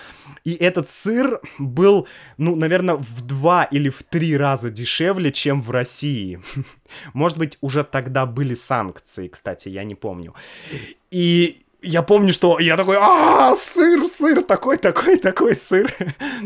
И 0.43 0.53
этот 0.53 0.89
сыр 0.89 1.41
был, 1.59 2.07
ну, 2.37 2.55
наверное, 2.55 2.95
в 2.95 3.21
два 3.21 3.63
или 3.63 3.89
в 3.89 4.03
три 4.03 4.37
раза 4.37 4.69
дешевле, 4.69 5.31
чем 5.31 5.61
в 5.61 5.71
России. 5.71 6.41
Может 7.13 7.37
быть, 7.37 7.57
уже 7.61 7.83
тогда 7.83 8.25
были 8.25 8.53
санкции, 8.53 9.27
кстати, 9.27 9.69
я 9.69 9.83
не 9.83 9.95
помню. 9.95 10.33
И 11.09 11.65
я 11.81 12.03
помню, 12.03 12.31
что 12.31 12.59
я 12.59 12.77
такой, 12.77 12.97
а, 12.99 13.53
сыр, 13.55 14.07
сыр, 14.07 14.43
такой, 14.43 14.77
такой, 14.77 15.17
такой 15.17 15.55
сыр. 15.55 15.93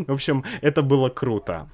В 0.07 0.11
общем, 0.11 0.43
это 0.61 0.81
было 0.81 1.09
круто. 1.09 1.69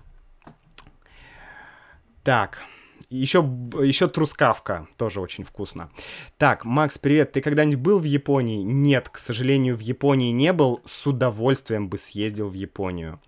Так, 2.23 2.63
еще, 3.09 3.39
еще 3.81 4.07
трускавка, 4.07 4.87
тоже 4.97 5.21
очень 5.21 5.43
вкусно. 5.43 5.91
Так, 6.37 6.65
Макс, 6.65 6.97
привет, 6.97 7.31
ты 7.31 7.41
когда-нибудь 7.41 7.79
был 7.79 7.99
в 7.99 8.03
Японии? 8.03 8.63
Нет, 8.63 9.09
к 9.09 9.17
сожалению, 9.17 9.75
в 9.75 9.81
Японии 9.81 10.31
не 10.31 10.53
был, 10.53 10.81
с 10.85 11.05
удовольствием 11.05 11.89
бы 11.89 11.97
съездил 11.97 12.49
в 12.49 12.53
Японию. 12.53 13.19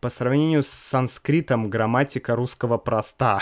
По 0.00 0.08
сравнению 0.08 0.62
с 0.62 0.68
санскритом 0.68 1.68
грамматика 1.68 2.34
русского 2.34 2.78
проста. 2.78 3.40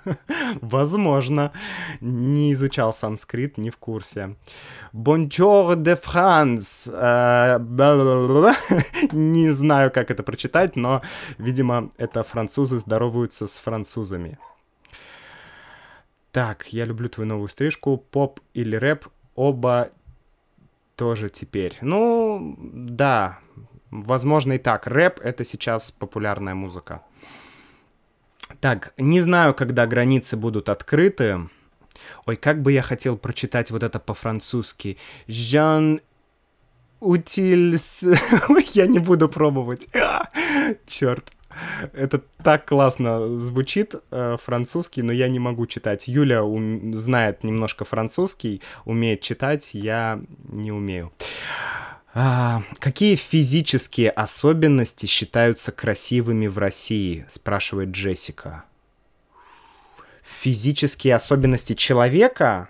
Возможно. 0.60 1.52
Не 2.00 2.52
изучал 2.52 2.92
санскрит, 2.92 3.56
не 3.56 3.70
в 3.70 3.78
курсе. 3.78 4.36
Bonjour 4.92 5.76
de 5.76 5.98
France. 5.98 6.90
Не 9.12 9.50
знаю, 9.52 9.90
как 9.90 10.10
это 10.10 10.22
прочитать, 10.22 10.76
но, 10.76 11.00
видимо, 11.38 11.90
это 11.96 12.24
французы 12.24 12.78
здороваются 12.78 13.46
с 13.46 13.56
французами. 13.56 14.38
Так, 16.30 16.66
я 16.72 16.84
люблю 16.84 17.08
твою 17.08 17.28
новую 17.28 17.48
стрижку. 17.48 17.96
Поп 17.96 18.40
или 18.52 18.76
рэп, 18.76 19.06
оба 19.34 19.90
тоже 20.94 21.30
теперь. 21.30 21.78
Ну, 21.80 22.54
да, 22.58 23.38
Возможно 23.90 24.54
и 24.54 24.58
так. 24.58 24.86
Рэп— 24.86 25.20
это 25.22 25.44
сейчас 25.44 25.90
популярная 25.90 26.54
музыка. 26.54 27.02
Так, 28.60 28.92
не 28.96 29.20
знаю, 29.20 29.54
когда 29.54 29.86
границы 29.86 30.36
будут 30.36 30.68
открыты. 30.68 31.48
Ой, 32.26 32.36
как 32.36 32.62
бы 32.62 32.72
я 32.72 32.82
хотел 32.82 33.16
прочитать 33.16 33.70
вот 33.70 33.82
это 33.82 33.98
по-французски. 33.98 34.96
Жан 35.28 36.00
Утильс... 37.00 38.02
я 38.74 38.86
не 38.86 38.98
буду 38.98 39.28
пробовать. 39.28 39.88
А, 39.94 40.28
черт. 40.86 41.32
Это 41.92 42.22
так 42.42 42.66
классно 42.66 43.36
звучит 43.38 43.94
э, 44.10 44.36
французский, 44.40 45.02
но 45.02 45.12
я 45.12 45.28
не 45.28 45.38
могу 45.38 45.66
читать. 45.66 46.06
Юля 46.06 46.44
ум- 46.44 46.94
знает 46.94 47.42
немножко 47.42 47.84
французский, 47.84 48.62
умеет 48.84 49.20
читать, 49.20 49.70
я 49.72 50.20
не 50.44 50.70
умею. 50.70 51.12
А, 52.12 52.62
какие 52.78 53.14
физические 53.14 54.10
особенности 54.10 55.06
считаются 55.06 55.70
красивыми 55.70 56.48
в 56.48 56.58
России? 56.58 57.24
Спрашивает 57.28 57.90
Джессика. 57.90 58.64
Физические 60.22 61.14
особенности 61.14 61.74
человека? 61.74 62.68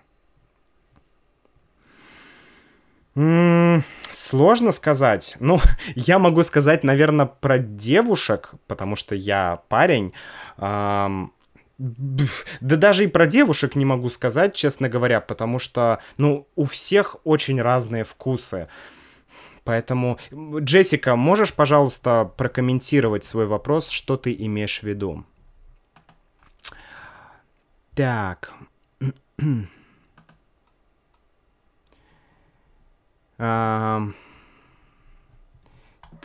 М-м, 3.15 3.83
сложно 4.11 4.73
сказать. 4.73 5.37
Ну, 5.41 5.59
я 5.95 6.19
могу 6.19 6.43
сказать, 6.43 6.85
наверное, 6.85 7.27
про 7.27 7.59
девушек, 7.59 8.53
потому 8.67 8.95
что 8.95 9.15
я 9.15 9.63
парень. 9.69 10.13
Эм, 10.59 11.33
да 11.79 12.77
даже 12.77 13.05
и 13.05 13.09
про 13.09 13.27
девушек 13.27 13.75
не 13.75 13.87
могу 13.87 14.11
сказать, 14.11 14.55
честно 14.55 14.91
говоря, 14.91 15.23
потому 15.23 15.59
что, 15.59 16.01
ну, 16.19 16.47
у 16.57 16.65
всех 16.65 17.17
очень 17.25 17.61
разные 17.63 18.05
вкусы. 18.05 18.69
Поэтому, 19.65 20.19
Джессика, 20.33 21.17
можешь, 21.17 21.53
пожалуйста, 21.55 22.31
прокомментировать 22.37 23.25
свой 23.25 23.47
вопрос, 23.47 23.89
что 23.89 24.17
ты 24.17 24.35
имеешь 24.39 24.81
в 24.81 24.85
виду? 24.85 25.25
Так. 27.95 28.55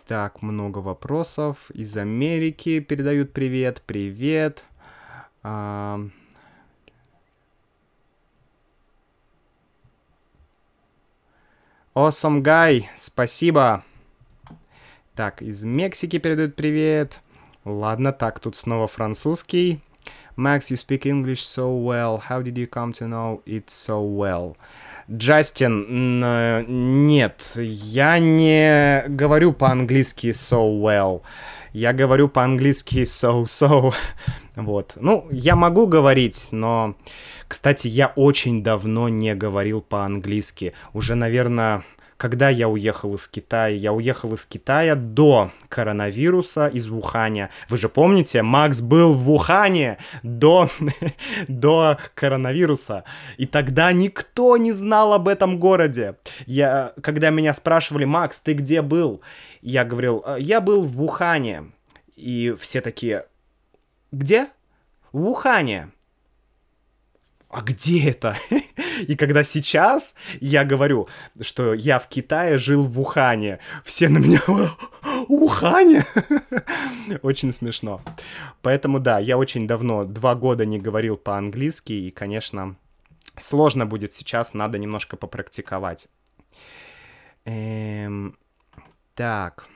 Так, 0.08 0.44
много 0.44 0.80
вопросов. 0.80 1.72
Из 1.72 1.98
Америки 1.98 2.80
передают 2.80 3.34
привет. 3.34 3.82
Привет. 3.88 4.64
Awesome 11.98 12.42
Guy, 12.42 12.88
спасибо. 12.98 13.86
Так, 15.16 15.42
из 15.42 15.64
Мексики 15.64 16.20
передают 16.20 16.58
привет. 16.58 17.22
Ладно, 17.64 18.12
так, 18.12 18.42
тут 18.42 18.58
снова 18.58 18.88
французский. 18.88 19.80
Max, 20.36 20.70
you 20.70 20.76
speak 20.76 21.06
English 21.06 21.46
so 21.46 21.74
well. 21.74 22.22
How 22.30 22.42
did 22.44 22.58
you 22.58 22.68
come 22.68 22.92
to 22.96 23.08
know 23.08 23.42
it 23.46 23.70
so 23.70 24.04
well? 24.04 24.58
Джастин, 25.10 26.20
нет, 27.06 27.54
я 27.56 28.20
не 28.20 29.06
говорю 29.08 29.54
по-английски 29.54 30.32
so 30.32 30.68
well. 30.78 31.22
Я 31.76 31.92
говорю 31.92 32.30
по-английски 32.30 33.04
so-so. 33.04 33.94
вот. 34.56 34.94
Ну, 34.96 35.28
я 35.30 35.58
могу 35.58 35.88
говорить, 35.88 36.48
но... 36.52 36.96
Кстати, 37.50 37.90
я 37.90 38.14
очень 38.16 38.64
давно 38.64 39.10
не 39.10 39.36
говорил 39.36 39.82
по-английски. 39.82 40.72
Уже, 40.94 41.16
наверное, 41.16 41.84
когда 42.18 42.50
я 42.50 42.70
уехал 42.70 43.16
из 43.16 43.28
Китая. 43.28 43.76
Я 43.76 43.92
уехал 43.92 44.34
из 44.34 44.46
Китая 44.46 44.96
до 44.96 45.52
коронавируса 45.68 46.68
из 46.68 46.88
Вуханя. 46.88 47.50
Вы 47.68 47.78
же 47.78 47.90
помните, 47.90 48.42
Макс 48.42 48.80
был 48.82 49.14
в 49.14 49.24
Вухане 49.24 49.98
до, 50.24 50.70
до 51.50 51.98
коронавируса. 52.14 53.04
И 53.38 53.46
тогда 53.46 53.92
никто 53.92 54.56
не 54.56 54.72
знал 54.72 55.14
об 55.14 55.28
этом 55.28 55.60
городе. 55.60 56.16
Я, 56.46 56.94
когда 57.02 57.32
меня 57.32 57.54
спрашивали, 57.54 58.06
Макс, 58.06 58.40
ты 58.40 58.54
где 58.54 58.82
был? 58.82 59.22
Я 59.66 59.84
говорил, 59.84 60.24
«Э, 60.26 60.38
я 60.40 60.62
был 60.62 60.86
в 60.86 60.94
Вухане. 60.94 61.72
И 62.16 62.56
все 62.60 62.82
такие, 62.82 63.26
где? 64.12 64.48
В 65.12 65.20
Вухане 65.20 65.92
а 67.56 67.62
где 67.62 68.10
это? 68.10 68.36
И 69.08 69.16
когда 69.16 69.46
сейчас 69.46 70.16
я 70.42 70.66
говорю, 70.66 71.08
что 71.40 71.74
я 71.74 72.00
в 72.00 72.10
Китае 72.10 72.58
жил 72.58 72.86
в 72.86 73.00
Ухане, 73.00 73.60
все 73.86 74.10
на 74.10 74.18
меня 74.18 74.42
Ухане? 75.30 76.04
очень 77.22 77.54
смешно. 77.54 78.02
Поэтому 78.62 79.00
да, 79.00 79.20
я 79.20 79.38
очень 79.38 79.68
давно, 79.68 80.04
два 80.04 80.36
года 80.36 80.66
не 80.66 80.80
говорил 80.80 81.16
по-английски, 81.16 81.94
и, 81.94 82.12
конечно, 82.12 82.76
сложно 83.38 83.86
будет 83.86 84.12
сейчас, 84.12 84.54
надо 84.54 84.78
немножко 84.78 85.16
попрактиковать. 85.16 86.10
Эм, 87.46 88.38
так. 89.16 89.68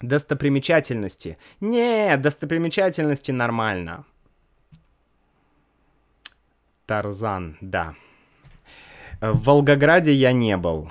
Достопримечательности. 0.00 1.38
Не, 1.60 2.16
достопримечательности 2.16 3.32
нормально. 3.32 4.04
Тарзан, 6.86 7.56
да. 7.60 7.94
В 9.20 9.44
Волгограде 9.44 10.12
я 10.12 10.32
не 10.32 10.56
был. 10.56 10.90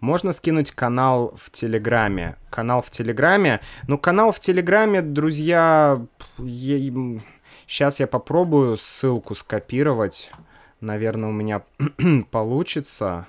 Можно 0.00 0.32
скинуть 0.32 0.70
канал 0.70 1.34
в 1.36 1.50
Телеграме. 1.50 2.36
Канал 2.50 2.82
в 2.82 2.90
Телеграме. 2.90 3.60
Ну, 3.88 3.98
канал 3.98 4.32
в 4.32 4.40
Телеграме, 4.40 5.02
друзья, 5.02 6.00
я... 6.38 7.20
сейчас 7.66 8.00
я 8.00 8.06
попробую 8.06 8.76
ссылку 8.76 9.34
скопировать. 9.34 10.30
Наверное, 10.80 11.30
у 11.30 11.32
меня 11.32 11.62
получится. 12.30 13.26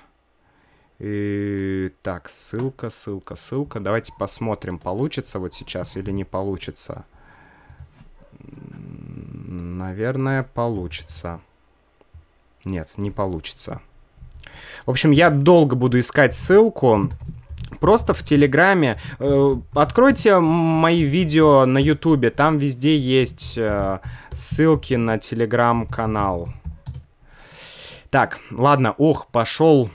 И... 0.98 1.92
Так, 2.02 2.28
ссылка, 2.28 2.90
ссылка, 2.90 3.36
ссылка. 3.36 3.80
Давайте 3.80 4.12
посмотрим, 4.18 4.78
получится 4.78 5.38
вот 5.38 5.54
сейчас 5.54 5.96
или 5.96 6.10
не 6.10 6.24
получится. 6.24 7.04
Наверное, 8.40 10.42
получится. 10.42 11.40
Нет, 12.64 12.94
не 12.96 13.10
получится. 13.10 13.80
В 14.86 14.90
общем, 14.90 15.12
я 15.12 15.30
долго 15.30 15.76
буду 15.76 16.00
искать 16.00 16.34
ссылку. 16.34 17.08
Просто 17.80 18.12
в 18.12 18.24
Телеграме. 18.24 18.96
Э, 19.18 19.56
откройте 19.74 20.40
мои 20.40 21.02
видео 21.02 21.64
на 21.66 21.78
Ютубе. 21.78 22.30
Там 22.30 22.58
везде 22.58 22.96
есть 22.96 23.54
э, 23.56 24.00
ссылки 24.32 24.94
на 24.94 25.18
Телеграм-канал. 25.18 26.48
Так, 28.10 28.40
ладно, 28.50 28.94
ох, 28.96 29.28
пошел 29.28 29.90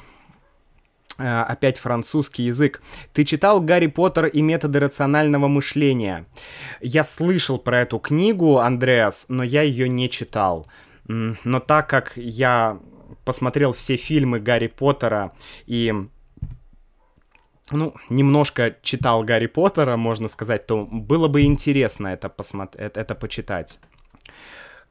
опять 1.17 1.77
французский 1.77 2.43
язык. 2.43 2.81
Ты 3.13 3.23
читал 3.23 3.61
«Гарри 3.61 3.87
Поттер 3.87 4.25
и 4.25 4.41
методы 4.41 4.79
рационального 4.79 5.47
мышления»? 5.47 6.25
Я 6.81 7.03
слышал 7.03 7.59
про 7.59 7.81
эту 7.81 7.99
книгу, 7.99 8.57
Андреас, 8.57 9.27
но 9.29 9.43
я 9.43 9.61
ее 9.61 9.89
не 9.89 10.09
читал. 10.09 10.67
Но 11.05 11.59
так 11.59 11.89
как 11.89 12.13
я 12.15 12.79
посмотрел 13.25 13.73
все 13.73 13.95
фильмы 13.95 14.39
Гарри 14.39 14.67
Поттера 14.67 15.33
и 15.65 15.93
ну, 17.71 17.95
немножко 18.09 18.75
читал 18.81 19.23
Гарри 19.23 19.47
Поттера, 19.47 19.97
можно 19.97 20.27
сказать, 20.27 20.67
то 20.67 20.85
было 20.85 21.27
бы 21.27 21.43
интересно 21.43 22.07
это, 22.07 22.29
посмотреть, 22.29 22.85
это, 22.85 23.01
это 23.01 23.15
почитать. 23.15 23.79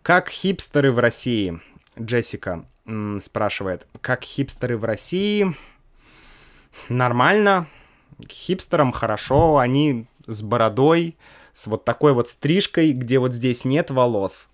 Как 0.02 0.28
хипстеры 0.28 0.90
в 0.90 0.98
России? 0.98 1.60
Джессика 2.00 2.64
м, 2.86 3.20
спрашивает. 3.20 3.86
Как 4.00 4.24
хипстеры 4.24 4.76
в 4.76 4.84
России? 4.84 5.54
Нормально, 6.88 7.66
хипстерам 8.28 8.92
хорошо, 8.92 9.58
они 9.58 10.06
с 10.26 10.42
бородой, 10.42 11.16
с 11.52 11.66
вот 11.66 11.84
такой 11.84 12.12
вот 12.12 12.28
стрижкой, 12.28 12.92
где 12.92 13.18
вот 13.18 13.32
здесь 13.32 13.64
нет 13.64 13.90
волос, 13.90 14.48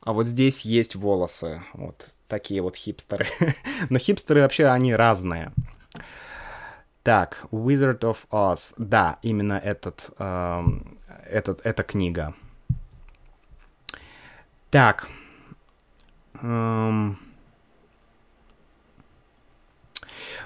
а 0.00 0.12
вот 0.12 0.26
здесь 0.26 0.62
есть 0.62 0.94
волосы. 0.94 1.62
Вот 1.74 2.10
такие 2.28 2.62
вот 2.62 2.76
хипстеры. 2.76 3.26
Но 3.90 3.98
хипстеры 3.98 4.40
вообще, 4.40 4.66
они 4.66 4.94
разные. 4.94 5.52
Так, 7.02 7.46
Wizard 7.50 8.00
of 8.00 8.18
Oz. 8.30 8.74
Да, 8.78 9.18
именно 9.22 9.54
этот, 9.54 10.10
э, 10.18 10.64
этот, 11.26 11.60
эта 11.64 11.82
книга. 11.82 12.34
Так. 14.70 15.08
Эм... 16.40 17.18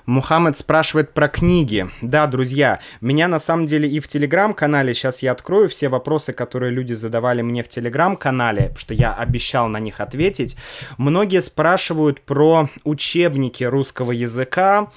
Мухаммед 0.07 0.57
спрашивает 0.57 1.13
про 1.13 1.29
книги. 1.29 1.89
Да, 2.03 2.27
друзья, 2.27 2.81
меня 3.01 3.29
на 3.29 3.39
самом 3.39 3.67
деле 3.67 3.89
и 3.89 4.01
в 4.01 4.09
Телеграм-канале, 4.09 4.95
сейчас 4.95 5.23
я 5.23 5.33
открою 5.33 5.69
все 5.69 5.89
вопросы, 5.89 6.33
которые 6.33 6.73
люди 6.73 6.93
задавали 6.93 7.43
мне 7.43 7.63
в 7.63 7.69
Телеграм-канале, 7.69 8.75
что 8.77 8.95
я 8.95 9.15
обещал 9.15 9.69
на 9.69 9.81
них 9.81 10.01
ответить. 10.01 10.57
Многие 10.99 11.43
спрашивают 11.43 12.21
про 12.21 12.69
учебники 12.85 13.65
русского 13.65 14.13
языка, 14.13 14.89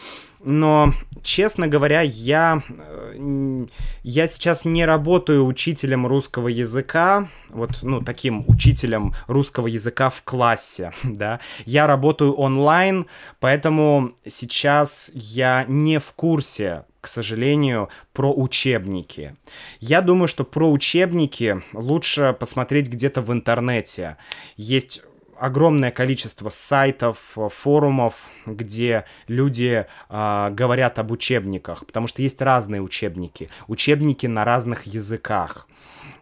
но, 0.42 0.94
честно 1.22 1.68
говоря, 1.68 2.02
я, 2.02 2.62
э, 2.70 3.66
я 4.04 4.28
сейчас 4.28 4.64
не 4.66 4.86
работаю 4.86 5.46
учителем 5.46 6.08
русского 6.08 6.48
языка, 6.48 7.28
вот, 7.50 7.80
ну, 7.82 8.02
таким 8.02 8.46
учителем 8.48 9.14
русского 9.28 9.68
языка 9.68 10.10
в 10.10 10.24
классе, 10.24 10.92
да. 11.04 11.40
Я 11.66 11.88
работаю 11.88 12.34
онлайн, 12.34 13.06
поэтому 13.40 14.14
сейчас 14.26 15.12
я 15.14 15.66
не 15.68 16.00
в 16.00 16.14
курсе, 16.14 16.86
к 17.02 17.08
сожалению, 17.08 17.90
про 18.14 18.34
учебники. 18.34 19.36
Я 19.80 20.02
думаю, 20.02 20.28
что 20.28 20.44
про 20.46 20.70
учебники 20.72 21.62
лучше 21.74 22.36
посмотреть 22.40 22.88
где-то 22.88 23.22
в 23.22 23.32
интернете. 23.32 24.18
Есть 24.56 25.02
огромное 25.40 25.92
количество 25.92 26.50
сайтов, 26.50 27.18
форумов, 27.36 28.16
где 28.46 29.06
люди 29.28 29.86
э, 30.10 30.50
говорят 30.52 31.00
об 31.00 31.12
учебниках, 31.12 31.86
потому 31.86 32.08
что 32.08 32.22
есть 32.22 32.42
разные 32.42 32.82
учебники, 32.82 33.50
учебники 33.68 34.28
на 34.28 34.46
разных 34.46 34.84
языках. 34.84 35.68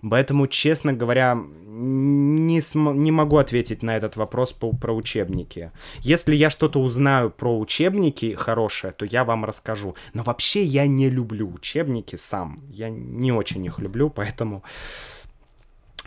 Поэтому, 0.02 0.48
честно 0.48 0.94
говоря, 0.94 1.38
не, 1.80 2.62
см- 2.62 2.98
не 2.98 3.12
могу 3.12 3.38
ответить 3.38 3.84
на 3.84 3.96
этот 3.98 4.16
вопрос 4.16 4.54
по- 4.54 4.76
про 4.76 4.94
учебники. 4.94 5.72
Если 6.00 6.36
я 6.36 6.50
что-то 6.50 6.80
узнаю 6.82 7.30
про 7.30 7.58
учебники 7.60 8.34
хорошее, 8.34 8.94
то 8.94 9.06
я 9.06 9.24
вам 9.24 9.46
расскажу. 9.46 9.96
Но 10.14 10.24
вообще 10.24 10.62
я 10.62 10.88
не 10.88 11.10
люблю 11.10 11.52
учебники 11.52 12.16
сам. 12.16 12.60
Я 12.70 12.90
не 12.90 13.32
очень 13.32 13.66
их 13.66 13.80
люблю, 13.80 14.10
поэтому... 14.10 14.64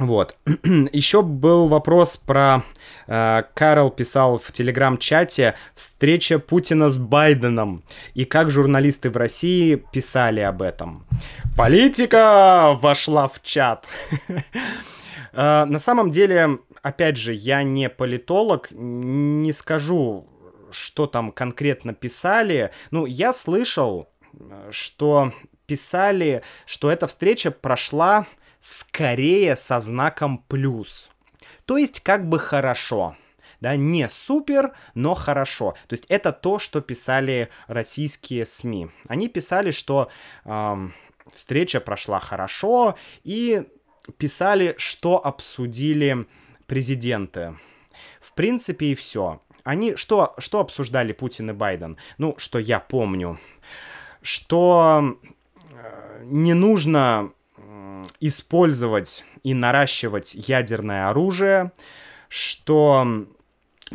Вот. 0.01 0.35
Еще 0.93 1.23
был 1.23 1.69
вопрос 1.69 2.17
про... 2.17 2.65
Э, 3.07 3.43
Карл 3.55 3.91
писал 3.91 4.39
в 4.39 4.51
телеграм-чате 4.51 5.55
встреча 5.75 6.39
Путина 6.39 6.89
с 6.89 6.99
Байденом. 6.99 7.85
И 8.15 8.25
как 8.25 8.51
журналисты 8.51 9.11
в 9.11 9.17
России 9.19 9.75
писали 9.93 10.41
об 10.41 10.63
этом. 10.63 11.07
Политика 11.55 12.79
вошла 12.81 13.29
в 13.29 13.43
чат. 13.43 13.89
э, 14.29 15.65
на 15.65 15.79
самом 15.79 16.11
деле, 16.11 16.61
опять 16.83 17.19
же, 17.19 17.35
я 17.35 17.63
не 17.63 17.91
политолог, 17.91 18.69
не 18.71 19.53
скажу, 19.53 20.27
что 20.71 21.07
там 21.07 21.31
конкретно 21.31 21.93
писали. 21.93 22.71
Ну, 22.91 23.05
я 23.05 23.35
слышал, 23.35 24.09
э, 24.33 24.69
что 24.71 25.35
писали, 25.67 26.43
что 26.65 26.91
эта 26.91 27.07
встреча 27.07 27.51
прошла 27.51 28.27
скорее 28.61 29.57
со 29.57 29.81
знаком 29.81 30.39
плюс. 30.39 31.11
То 31.65 31.79
есть 31.79 32.01
как 32.01 32.29
бы 32.29 32.39
хорошо. 32.39 33.17
Да, 33.61 33.77
не 33.77 34.09
супер, 34.09 34.73
но 34.95 35.15
хорошо. 35.15 35.75
То 35.87 35.95
есть 35.95 36.07
это 36.09 36.33
то, 36.33 36.59
что 36.59 36.81
писали 36.81 37.51
российские 37.67 38.47
СМИ. 38.47 38.89
Они 39.07 39.29
писали, 39.29 39.71
что 39.71 40.11
э, 40.45 40.89
встреча 41.31 41.81
прошла 41.81 42.21
хорошо, 42.21 42.97
и 43.23 43.65
писали, 44.17 44.75
что 44.79 45.25
обсудили 45.25 46.27
президенты. 46.67 47.57
В 48.21 48.33
принципе, 48.33 48.87
и 48.87 48.95
все. 48.95 49.43
Они 49.63 49.95
что, 49.97 50.35
что 50.39 50.61
обсуждали 50.61 51.13
Путин 51.13 51.51
и 51.51 51.53
Байден? 51.53 51.99
Ну, 52.17 52.35
что 52.39 52.59
я 52.59 52.81
помню. 52.81 53.39
Что 54.23 55.19
э, 55.71 56.23
не 56.25 56.55
нужно 56.55 57.33
использовать 58.21 59.25
и 59.43 59.55
наращивать 59.55 60.35
ядерное 60.35 61.09
оружие, 61.09 61.73
что 62.29 63.27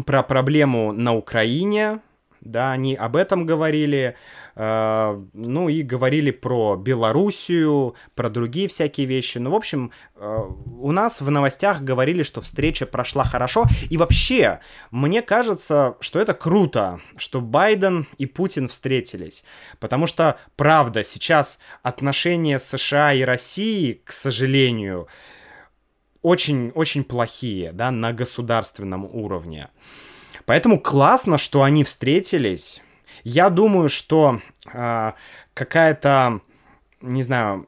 про 0.06 0.24
проблему 0.24 0.92
на 0.92 1.16
Украине, 1.16 2.00
да, 2.42 2.72
они 2.72 2.96
об 2.96 3.16
этом 3.16 3.46
говорили, 3.46 4.16
ну 4.56 5.68
и 5.68 5.82
говорили 5.82 6.32
про 6.32 6.78
Белоруссию, 6.78 7.96
про 8.14 8.30
другие 8.30 8.70
всякие 8.70 9.06
вещи. 9.06 9.38
Ну, 9.38 9.52
в 9.52 9.56
общем, 9.56 9.92
э, 10.16 10.40
у 10.80 10.92
нас 10.92 11.20
в 11.20 11.30
новостях 11.30 11.82
говорили, 11.82 12.24
что 12.24 12.40
встреча 12.40 12.86
прошла 12.86 13.26
хорошо. 13.26 13.66
И 13.90 13.98
вообще, 13.98 14.62
мне 14.92 15.22
кажется, 15.22 15.98
что 16.00 16.20
это 16.20 16.34
круто, 16.34 17.02
что 17.18 17.42
Байден 17.42 18.08
и 18.18 18.26
Путин 18.26 18.70
встретились. 18.70 19.44
Потому 19.80 20.08
что, 20.08 20.38
правда, 20.56 21.04
сейчас 21.04 21.60
отношения 21.84 22.60
США 22.60 23.14
и 23.14 23.24
России, 23.24 24.02
к 24.06 24.12
сожалению, 24.14 25.08
очень-очень 26.22 27.04
плохие, 27.04 27.74
да, 27.74 27.92
на 27.92 28.14
государственном 28.14 29.06
уровне. 29.06 29.68
Поэтому 30.46 30.80
классно, 30.80 31.38
что 31.38 31.62
они 31.64 31.84
встретились. 31.84 32.82
Я 33.26 33.50
думаю, 33.50 33.90
что 33.90 34.40
э, 34.72 35.14
какая-то, 35.56 36.42
не 37.02 37.24
знаю, 37.24 37.68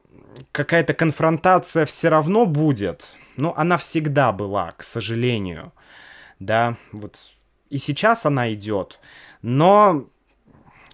какая-то 0.52 0.94
конфронтация 0.94 1.84
все 1.84 2.08
равно 2.08 2.46
будет. 2.46 3.10
Но 3.36 3.52
она 3.56 3.76
всегда 3.76 4.30
была, 4.30 4.72
к 4.72 4.84
сожалению. 4.84 5.72
Да, 6.38 6.76
вот 6.92 7.30
и 7.70 7.78
сейчас 7.78 8.24
она 8.24 8.52
идет. 8.54 9.00
Но 9.42 10.06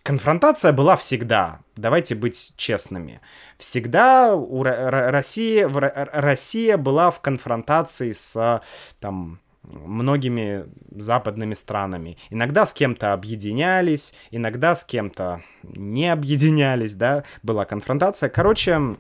конфронтация 0.03 0.73
была 0.73 0.97
всегда. 0.97 1.61
Давайте 1.77 2.15
быть 2.15 2.55
честными. 2.57 3.21
Всегда 3.59 4.35
у 4.35 4.63
России, 4.63 5.61
Россия 5.61 6.79
была 6.79 7.11
в 7.11 7.21
конфронтации 7.21 8.13
с 8.13 8.63
там, 8.99 9.41
многими 9.73 10.67
западными 10.91 11.55
странами. 11.55 12.17
Иногда 12.31 12.67
с 12.67 12.73
кем-то 12.73 13.13
объединялись, 13.13 14.15
иногда 14.31 14.75
с 14.75 14.85
кем-то 14.85 15.43
не 15.63 16.13
объединялись, 16.13 16.95
да, 16.95 17.25
была 17.43 17.65
конфронтация. 17.65 18.29
Короче, 18.29 18.97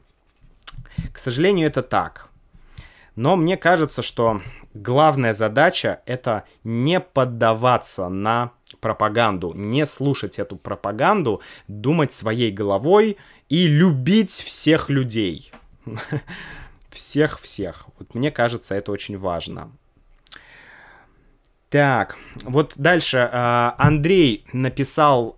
к 1.12 1.18
сожалению, 1.18 1.66
это 1.66 1.82
так. 1.82 2.28
Но 3.16 3.36
мне 3.36 3.56
кажется, 3.56 4.02
что 4.02 4.40
главная 4.72 5.34
задача 5.34 6.00
это 6.04 6.44
не 6.64 7.00
поддаваться 7.00 8.08
на 8.08 8.50
пропаганду, 8.80 9.52
не 9.54 9.86
слушать 9.86 10.38
эту 10.38 10.56
пропаганду, 10.56 11.40
думать 11.68 12.12
своей 12.12 12.50
головой 12.50 13.16
и 13.48 13.66
любить 13.66 14.30
всех 14.32 14.90
людей. 14.90 15.52
Всех-всех. 16.90 17.86
Вот 17.98 18.14
мне 18.14 18.30
кажется, 18.30 18.76
это 18.76 18.92
очень 18.92 19.18
важно. 19.18 19.72
Так, 21.74 22.16
вот 22.44 22.74
дальше. 22.76 23.28
А, 23.32 23.74
Андрей 23.78 24.44
написал 24.52 25.34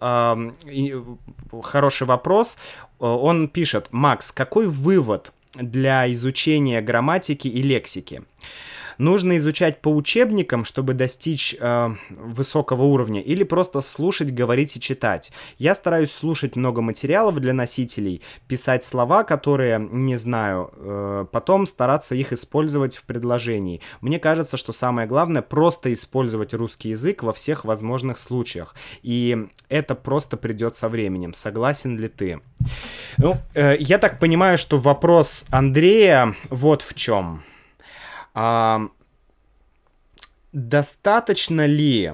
хороший 1.62 2.06
вопрос. 2.06 2.58
Он 2.98 3.48
пишет, 3.48 3.88
Макс, 3.90 4.32
какой 4.32 4.66
вывод 4.66 5.32
для 5.54 6.12
изучения 6.12 6.82
грамматики 6.82 7.48
и 7.48 7.62
лексики? 7.62 8.22
Нужно 8.98 9.36
изучать 9.38 9.80
по 9.80 9.88
учебникам, 9.88 10.64
чтобы 10.64 10.94
достичь 10.94 11.56
э, 11.58 11.94
высокого 12.10 12.82
уровня, 12.82 13.20
или 13.20 13.44
просто 13.44 13.80
слушать, 13.80 14.32
говорить 14.32 14.76
и 14.76 14.80
читать. 14.80 15.32
Я 15.58 15.74
стараюсь 15.74 16.12
слушать 16.12 16.56
много 16.56 16.80
материалов 16.82 17.38
для 17.40 17.52
носителей, 17.52 18.22
писать 18.48 18.84
слова, 18.84 19.24
которые 19.24 19.78
не 19.78 20.16
знаю, 20.16 20.70
э, 20.76 21.26
потом 21.30 21.66
стараться 21.66 22.14
их 22.14 22.32
использовать 22.32 22.96
в 22.96 23.02
предложении. 23.02 23.80
Мне 24.00 24.18
кажется, 24.18 24.56
что 24.56 24.72
самое 24.72 25.06
главное 25.06 25.42
просто 25.42 25.92
использовать 25.92 26.54
русский 26.54 26.90
язык 26.90 27.22
во 27.22 27.32
всех 27.32 27.64
возможных 27.64 28.18
случаях. 28.18 28.74
И 29.02 29.46
это 29.68 29.94
просто 29.94 30.36
придет 30.36 30.76
со 30.76 30.88
временем. 30.88 31.34
Согласен 31.34 31.98
ли 31.98 32.08
ты? 32.08 32.40
Ну, 33.18 33.36
э, 33.54 33.76
я 33.78 33.98
так 33.98 34.18
понимаю, 34.18 34.58
что 34.58 34.78
вопрос 34.78 35.46
Андрея 35.50 36.34
вот 36.50 36.82
в 36.82 36.94
чем. 36.94 37.42
А, 38.38 38.90
достаточно 40.52 41.64
ли 41.64 42.12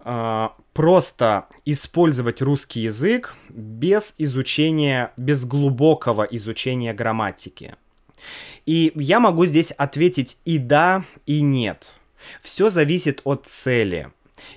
а, 0.00 0.54
просто 0.74 1.46
использовать 1.64 2.42
русский 2.42 2.80
язык 2.80 3.34
без 3.48 4.14
изучения, 4.18 5.10
без 5.16 5.46
глубокого 5.46 6.24
изучения 6.24 6.92
грамматики? 6.92 7.76
И 8.66 8.92
я 8.94 9.20
могу 9.20 9.46
здесь 9.46 9.70
ответить 9.70 10.36
и 10.44 10.58
да, 10.58 11.02
и 11.24 11.40
нет. 11.40 11.94
Все 12.42 12.68
зависит 12.68 13.22
от 13.24 13.46
цели. 13.46 14.10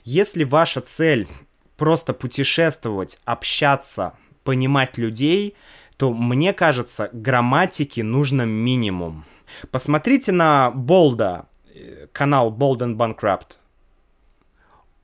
Если 0.04 0.44
ваша 0.44 0.82
цель 0.82 1.30
просто 1.78 2.14
путешествовать, 2.14 3.18
общаться, 3.24 4.14
понимать 4.44 4.98
людей, 4.98 5.56
то 6.02 6.12
мне 6.12 6.52
кажется, 6.52 7.12
грамматики 7.14 8.02
нужно 8.02 8.42
минимум. 8.42 9.24
Посмотрите 9.70 10.32
на 10.32 10.72
Болда, 10.72 11.46
э, 11.76 12.08
канал 12.12 12.50
and 12.50 12.96
Bankrupt. 12.96 13.58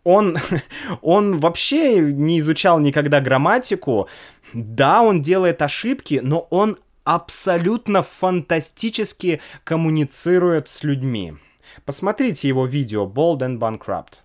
Он, 0.04 0.38
он 1.04 1.40
вообще 1.40 2.00
не 2.00 2.40
изучал 2.40 2.80
никогда 2.80 3.22
грамматику. 3.22 4.10
Да, 4.54 5.04
он 5.04 5.22
делает 5.22 5.62
ошибки, 5.62 6.20
но 6.24 6.48
он 6.50 6.80
абсолютно 7.04 8.02
фантастически 8.02 9.40
коммуницирует 9.64 10.68
с 10.68 10.84
людьми. 10.84 11.36
Посмотрите 11.86 12.48
его 12.48 12.66
видео 12.66 13.06
Bold 13.06 13.42
and 13.42 13.60
Bankrupt. 13.60 14.24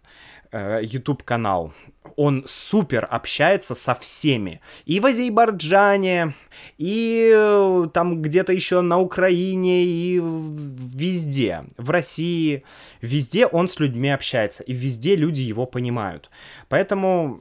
Э, 0.53 0.81
YouTube 0.83 1.23
канал. 1.23 1.75
Он 2.17 2.45
супер 2.47 3.07
общается 3.11 3.75
со 3.75 3.95
всеми. 3.95 4.61
И 4.85 5.01
в 5.01 5.07
Азербайджане, 5.07 6.35
и 6.79 7.31
э, 7.35 7.87
там 7.93 8.21
где-то 8.23 8.53
еще 8.53 8.81
на 8.81 8.99
Украине, 8.99 9.85
и 9.85 10.21
везде. 10.21 11.65
В 11.77 11.91
России. 11.91 12.65
Везде 13.01 13.47
он 13.47 13.69
с 13.69 13.79
людьми 13.79 14.11
общается. 14.11 14.63
И 14.63 14.73
везде 14.73 15.17
люди 15.17 15.41
его 15.41 15.67
понимают. 15.67 16.31
Поэтому 16.69 17.41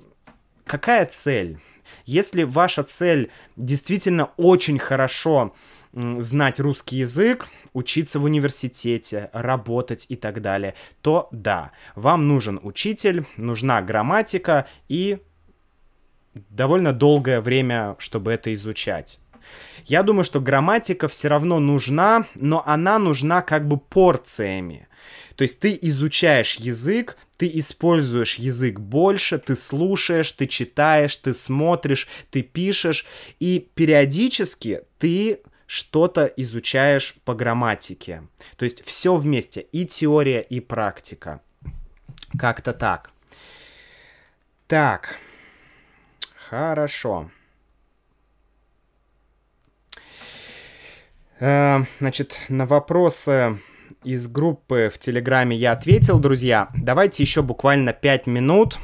какая 0.71 1.05
цель? 1.05 1.59
Если 2.05 2.43
ваша 2.43 2.83
цель 2.83 3.29
действительно 3.57 4.29
очень 4.37 4.79
хорошо 4.79 5.53
знать 5.91 6.61
русский 6.61 6.95
язык, 6.95 7.49
учиться 7.73 8.19
в 8.19 8.23
университете, 8.23 9.29
работать 9.33 10.05
и 10.07 10.15
так 10.15 10.41
далее, 10.41 10.75
то 11.01 11.27
да, 11.33 11.71
вам 11.95 12.29
нужен 12.29 12.57
учитель, 12.63 13.25
нужна 13.35 13.81
грамматика 13.81 14.65
и 14.87 15.17
довольно 16.33 16.93
долгое 16.93 17.41
время, 17.41 17.97
чтобы 17.99 18.31
это 18.31 18.55
изучать. 18.55 19.19
Я 19.83 20.03
думаю, 20.03 20.23
что 20.23 20.39
грамматика 20.39 21.09
все 21.09 21.27
равно 21.27 21.59
нужна, 21.59 22.25
но 22.35 22.63
она 22.65 22.97
нужна 22.97 23.41
как 23.41 23.67
бы 23.67 23.75
порциями. 23.75 24.87
То 25.35 25.41
есть 25.43 25.59
ты 25.59 25.77
изучаешь 25.81 26.55
язык, 26.55 27.17
ты 27.41 27.49
используешь 27.55 28.35
язык 28.35 28.79
больше, 28.79 29.39
ты 29.39 29.55
слушаешь, 29.55 30.31
ты 30.31 30.45
читаешь, 30.45 31.17
ты 31.17 31.33
смотришь, 31.33 32.07
ты 32.29 32.43
пишешь, 32.43 33.03
и 33.39 33.67
периодически 33.73 34.83
ты 34.99 35.41
что-то 35.65 36.27
изучаешь 36.37 37.15
по 37.25 37.33
грамматике. 37.33 38.27
То 38.57 38.65
есть 38.65 38.85
все 38.85 39.15
вместе, 39.15 39.61
и 39.71 39.87
теория, 39.87 40.41
и 40.41 40.59
практика. 40.59 41.41
Как-то 42.37 42.73
так. 42.73 43.09
Так. 44.67 45.17
Хорошо. 46.35 47.31
Э, 51.39 51.85
значит, 51.99 52.37
на 52.49 52.67
вопросы 52.67 53.59
из 54.03 54.27
группы 54.27 54.91
в 54.93 54.97
Телеграме 54.97 55.55
я 55.55 55.73
ответил, 55.73 56.19
друзья. 56.19 56.69
Давайте 56.75 57.23
еще 57.23 57.41
буквально 57.41 57.93
5 57.93 58.27
минут, 58.27 58.79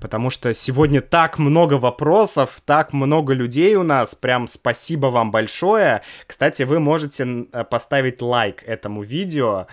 потому 0.00 0.30
что 0.30 0.52
сегодня 0.54 1.00
так 1.00 1.38
много 1.38 1.74
вопросов, 1.74 2.60
так 2.64 2.92
много 2.92 3.34
людей 3.34 3.76
у 3.76 3.82
нас. 3.82 4.14
Прям 4.14 4.46
спасибо 4.46 5.06
вам 5.06 5.30
большое. 5.30 6.02
Кстати, 6.26 6.64
вы 6.64 6.80
можете 6.80 7.46
э, 7.52 7.64
поставить 7.64 8.20
лайк 8.20 8.62
этому 8.66 9.02
видео. 9.02 9.66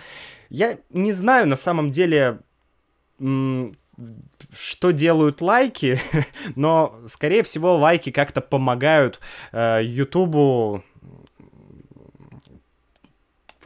Я 0.48 0.76
не 0.90 1.12
знаю 1.12 1.48
на 1.48 1.56
самом 1.56 1.90
деле, 1.90 2.38
что 3.18 4.90
делают 4.92 5.40
лайки, 5.40 5.98
но, 6.56 7.00
скорее 7.06 7.42
всего, 7.42 7.76
лайки 7.76 8.10
как-то 8.10 8.40
помогают 8.40 9.20
э, 9.52 9.82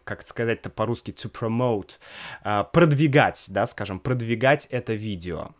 как 0.05 0.23
сказать-то 0.23 0.71
по-русски, 0.71 1.11
to 1.11 1.31
promote, 1.31 1.99
uh, 2.45 2.67
продвигать, 2.73 3.47
да, 3.49 3.67
скажем, 3.67 3.99
продвигать 3.99 4.67
это 4.71 4.95
видео. 4.95 5.51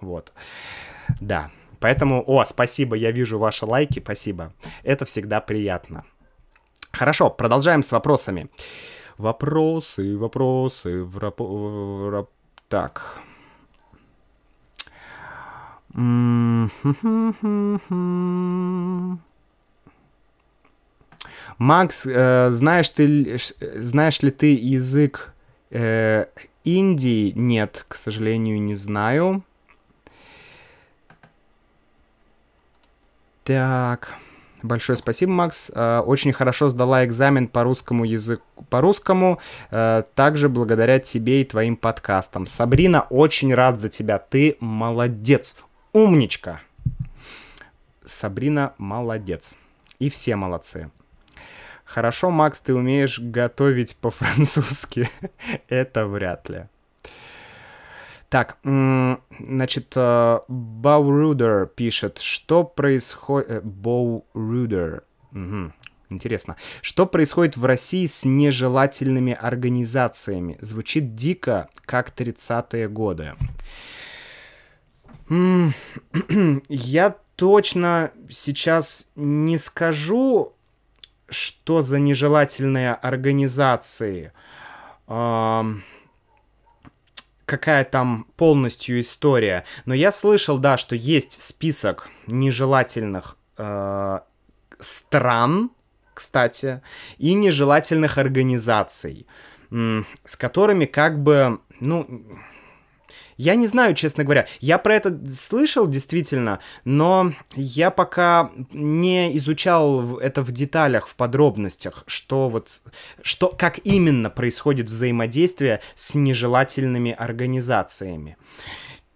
Вот. 0.00 0.32
Да. 1.20 1.50
Поэтому, 1.80 2.22
о, 2.26 2.44
спасибо, 2.44 2.96
я 2.96 3.10
вижу 3.10 3.38
ваши 3.38 3.66
лайки, 3.66 4.00
спасибо. 4.00 4.52
Это 4.84 5.04
всегда 5.04 5.40
приятно. 5.40 6.04
Хорошо, 6.92 7.30
продолжаем 7.30 7.82
с 7.82 7.90
вопросами. 7.90 8.50
Вопросы, 9.18 10.16
вопросы, 10.16 11.02
врап... 11.02 11.40
врап... 11.40 12.30
так. 12.68 13.20
Макс, 21.58 22.06
э, 22.06 22.50
знаешь, 22.50 22.88
ты, 22.90 23.38
знаешь 23.76 24.20
ли 24.22 24.30
ты 24.30 24.54
язык 24.54 25.34
э, 25.70 26.26
Индии? 26.64 27.32
Нет, 27.34 27.84
к 27.88 27.94
сожалению, 27.94 28.60
не 28.60 28.74
знаю. 28.74 29.44
Так. 33.44 34.18
Большое 34.62 34.96
спасибо, 34.96 35.32
Макс. 35.32 35.70
Э, 35.74 35.98
очень 35.98 36.32
хорошо 36.32 36.68
сдала 36.68 37.04
экзамен 37.04 37.48
по 37.48 37.64
русскому 37.64 38.04
языку. 38.04 38.44
По 38.70 38.80
русскому, 38.80 39.40
э, 39.70 40.04
также 40.14 40.48
благодаря 40.48 41.00
тебе 41.00 41.42
и 41.42 41.44
твоим 41.44 41.76
подкастам. 41.76 42.46
Сабрина, 42.46 43.02
очень 43.10 43.52
рад 43.54 43.80
за 43.80 43.88
тебя. 43.88 44.18
Ты 44.18 44.56
молодец. 44.60 45.56
Умничка. 45.92 46.60
Сабрина 48.04 48.74
молодец. 48.78 49.54
И 49.98 50.08
все 50.10 50.36
молодцы. 50.36 50.90
Хорошо, 51.94 52.30
Макс, 52.30 52.58
ты 52.60 52.74
умеешь 52.74 53.18
готовить 53.18 53.96
по-французски. 53.96 55.10
Это 55.68 56.06
вряд 56.06 56.48
ли. 56.48 56.64
Так, 58.30 58.56
значит, 58.64 59.92
Баурудер 59.94 61.66
пишет, 61.66 62.16
что 62.16 62.64
происходит... 62.64 63.62
Боурудер. 63.62 65.02
Угу. 65.32 65.72
Интересно. 66.08 66.56
Что 66.80 67.04
происходит 67.04 67.58
в 67.58 67.64
России 67.66 68.06
с 68.06 68.24
нежелательными 68.24 69.34
организациями? 69.34 70.56
Звучит 70.62 71.14
дико, 71.14 71.68
как 71.84 72.08
30-е 72.18 72.88
годы. 72.88 73.34
Я 76.70 77.16
точно 77.36 78.12
сейчас 78.30 79.10
не 79.14 79.58
скажу, 79.58 80.54
что 81.32 81.82
за 81.82 81.98
нежелательные 81.98 82.94
организации. 82.94 84.32
какая 87.44 87.84
там 87.84 88.26
полностью 88.36 89.00
история. 89.00 89.64
Но 89.84 89.94
я 89.94 90.10
слышал, 90.10 90.58
да, 90.58 90.78
что 90.78 90.94
есть 90.94 91.38
список 91.38 92.08
нежелательных 92.26 93.36
э, 93.58 94.20
стран, 94.78 95.70
кстати, 96.14 96.80
и 97.18 97.34
нежелательных 97.34 98.18
организаций, 98.18 99.26
с 99.70 100.36
которыми 100.36 100.84
как 100.84 101.22
бы, 101.22 101.60
ну, 101.80 102.22
я 103.42 103.56
не 103.56 103.66
знаю, 103.66 103.94
честно 103.94 104.22
говоря. 104.22 104.46
Я 104.60 104.78
про 104.78 104.94
это 104.94 105.18
слышал 105.28 105.88
действительно, 105.88 106.60
но 106.84 107.32
я 107.56 107.90
пока 107.90 108.52
не 108.72 109.36
изучал 109.38 110.18
это 110.18 110.42
в 110.42 110.52
деталях, 110.52 111.08
в 111.08 111.16
подробностях, 111.16 112.04
что 112.06 112.48
вот, 112.48 112.82
что, 113.20 113.48
как 113.48 113.80
именно 113.84 114.30
происходит 114.30 114.88
взаимодействие 114.88 115.80
с 115.96 116.14
нежелательными 116.14 117.10
организациями. 117.10 118.36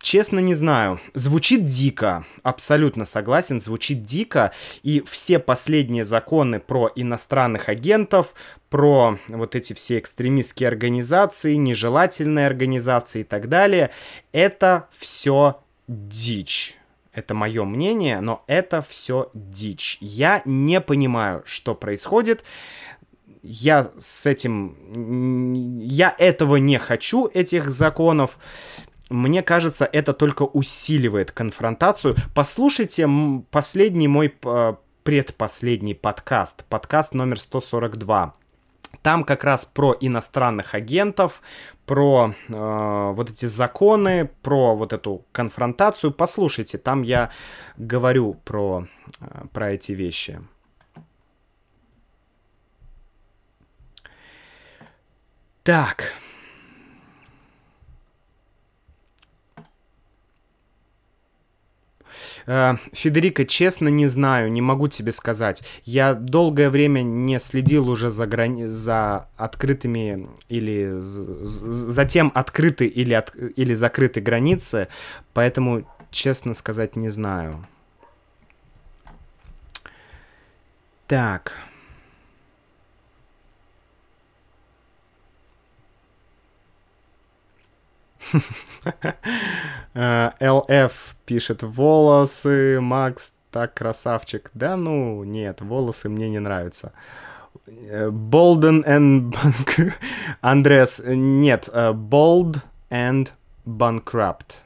Честно 0.07 0.39
не 0.39 0.55
знаю. 0.55 1.01
Звучит 1.15 1.65
дико. 1.65 2.25
Абсолютно 2.45 3.05
согласен, 3.05 3.59
звучит 3.59 4.05
дико. 4.05 4.53
И 4.85 5.03
все 5.05 5.41
последние 5.41 6.05
законы 6.05 6.61
про 6.61 6.93
иностранных 6.95 7.69
агентов, 7.69 8.33
про 8.71 9.19
вот 9.27 9.57
эти 9.57 9.73
все 9.73 9.99
экстремистские 9.99 10.69
организации, 10.69 11.57
нежелательные 11.57 12.47
организации 12.47 13.23
и 13.23 13.25
так 13.25 13.49
далее, 13.49 13.91
это 14.31 14.87
все 14.97 15.59
дичь. 15.89 16.77
Это 17.13 17.35
мое 17.35 17.65
мнение, 17.65 18.21
но 18.21 18.45
это 18.47 18.83
все 18.89 19.31
дичь. 19.35 19.99
Я 20.01 20.41
не 20.45 20.81
понимаю, 20.81 21.43
что 21.47 21.75
происходит. 21.75 22.45
Я 23.43 23.91
с 23.99 24.25
этим... 24.25 25.51
Я 25.81 26.15
этого 26.17 26.57
не 26.57 26.79
хочу, 26.79 27.29
этих 27.35 27.71
законов 27.71 28.39
мне 29.09 29.43
кажется, 29.43 29.85
это 29.85 30.13
только 30.13 30.43
усиливает 30.43 31.31
конфронтацию. 31.31 32.17
Послушайте 32.35 33.09
последний 33.51 34.09
мой 34.09 34.35
э, 34.45 34.75
предпоследний 35.05 35.95
подкаст, 35.95 36.65
подкаст 36.65 37.15
номер 37.15 37.39
142. 37.39 38.35
Там 39.03 39.23
как 39.23 39.45
раз 39.45 39.65
про 39.65 39.97
иностранных 40.01 40.75
агентов, 40.75 41.41
про 41.87 42.35
э, 42.49 43.13
вот 43.15 43.31
эти 43.31 43.47
законы, 43.47 44.29
про 44.43 44.75
вот 44.75 44.93
эту 44.93 45.25
конфронтацию. 45.31 46.13
Послушайте, 46.13 46.77
там 46.77 47.03
я 47.03 47.31
говорю 47.77 48.35
про, 48.45 48.89
э, 49.21 49.45
про 49.53 49.73
эти 49.73 49.93
вещи. 49.93 50.41
Так. 55.63 56.13
Федерико, 62.93 63.45
честно, 63.45 63.89
не 63.89 64.07
знаю, 64.07 64.51
не 64.51 64.63
могу 64.63 64.89
тебе 64.89 65.13
сказать. 65.13 65.63
Я 65.85 66.15
долгое 66.15 66.71
время 66.71 67.03
не 67.03 67.39
следил 67.41 67.89
уже 67.89 68.11
за, 68.11 68.27
грани... 68.27 68.67
за 68.67 69.29
открытыми 69.37 70.29
или 70.49 70.91
за 71.01 72.05
тем, 72.05 72.33
открыты 72.35 72.87
или, 72.87 73.15
от... 73.15 73.35
или 73.35 73.75
закрыты 73.75 74.21
границы, 74.21 74.89
поэтому, 75.33 75.87
честно 76.11 76.55
сказать, 76.55 76.97
не 76.97 77.11
знаю. 77.11 77.67
Так. 81.07 81.53
ЛФ 89.95 91.17
пишет 91.25 91.63
волосы, 91.63 92.81
Макс 92.81 93.41
так 93.51 93.75
красавчик. 93.75 94.51
Да 94.55 94.77
ну, 94.77 95.25
нет, 95.25 95.61
волосы 95.61 96.09
мне 96.09 96.29
не 96.29 96.39
нравятся. 96.39 96.93
Bolden 97.67 98.85
and 98.85 99.35
Андреас, 100.41 101.03
нет, 101.05 101.69
Bold 101.73 102.61
and 102.91 103.33
Bankrupt. 103.65 104.57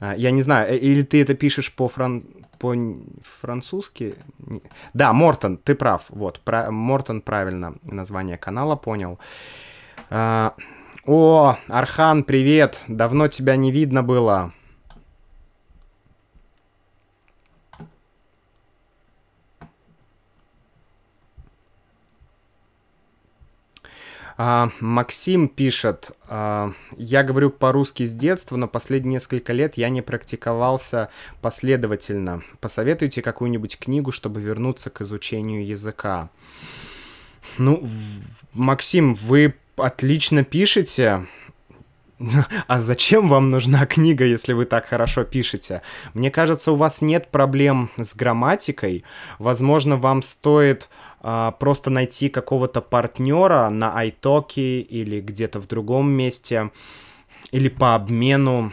Я 0.00 0.30
не 0.30 0.42
знаю, 0.42 0.78
или 0.78 1.02
ты 1.02 1.22
это 1.22 1.34
пишешь 1.34 1.74
по 1.74 1.88
фран 1.88 2.24
по-французски? 2.58 4.14
Да, 4.94 5.12
Мортон, 5.12 5.56
ты 5.56 5.74
прав. 5.74 6.06
Вот. 6.08 6.40
Мортон 6.46 7.20
правильно 7.20 7.74
название 7.82 8.36
канала 8.36 8.76
понял. 8.76 9.18
О, 11.04 11.56
Архан, 11.68 12.24
привет! 12.24 12.82
Давно 12.88 13.28
тебя 13.28 13.56
не 13.56 13.70
видно 13.70 14.02
было. 14.02 14.52
А, 24.36 24.70
Максим 24.80 25.48
пишет, 25.48 26.12
а, 26.28 26.72
я 26.96 27.24
говорю 27.24 27.50
по-русски 27.50 28.06
с 28.06 28.14
детства, 28.14 28.56
но 28.56 28.68
последние 28.68 29.14
несколько 29.14 29.52
лет 29.52 29.76
я 29.76 29.88
не 29.88 30.02
практиковался 30.02 31.10
последовательно. 31.40 32.42
Посоветуйте 32.60 33.22
какую-нибудь 33.22 33.78
книгу, 33.78 34.12
чтобы 34.12 34.40
вернуться 34.40 34.90
к 34.90 35.00
изучению 35.00 35.66
языка. 35.66 36.30
Ну, 37.56 37.84
Максим, 38.52 39.14
вы 39.14 39.54
отлично 39.78 40.44
пишете. 40.44 41.26
А 42.66 42.80
зачем 42.80 43.28
вам 43.28 43.46
нужна 43.46 43.86
книга, 43.86 44.24
если 44.24 44.52
вы 44.52 44.64
так 44.64 44.86
хорошо 44.86 45.22
пишете? 45.22 45.82
Мне 46.14 46.30
кажется, 46.30 46.72
у 46.72 46.74
вас 46.74 47.00
нет 47.00 47.30
проблем 47.30 47.90
с 47.96 48.14
грамматикой. 48.14 49.04
Возможно, 49.38 49.96
вам 49.96 50.22
стоит 50.22 50.88
а, 51.20 51.52
просто 51.52 51.90
найти 51.90 52.28
какого-то 52.28 52.80
партнера 52.80 53.68
на 53.68 54.04
iTalki 54.04 54.80
или 54.80 55.20
где-то 55.20 55.60
в 55.60 55.68
другом 55.68 56.10
месте, 56.10 56.70
или 57.52 57.68
по 57.68 57.94
обмену, 57.94 58.72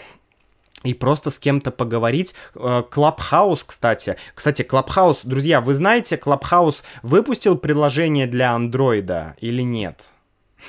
и 0.84 0.94
просто 0.94 1.30
с 1.30 1.38
кем-то 1.38 1.72
поговорить. 1.72 2.34
Clubhouse, 2.54 3.64
кстати. 3.64 4.18
Кстати, 4.34 4.64
Clubhouse, 4.64 5.22
друзья, 5.24 5.62
вы 5.62 5.76
знаете, 5.76 6.18
Clubhouse 6.18 6.84
выпустил 7.04 7.58
приложение 7.58 8.26
для 8.26 8.54
андроида 8.54 9.36
или 9.40 9.62
нет? 9.62 10.10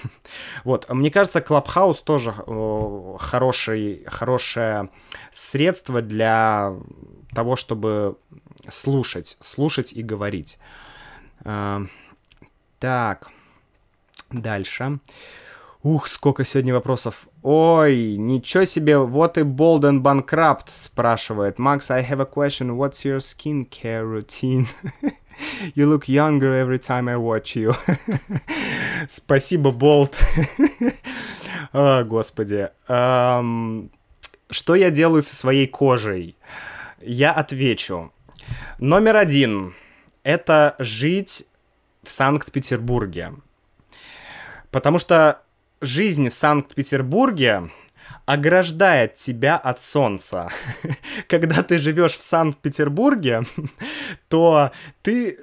Вот, 0.64 0.88
мне 0.90 1.10
кажется, 1.10 1.40
Clubhouse 1.40 2.00
тоже 2.02 2.32
хороший, 3.18 4.04
хорошее 4.06 4.90
средство 5.30 6.02
для 6.02 6.74
того, 7.34 7.56
чтобы 7.56 8.16
слушать, 8.68 9.36
слушать 9.40 9.92
и 9.92 10.02
говорить. 10.02 10.58
А, 11.44 11.82
так, 12.78 13.30
дальше. 14.30 14.98
Ух, 15.82 16.08
сколько 16.08 16.44
сегодня 16.44 16.74
вопросов. 16.74 17.28
Ой, 17.42 18.16
ничего 18.16 18.64
себе, 18.64 18.98
вот 18.98 19.38
и 19.38 19.42
Bolden 19.42 20.02
Bankrupt 20.02 20.68
спрашивает. 20.74 21.58
Max, 21.58 21.90
I 21.90 22.02
have 22.02 22.20
a 22.20 22.26
question. 22.26 22.76
What's 22.76 23.04
your 23.04 23.18
skincare 23.18 24.02
routine? 24.02 24.66
you 25.74 25.86
look 25.86 26.08
younger 26.08 26.54
every 26.54 26.78
time 26.78 27.08
I 27.08 27.16
watch 27.16 27.56
you. 27.56 27.74
Спасибо, 29.08 29.70
Болт. 29.70 30.18
О, 31.72 32.04
господи. 32.04 32.70
Um, 32.88 33.90
что 34.50 34.74
я 34.74 34.90
делаю 34.90 35.22
со 35.22 35.34
своей 35.34 35.66
кожей? 35.66 36.36
Я 37.00 37.32
отвечу. 37.32 38.12
Номер 38.78 39.16
один 39.16 39.74
это 40.22 40.74
жить 40.78 41.46
в 42.02 42.10
Санкт-Петербурге. 42.10 43.34
Потому 44.70 44.98
что 44.98 45.42
жизнь 45.80 46.28
в 46.30 46.34
Санкт-Петербурге 46.34 47.70
ограждает 48.26 49.14
тебя 49.14 49.56
от 49.56 49.80
солнца. 49.80 50.50
Когда 51.28 51.62
ты 51.62 51.78
живешь 51.78 52.16
в 52.16 52.20
Санкт-Петербурге, 52.20 53.44
то 54.28 54.72
ты 55.02 55.38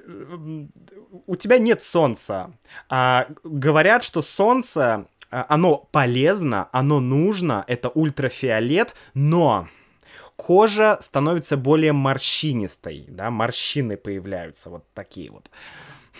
у 1.26 1.36
тебя 1.36 1.58
нет 1.58 1.82
солнца. 1.82 2.52
А, 2.88 3.26
говорят, 3.42 4.04
что 4.04 4.20
солнце, 4.22 5.06
а, 5.30 5.46
оно 5.48 5.88
полезно, 5.90 6.68
оно 6.72 7.00
нужно, 7.00 7.64
это 7.66 7.88
ультрафиолет, 7.88 8.94
но 9.14 9.68
кожа 10.36 10.98
становится 11.00 11.56
более 11.56 11.92
морщинистой, 11.92 13.06
да, 13.08 13.30
морщины 13.30 13.96
появляются 13.96 14.68
вот 14.68 14.84
такие 14.92 15.30
вот. 15.30 15.50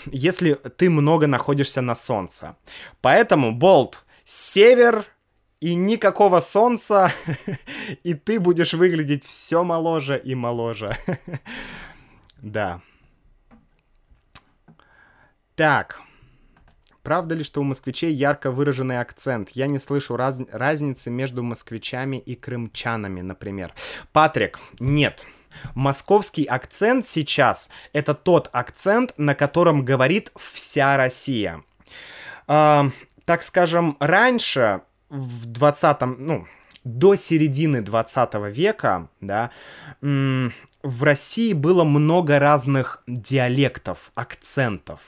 Если 0.06 0.54
ты 0.54 0.90
много 0.90 1.26
находишься 1.26 1.80
на 1.80 1.94
солнце. 1.94 2.56
Поэтому, 3.00 3.52
Болт, 3.52 4.04
север 4.24 5.06
и 5.64 5.76
никакого 5.76 6.40
солнца, 6.40 7.10
и 8.02 8.12
ты 8.12 8.38
будешь 8.38 8.74
выглядеть 8.74 9.24
все 9.24 9.64
моложе 9.64 10.18
и 10.18 10.34
моложе. 10.34 10.92
Да. 12.42 12.82
Так. 15.56 16.02
Правда 17.02 17.34
ли, 17.34 17.42
что 17.42 17.62
у 17.62 17.64
москвичей 17.64 18.12
ярко 18.12 18.50
выраженный 18.50 19.00
акцент? 19.00 19.48
Я 19.54 19.66
не 19.66 19.78
слышу 19.78 20.16
раз... 20.16 20.42
разницы 20.52 21.10
между 21.10 21.42
москвичами 21.42 22.18
и 22.18 22.34
крымчанами, 22.34 23.22
например. 23.22 23.72
Патрик, 24.12 24.60
нет. 24.78 25.24
Московский 25.74 26.44
акцент 26.44 27.06
сейчас— 27.06 27.70
это 27.94 28.12
тот 28.12 28.50
акцент, 28.52 29.14
на 29.16 29.34
котором 29.34 29.86
говорит 29.86 30.30
вся 30.36 30.98
Россия. 30.98 31.62
А, 32.46 32.90
так 33.24 33.42
скажем, 33.42 33.96
раньше, 34.00 34.82
в 35.14 35.46
20-м, 35.46 36.16
ну, 36.18 36.46
до 36.82 37.14
середины 37.14 37.80
20 37.80 38.34
века, 38.54 39.08
да, 39.20 39.50
в 40.00 41.02
России 41.02 41.52
было 41.52 41.84
много 41.84 42.38
разных 42.38 43.02
диалектов, 43.06 44.12
акцентов. 44.14 45.00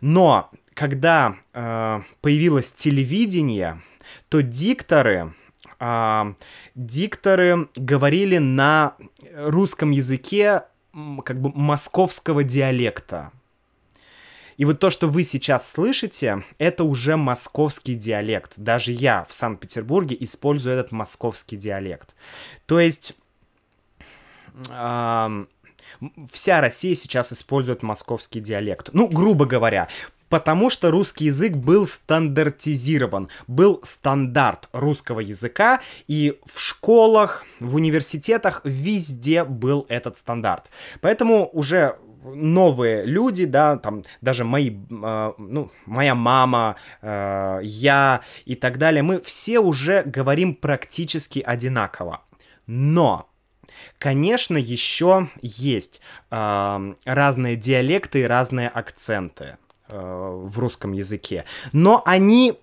Но 0.00 0.50
когда 0.74 1.36
э, 1.52 2.00
появилось 2.20 2.72
телевидение, 2.72 3.80
то 4.28 4.42
дикторы, 4.42 5.34
э, 5.80 6.34
дикторы 6.74 7.68
говорили 7.74 8.38
на 8.38 8.96
русском 9.34 9.90
языке 9.90 10.62
как 11.24 11.40
бы 11.40 11.50
московского 11.54 12.44
диалекта. 12.44 13.32
И 14.56 14.64
вот 14.64 14.78
то, 14.78 14.90
что 14.90 15.08
вы 15.08 15.24
сейчас 15.24 15.70
слышите, 15.70 16.42
это 16.58 16.84
уже 16.84 17.16
московский 17.16 17.94
диалект. 17.94 18.54
Даже 18.56 18.92
я 18.92 19.26
в 19.28 19.34
Санкт-Петербурге 19.34 20.16
использую 20.20 20.76
этот 20.76 20.92
московский 20.92 21.56
диалект. 21.56 22.14
То 22.66 22.80
есть 22.80 23.14
э, 24.68 25.44
вся 26.30 26.60
Россия 26.60 26.94
сейчас 26.94 27.32
использует 27.32 27.82
московский 27.82 28.40
диалект. 28.40 28.90
Ну, 28.92 29.08
грубо 29.08 29.46
говоря, 29.46 29.88
потому 30.32 30.70
что 30.70 30.90
русский 30.90 31.26
язык 31.26 31.52
был 31.52 31.86
стандартизирован, 31.86 33.28
был 33.46 33.80
стандарт 33.82 34.70
русского 34.72 35.20
языка, 35.20 35.82
и 36.08 36.38
в 36.46 36.58
школах, 36.58 37.44
в 37.60 37.74
университетах 37.74 38.62
везде 38.64 39.44
был 39.44 39.84
этот 39.90 40.16
стандарт. 40.16 40.70
Поэтому 41.02 41.50
уже 41.52 41.98
новые 42.22 43.04
люди, 43.04 43.44
да, 43.44 43.76
там 43.76 44.02
даже 44.20 44.44
мои, 44.44 44.70
э, 44.70 45.32
ну, 45.38 45.70
моя 45.86 46.14
мама, 46.14 46.76
э, 47.00 47.60
я 47.62 48.20
и 48.44 48.54
так 48.54 48.78
далее, 48.78 49.02
мы 49.02 49.20
все 49.20 49.58
уже 49.58 50.02
говорим 50.02 50.54
практически 50.54 51.40
одинаково. 51.40 52.22
Но 52.66 53.28
Конечно, 53.98 54.56
еще 54.58 55.28
есть 55.40 56.00
э, 56.30 56.94
разные 57.04 57.56
диалекты 57.56 58.20
и 58.20 58.24
разные 58.24 58.68
акценты. 58.68 59.56
Э, 59.92 60.46
в 60.46 60.58
русском 60.58 60.92
языке. 60.92 61.44
Но 61.72 62.02
они 62.06 62.58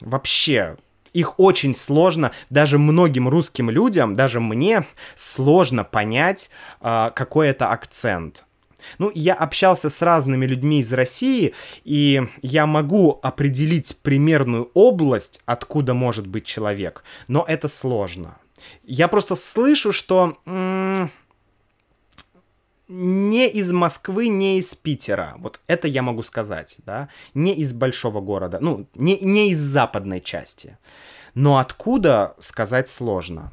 вообще 0.00 0.76
их 1.14 1.40
очень 1.40 1.74
сложно, 1.74 2.32
даже 2.50 2.78
многим 2.78 3.28
русским 3.28 3.70
людям, 3.70 4.12
даже 4.14 4.40
мне 4.40 4.84
сложно 5.14 5.84
понять, 5.84 6.50
э, 6.82 7.10
какой 7.14 7.48
это 7.48 7.70
акцент. 7.70 8.44
Ну, 8.98 9.10
я 9.14 9.32
общался 9.32 9.88
с 9.88 10.02
разными 10.02 10.44
людьми 10.44 10.80
из 10.80 10.92
России, 10.92 11.54
и 11.84 12.22
я 12.42 12.66
могу 12.66 13.18
определить 13.22 13.96
примерную 14.02 14.70
область, 14.74 15.40
откуда 15.46 15.94
может 15.94 16.26
быть 16.26 16.44
человек, 16.44 17.02
но 17.26 17.44
это 17.48 17.68
сложно. 17.68 18.36
Я 18.84 19.08
просто 19.08 19.36
слышу, 19.36 19.92
что 19.92 20.36
м- 20.46 21.10
не 22.88 23.48
из 23.48 23.72
Москвы, 23.72 24.28
не 24.28 24.58
из 24.58 24.74
Питера. 24.74 25.34
Вот 25.38 25.60
это 25.66 25.88
я 25.88 26.02
могу 26.02 26.22
сказать, 26.22 26.76
да. 26.84 27.08
Не 27.32 27.54
из 27.54 27.72
большого 27.72 28.20
города, 28.20 28.58
ну, 28.60 28.86
не, 28.94 29.18
не 29.20 29.50
из 29.50 29.60
западной 29.60 30.20
части. 30.20 30.78
Но 31.34 31.58
откуда, 31.58 32.34
сказать 32.38 32.88
сложно. 32.88 33.52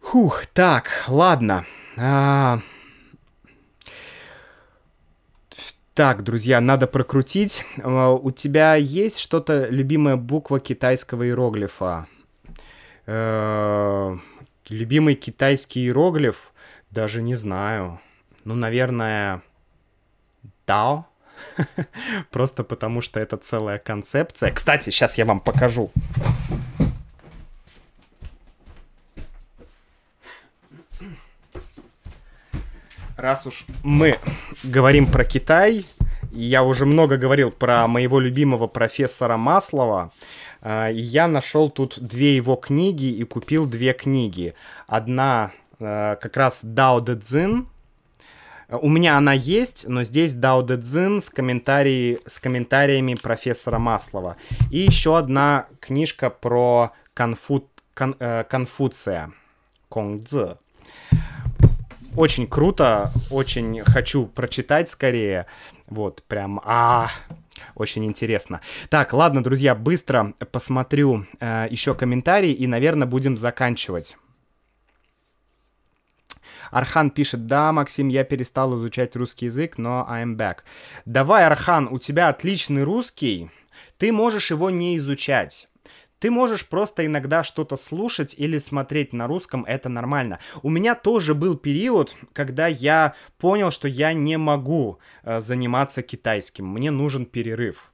Фух, 0.00 0.46
так, 0.46 1.04
ладно. 1.08 1.64
А... 1.96 2.60
Так, 5.94 6.24
друзья, 6.24 6.60
надо 6.60 6.86
прокрутить. 6.86 7.64
А, 7.82 8.10
у 8.10 8.30
тебя 8.30 8.74
есть 8.74 9.18
что-то, 9.18 9.66
любимая 9.68 10.16
буква 10.16 10.58
китайского 10.58 11.26
иероглифа? 11.26 12.06
Э, 13.06 14.16
любимый 14.68 15.14
китайский 15.14 15.80
иероглиф? 15.80 16.49
Даже 16.90 17.22
не 17.22 17.36
знаю. 17.36 18.00
Ну, 18.44 18.54
наверное, 18.54 19.42
Дао. 20.66 21.06
Просто 22.30 22.64
потому, 22.64 23.00
что 23.00 23.20
это 23.20 23.36
целая 23.36 23.78
концепция. 23.78 24.50
Кстати, 24.52 24.90
сейчас 24.90 25.18
я 25.18 25.24
вам 25.24 25.40
покажу. 25.40 25.90
Раз 33.16 33.46
уж 33.46 33.66
мы 33.82 34.18
говорим 34.64 35.06
про 35.06 35.24
Китай, 35.24 35.84
я 36.32 36.62
уже 36.62 36.86
много 36.86 37.18
говорил 37.18 37.50
про 37.50 37.86
моего 37.86 38.18
любимого 38.18 38.66
профессора 38.66 39.36
Маслова, 39.36 40.10
а, 40.62 40.88
я 40.88 41.28
нашел 41.28 41.68
тут 41.68 41.98
две 42.00 42.34
его 42.36 42.56
книги 42.56 43.06
и 43.06 43.24
купил 43.24 43.66
две 43.66 43.92
книги. 43.92 44.54
Одна 44.86 45.52
как 45.80 46.36
раз 46.36 46.60
Дао 46.62 47.00
Дэ 47.00 47.16
Цзин, 47.16 47.66
у 48.68 48.88
меня 48.88 49.18
она 49.18 49.32
есть, 49.32 49.88
но 49.88 50.04
здесь 50.04 50.34
Дао 50.34 50.62
Дэ 50.62 50.76
Цзин 50.80 51.20
с, 51.20 51.28
комментарий, 51.28 52.20
с 52.24 52.38
комментариями 52.38 53.14
профессора 53.14 53.78
Маслова. 53.78 54.36
И 54.70 54.78
еще 54.78 55.18
одна 55.18 55.66
книжка 55.80 56.30
про 56.30 56.92
конфу, 57.14 57.68
кон, 57.94 58.14
э, 58.20 58.44
Конфуция, 58.48 59.32
Конг 59.88 60.24
Цзы. 60.24 60.58
Очень 62.16 62.46
круто, 62.46 63.10
очень 63.30 63.80
хочу 63.80 64.26
прочитать 64.26 64.88
скорее. 64.88 65.46
Вот, 65.88 66.22
прям, 66.28 66.60
а, 66.64 67.08
очень 67.74 68.04
интересно. 68.04 68.60
Так, 68.88 69.12
ладно, 69.12 69.42
друзья, 69.42 69.74
быстро 69.74 70.34
посмотрю 70.52 71.26
э, 71.40 71.66
еще 71.70 71.94
комментарии 71.94 72.52
и, 72.52 72.66
наверное, 72.66 73.08
будем 73.08 73.36
заканчивать. 73.36 74.16
Архан 76.70 77.10
пишет, 77.10 77.46
да, 77.46 77.72
Максим, 77.72 78.08
я 78.08 78.24
перестал 78.24 78.76
изучать 78.76 79.16
русский 79.16 79.46
язык, 79.46 79.78
но 79.78 80.06
I'm 80.10 80.36
back. 80.36 80.58
Давай, 81.04 81.46
Архан, 81.46 81.88
у 81.90 81.98
тебя 81.98 82.28
отличный 82.28 82.84
русский, 82.84 83.50
ты 83.98 84.12
можешь 84.12 84.50
его 84.50 84.70
не 84.70 84.96
изучать. 84.98 85.68
Ты 86.20 86.30
можешь 86.30 86.68
просто 86.68 87.06
иногда 87.06 87.42
что-то 87.42 87.78
слушать 87.78 88.34
или 88.36 88.58
смотреть 88.58 89.14
на 89.14 89.26
русском, 89.26 89.64
это 89.64 89.88
нормально. 89.88 90.38
У 90.62 90.68
меня 90.68 90.94
тоже 90.94 91.34
был 91.34 91.56
период, 91.56 92.14
когда 92.34 92.66
я 92.66 93.14
понял, 93.38 93.70
что 93.70 93.88
я 93.88 94.12
не 94.12 94.36
могу 94.36 94.98
э, 95.22 95.40
заниматься 95.40 96.02
китайским, 96.02 96.66
мне 96.66 96.90
нужен 96.90 97.24
перерыв 97.24 97.89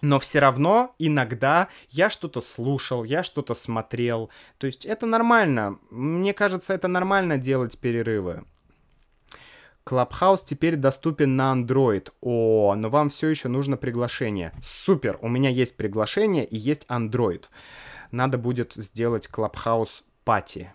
но 0.00 0.18
все 0.18 0.38
равно 0.38 0.94
иногда 0.98 1.68
я 1.90 2.10
что-то 2.10 2.40
слушал, 2.40 3.04
я 3.04 3.22
что-то 3.22 3.54
смотрел. 3.54 4.30
То 4.58 4.66
есть 4.66 4.84
это 4.84 5.06
нормально. 5.06 5.78
Мне 5.90 6.32
кажется, 6.32 6.74
это 6.74 6.88
нормально 6.88 7.38
делать 7.38 7.78
перерывы. 7.78 8.44
Clubhouse 9.84 10.42
теперь 10.44 10.76
доступен 10.76 11.36
на 11.36 11.54
Android. 11.54 12.10
О, 12.20 12.74
но 12.76 12.90
вам 12.90 13.08
все 13.08 13.28
еще 13.28 13.48
нужно 13.48 13.76
приглашение. 13.76 14.52
Супер, 14.60 15.18
у 15.22 15.28
меня 15.28 15.48
есть 15.48 15.76
приглашение 15.76 16.44
и 16.44 16.56
есть 16.56 16.84
Android. 16.88 17.46
Надо 18.10 18.36
будет 18.36 18.74
сделать 18.74 19.28
Clubhouse 19.32 20.02
пати. 20.24 20.72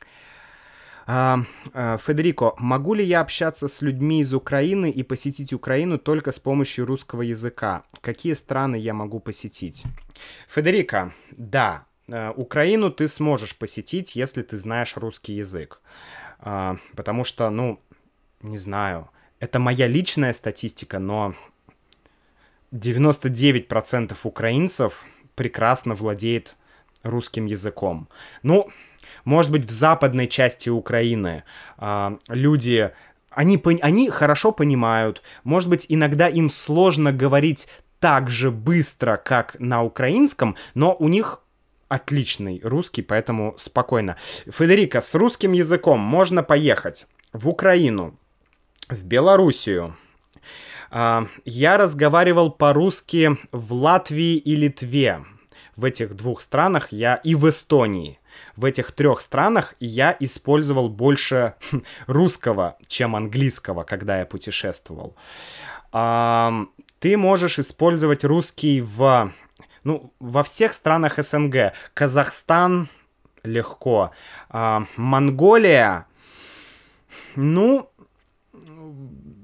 а, 0.00 0.95
Федерико, 1.06 2.54
могу 2.58 2.94
ли 2.94 3.04
я 3.04 3.20
общаться 3.20 3.68
с 3.68 3.80
людьми 3.80 4.22
из 4.22 4.34
Украины 4.34 4.90
и 4.90 5.04
посетить 5.04 5.52
Украину 5.52 5.98
только 5.98 6.32
с 6.32 6.40
помощью 6.40 6.84
русского 6.84 7.22
языка? 7.22 7.84
Какие 8.00 8.34
страны 8.34 8.76
я 8.76 8.92
могу 8.92 9.20
посетить? 9.20 9.84
Федерико, 10.48 11.12
да, 11.30 11.86
а, 12.10 12.32
Украину 12.32 12.90
ты 12.90 13.08
сможешь 13.08 13.56
посетить, 13.56 14.16
если 14.16 14.42
ты 14.42 14.58
знаешь 14.58 14.96
русский 14.96 15.34
язык. 15.34 15.80
А, 16.38 16.76
потому 16.94 17.24
что, 17.24 17.50
ну, 17.50 17.80
не 18.42 18.58
знаю, 18.58 19.08
это 19.40 19.58
моя 19.58 19.86
личная 19.88 20.32
статистика, 20.32 20.98
но 20.98 21.34
99% 22.72 24.16
украинцев 24.24 25.04
прекрасно 25.34 25.94
владеет 25.94 26.56
русским 27.02 27.46
языком. 27.46 28.08
Ну, 28.42 28.70
может 29.26 29.50
быть, 29.50 29.66
в 29.66 29.70
западной 29.70 30.28
части 30.28 30.70
Украины 30.70 31.42
э, 31.78 32.16
люди, 32.28 32.92
они, 33.28 33.60
они 33.82 34.08
хорошо 34.08 34.52
понимают, 34.52 35.20
может 35.44 35.68
быть, 35.68 35.84
иногда 35.88 36.28
им 36.28 36.48
сложно 36.48 37.12
говорить 37.12 37.68
так 37.98 38.30
же 38.30 38.50
быстро, 38.50 39.16
как 39.16 39.56
на 39.58 39.82
украинском, 39.82 40.56
но 40.74 40.94
у 40.94 41.08
них 41.08 41.42
отличный 41.88 42.60
русский, 42.62 43.02
поэтому 43.02 43.54
спокойно. 43.58 44.16
Федерика, 44.46 45.00
с 45.00 45.12
русским 45.14 45.52
языком 45.52 45.98
можно 45.98 46.44
поехать 46.44 47.06
в 47.32 47.48
Украину, 47.48 48.16
в 48.88 49.02
Белоруссию. 49.02 49.96
А, 50.90 51.26
я 51.44 51.78
разговаривал 51.78 52.52
по-русски 52.52 53.36
в 53.50 53.72
Латвии 53.72 54.36
и 54.36 54.54
Литве. 54.54 55.24
В 55.74 55.84
этих 55.84 56.14
двух 56.14 56.42
странах 56.42 56.92
я 56.92 57.16
и 57.16 57.34
в 57.34 57.48
Эстонии 57.48 58.20
в 58.56 58.64
этих 58.64 58.92
трех 58.92 59.20
странах 59.20 59.74
я 59.80 60.16
использовал 60.20 60.88
больше 60.88 61.54
русского, 62.06 62.76
чем 62.86 63.16
английского, 63.16 63.84
когда 63.84 64.18
я 64.18 64.26
путешествовал. 64.26 65.16
Ты 65.92 67.16
можешь 67.16 67.58
использовать 67.58 68.24
русский 68.24 68.80
в, 68.80 69.32
ну, 69.84 70.12
во 70.18 70.42
всех 70.42 70.72
странах 70.72 71.22
СНГ. 71.22 71.72
Казахстан 71.94 72.88
легко. 73.42 74.10
Монголия, 74.96 76.06
ну, 77.34 77.88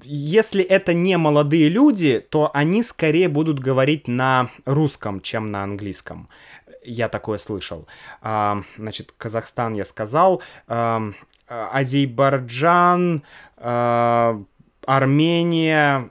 если 0.03 0.63
это 0.63 0.93
не 0.93 1.17
молодые 1.17 1.69
люди, 1.69 2.19
то 2.19 2.51
они 2.53 2.83
скорее 2.83 3.29
будут 3.29 3.59
говорить 3.59 4.07
на 4.07 4.49
русском, 4.65 5.21
чем 5.21 5.45
на 5.45 5.63
английском 5.63 6.27
я 6.83 7.09
такое 7.09 7.37
слышал. 7.39 7.87
Значит, 8.21 9.13
Казахстан 9.17 9.73
я 9.73 9.85
сказал, 9.85 10.41
а, 10.67 11.11
Азербайджан, 11.47 13.23
Армения, 14.85 16.09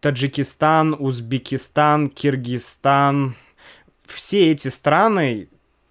Таджикистан, 0.00 0.96
Узбекистан, 0.98 2.08
Киргизстан. 2.08 3.36
Все 4.06 4.52
эти 4.52 4.68
страны 4.68 5.48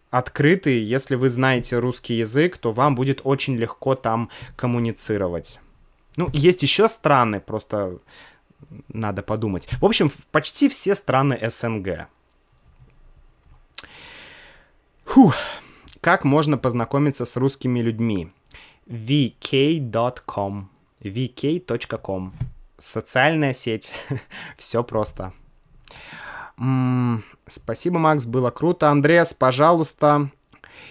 открыты, 0.10 0.84
если 0.84 1.16
вы 1.16 1.30
знаете 1.30 1.78
русский 1.80 2.16
язык, 2.16 2.58
то 2.58 2.72
вам 2.72 2.96
будет 2.96 3.22
очень 3.24 3.56
легко 3.58 3.96
там 3.96 4.30
коммуницировать. 4.56 5.60
Ну, 6.16 6.30
есть 6.34 6.64
еще 6.64 6.88
страны, 6.90 7.40
просто 7.40 8.00
надо 8.88 9.22
подумать. 9.22 9.68
В 9.80 9.86
общем, 9.86 10.10
почти 10.32 10.70
все 10.70 10.96
страны 10.96 11.38
СНГ. 11.48 12.08
Фух. 15.18 15.36
Как 16.00 16.26
можно 16.26 16.60
познакомиться 16.60 17.26
с 17.26 17.36
русскими 17.36 17.80
людьми? 17.80 18.32
vk.com 18.86 20.70
vk.com 21.00 22.34
Социальная 22.78 23.54
сеть. 23.56 23.92
Все 24.58 24.84
просто. 24.84 25.34
М-м, 26.60 27.24
спасибо, 27.48 27.98
Макс, 27.98 28.28
было 28.28 28.52
круто. 28.52 28.92
Андреас, 28.92 29.34
пожалуйста. 29.34 30.30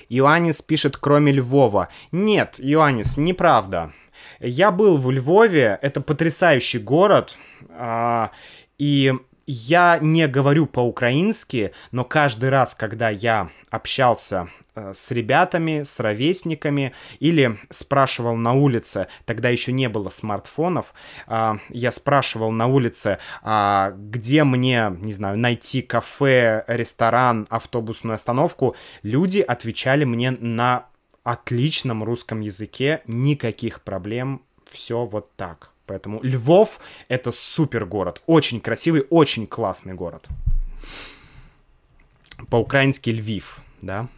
Иоаннис 0.08 0.60
пишет, 0.60 0.96
кроме 0.96 1.30
Львова. 1.30 1.88
Нет, 2.10 2.58
Иоаннис, 2.58 3.16
неправда. 3.18 3.92
Я 4.40 4.72
был 4.72 4.98
в 4.98 5.08
Львове, 5.08 5.78
это 5.82 6.00
потрясающий 6.00 6.80
город, 6.80 7.36
а, 7.70 8.32
и 8.76 9.14
я 9.46 9.98
не 10.00 10.26
говорю 10.26 10.66
по-украински, 10.66 11.72
но 11.92 12.04
каждый 12.04 12.50
раз, 12.50 12.74
когда 12.74 13.10
я 13.10 13.50
общался 13.70 14.48
э, 14.74 14.92
с 14.92 15.10
ребятами, 15.12 15.84
с 15.84 16.00
ровесниками 16.00 16.92
или 17.20 17.58
спрашивал 17.70 18.36
на 18.36 18.54
улице, 18.54 19.06
тогда 19.24 19.48
еще 19.48 19.72
не 19.72 19.88
было 19.88 20.10
смартфонов, 20.10 20.94
э, 21.28 21.54
я 21.68 21.92
спрашивал 21.92 22.50
на 22.50 22.66
улице, 22.66 23.18
э, 23.42 23.92
где 23.96 24.42
мне, 24.42 24.92
не 24.98 25.12
знаю, 25.12 25.38
найти 25.38 25.80
кафе, 25.80 26.64
ресторан, 26.66 27.46
автобусную 27.48 28.16
остановку, 28.16 28.74
люди 29.02 29.38
отвечали 29.38 30.04
мне 30.04 30.32
на 30.32 30.86
отличном 31.22 32.02
русском 32.02 32.40
языке, 32.40 33.02
никаких 33.06 33.82
проблем, 33.82 34.42
все 34.64 35.04
вот 35.04 35.34
так. 35.36 35.70
Поэтому 35.86 36.20
Львов— 36.22 36.80
это 37.08 37.32
супер 37.32 37.86
город. 37.86 38.22
Очень 38.26 38.60
красивый, 38.60 39.06
очень 39.10 39.46
классный 39.46 39.94
город. 39.94 40.26
По-украински 42.50 43.10
Львив, 43.10 43.60
да. 43.80 44.08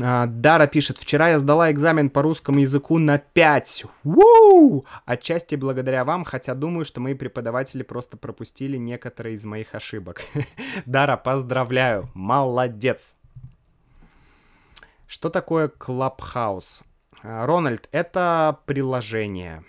А, 0.00 0.26
Дара 0.26 0.66
пишет, 0.66 0.98
вчера 0.98 1.28
я 1.30 1.38
сдала 1.38 1.70
экзамен 1.70 2.10
по 2.10 2.22
русскому 2.22 2.60
языку 2.60 2.98
на 2.98 3.18
5. 3.18 3.84
Уу! 4.04 4.86
Отчасти 5.04 5.54
благодаря 5.54 6.04
вам, 6.04 6.24
хотя 6.24 6.54
думаю, 6.54 6.84
что 6.84 7.00
мои 7.00 7.14
преподаватели 7.14 7.82
просто 7.82 8.16
пропустили 8.16 8.76
некоторые 8.76 9.36
из 9.36 9.44
моих 9.44 9.74
ошибок. 9.74 10.22
Дара, 10.86 11.16
поздравляю, 11.16 12.10
молодец. 12.14 13.14
Что 15.06 15.30
такое 15.30 15.68
Clubhouse? 15.68 16.82
А, 17.26 17.46
Рональд, 17.46 17.88
это 17.90 18.58
приложение. 18.66 19.64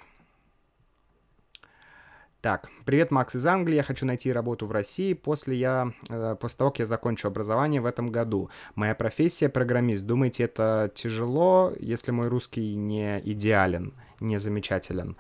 Так, 2.42 2.70
привет, 2.84 3.12
Макс 3.12 3.34
из 3.34 3.46
Англии. 3.46 3.76
Я 3.76 3.84
хочу 3.84 4.06
найти 4.06 4.34
работу 4.34 4.68
в 4.68 4.74
России 4.74 5.14
после, 5.14 5.56
я, 5.56 5.94
э, 6.10 6.36
после 6.38 6.58
того, 6.58 6.72
как 6.72 6.80
я 6.80 6.86
закончу 6.86 7.30
образование 7.30 7.80
в 7.80 7.86
этом 7.86 8.12
году. 8.12 8.50
Моя 8.76 8.94
профессия 8.94 9.48
программист. 9.48 10.06
Думаете, 10.06 10.44
это 10.44 10.92
тяжело, 10.94 11.72
если 11.80 12.12
мой 12.12 12.28
русский 12.28 12.76
не 12.76 13.22
идеален, 13.24 13.94
не 14.20 14.38
замечателен? 14.38 15.16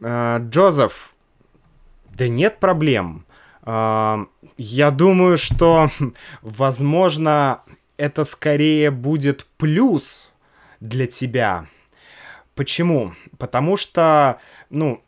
Э, 0.00 0.40
Джозеф, 0.40 1.14
да 2.12 2.26
нет 2.26 2.58
проблем. 2.58 3.26
Э, 3.62 4.26
я 4.56 4.90
думаю, 4.90 5.38
что, 5.38 5.88
возможно, 6.42 7.62
это 7.96 8.24
скорее 8.24 8.90
будет 8.90 9.46
плюс 9.56 10.32
для 10.80 11.06
тебя. 11.06 11.66
Почему? 12.54 13.12
Потому 13.38 13.76
что, 13.76 14.38
ну, 14.70 15.02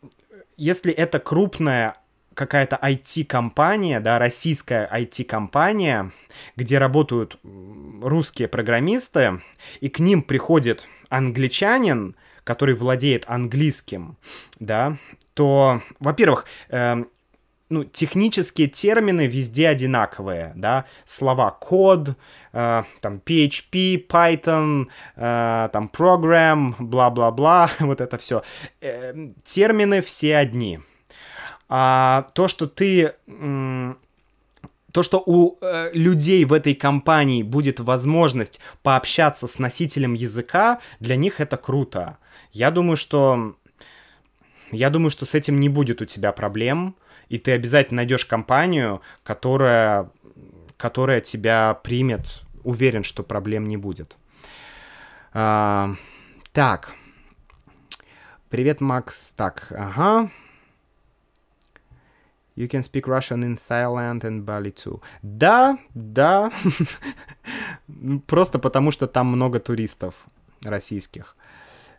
если 0.57 0.91
это 0.91 1.19
крупная 1.19 1.95
какая-то 2.33 2.77
IT-компания, 2.81 3.99
да, 3.99 4.19
российская 4.19 4.87
IT-компания, 4.93 6.11
где 6.55 6.77
работают 6.77 7.39
русские 8.01 8.47
программисты, 8.47 9.41
и 9.79 9.89
к 9.89 9.99
ним 9.99 10.21
приходит 10.21 10.87
англичанин, 11.09 12.15
который 12.43 12.75
владеет 12.75 13.25
английским, 13.27 14.17
да, 14.59 14.97
то, 15.33 15.81
во-первых, 15.99 16.45
э, 16.69 17.03
ну, 17.69 17.83
технические 17.83 18.67
термины 18.67 19.27
везде 19.27 19.67
одинаковые, 19.67 20.53
да, 20.55 20.85
слова 21.05 21.51
код, 21.51 22.15
э, 22.57 22.83
там, 23.01 23.21
PHP, 23.25 24.07
Python, 24.07 24.87
э, 25.15 25.69
там, 25.71 25.91
program, 25.93 26.75
бла-бла-бла, 26.79 27.69
вот 27.79 28.01
это 28.01 28.17
все. 28.17 28.41
Э, 28.81 29.13
термины 29.43 30.01
все 30.01 30.37
одни. 30.37 30.79
А 31.69 32.29
то, 32.33 32.47
что 32.47 32.65
ты... 32.67 33.13
то, 34.93 35.03
что 35.03 35.21
у 35.25 35.57
людей 35.93 36.45
в 36.45 36.53
этой 36.53 36.75
компании 36.75 37.43
будет 37.43 37.79
возможность 37.81 38.61
пообщаться 38.83 39.47
с 39.47 39.59
носителем 39.59 40.13
языка, 40.13 40.79
для 40.99 41.17
них 41.17 41.41
это 41.41 41.57
круто. 41.57 42.17
Я 42.51 42.71
думаю, 42.71 42.97
что... 42.97 43.55
Я 44.71 44.89
думаю, 44.89 45.11
что 45.11 45.25
с 45.25 45.35
этим 45.35 45.57
не 45.57 45.69
будет 45.69 46.01
у 46.01 46.05
тебя 46.05 46.31
проблем 46.31 46.95
и 47.29 47.37
ты 47.37 47.51
обязательно 47.51 47.97
найдешь 47.97 48.25
компанию, 48.25 49.01
которая, 49.23 50.09
которая 50.77 51.21
тебя 51.21 51.73
примет. 51.83 52.43
Уверен, 52.67 53.03
что 53.03 53.23
проблем 53.23 53.65
не 53.65 53.77
будет. 53.77 54.17
А, 55.31 55.95
так. 56.51 56.95
Привет, 58.49 58.81
Макс. 58.81 59.31
Так, 59.31 59.71
ага. 59.71 60.29
You 62.57 62.67
can 62.67 62.81
speak 62.81 63.03
Russian 63.03 63.41
in 63.45 63.57
Thailand 63.57 64.23
and 64.23 64.43
Bali 64.43 64.73
too. 64.73 65.01
Да, 65.21 65.77
да. 65.93 66.51
Просто 68.27 68.59
потому, 68.59 68.91
что 68.91 69.07
там 69.07 69.27
много 69.27 69.59
туристов 69.59 70.15
российских. 70.65 71.37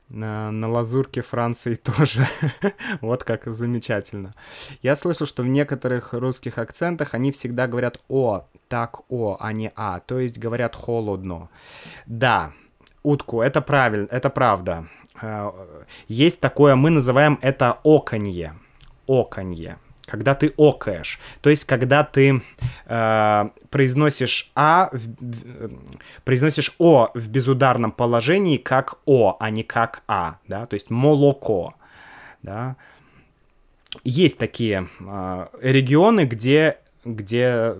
На, 0.09 0.51
на 0.51 0.69
лазурке 0.71 1.23
Франции 1.23 1.75
тоже. 1.77 2.27
вот 3.01 3.25
как 3.25 3.47
замечательно. 3.47 4.35
Я 4.83 4.97
слышал, 4.97 5.27
что 5.27 5.43
в 5.43 5.47
некоторых 5.47 6.13
русских 6.15 6.59
акцентах 6.59 7.15
они 7.15 7.31
всегда 7.31 7.67
говорят 7.67 8.01
«о», 8.09 8.47
так 8.69 9.01
«о», 9.11 9.37
а 9.39 9.53
не 9.53 9.71
«а», 9.77 10.01
то 10.01 10.19
есть 10.19 10.39
говорят 10.39 10.75
холодно. 10.75 11.49
Да, 12.07 12.53
утку, 13.03 13.43
это 13.43 13.61
правильно, 13.61 14.09
это 14.11 14.31
правда. 14.31 14.89
Э, 15.21 15.51
есть 16.09 16.41
такое, 16.41 16.75
мы 16.75 16.91
называем 16.91 17.39
это 17.43 17.79
оконье. 17.85 18.55
Оконье 19.07 19.79
когда 20.09 20.35
ты 20.35 20.53
окаешь. 20.57 21.21
То 21.41 21.51
есть, 21.51 21.65
когда 21.65 22.05
ты 22.05 22.43
э, 22.87 23.49
произносишь 23.71 24.51
А, 24.55 24.91
в, 24.93 25.09
произносишь 26.25 26.75
О 26.79 27.11
в 27.15 27.29
безударном 27.29 27.93
положении 27.93 28.57
как 28.57 28.99
О, 29.07 29.37
а 29.39 29.51
не 29.51 29.63
как 29.63 30.03
А, 30.09 30.39
да, 30.49 30.67
то 30.67 30.75
есть 30.75 30.91
молоко, 30.91 31.75
да. 32.43 32.77
Есть 34.05 34.39
такие 34.39 34.89
э, 35.01 35.47
регионы, 35.61 36.25
где 36.25 36.79
где, 37.05 37.77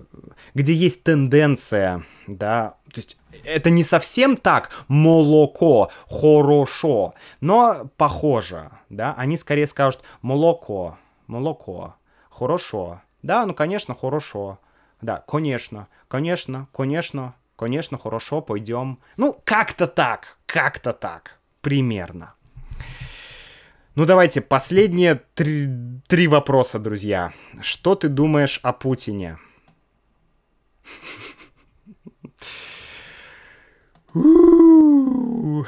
где 0.55 0.73
есть 0.73 1.03
тенденция, 1.03 2.03
да, 2.25 2.75
то 2.91 2.97
есть 2.97 3.19
это 3.43 3.69
не 3.69 3.83
совсем 3.83 4.35
так 4.37 4.85
молоко, 4.87 5.91
хорошо, 6.09 7.13
но 7.41 7.89
похоже, 7.97 8.71
да, 8.89 9.13
они 9.17 9.37
скорее 9.37 9.67
скажут 9.67 10.01
молоко, 10.21 10.97
молоко, 11.27 11.95
Хорошо. 12.39 13.01
Да, 13.21 13.45
ну, 13.45 13.53
конечно, 13.53 13.93
хорошо. 13.93 14.59
Да, 15.01 15.21
конечно, 15.27 15.89
конечно, 16.07 16.69
конечно, 16.71 17.35
конечно, 17.57 17.97
хорошо, 17.97 18.39
пойдем. 18.41 18.99
Ну, 19.17 19.37
как-то 19.43 19.87
так, 19.87 20.37
как-то 20.45 20.93
так, 20.93 21.41
примерно. 21.59 22.35
Ну, 23.95 24.05
давайте, 24.05 24.39
последние 24.39 25.15
три, 25.35 25.67
три 26.07 26.29
вопроса, 26.29 26.79
друзья. 26.79 27.33
Что 27.61 27.95
ты 27.95 28.07
думаешь 28.07 28.61
о 28.63 28.71
Путине? 28.71 29.37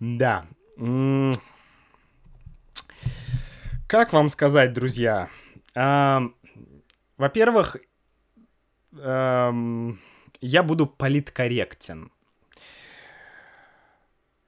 Да. 0.00 0.46
Как 3.90 4.12
вам 4.12 4.28
сказать, 4.28 4.72
друзья? 4.72 5.28
Эм, 5.74 6.36
во-первых, 7.16 7.76
я 8.92 10.62
буду 10.62 10.86
политкорректен. 10.86 12.12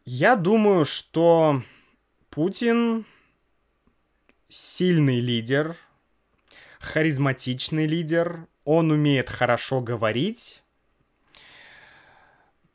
Я 0.05 0.36
думаю, 0.36 0.85
что 0.85 1.60
Путин 2.31 3.05
сильный 4.48 5.19
лидер, 5.19 5.77
харизматичный 6.78 7.89
лидер, 7.89 8.47
он 8.64 8.93
умеет 8.93 9.28
хорошо 9.28 9.81
говорить, 9.81 10.62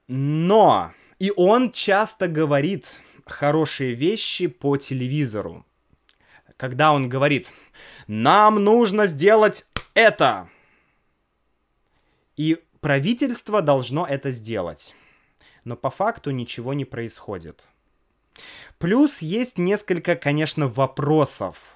но 0.09 0.91
и 1.17 1.31
он 1.33 1.71
часто 1.71 2.27
говорит 2.27 2.93
хорошие 3.25 3.93
вещи 3.93 4.47
по 4.47 4.75
телевизору 4.75 5.65
когда 6.57 6.91
он 6.91 7.07
говорит, 7.07 7.51
нам 8.07 8.55
нужно 8.55 9.05
сделать 9.05 9.65
это. 9.93 10.49
И 12.35 12.61
правительство 12.81 13.61
должно 13.61 14.05
это 14.05 14.31
сделать. 14.31 14.95
Но 15.63 15.75
по 15.75 15.89
факту 15.89 16.31
ничего 16.31 16.73
не 16.73 16.85
происходит. 16.85 17.67
Плюс 18.77 19.19
есть 19.19 19.57
несколько, 19.57 20.15
конечно, 20.15 20.67
вопросов, 20.67 21.75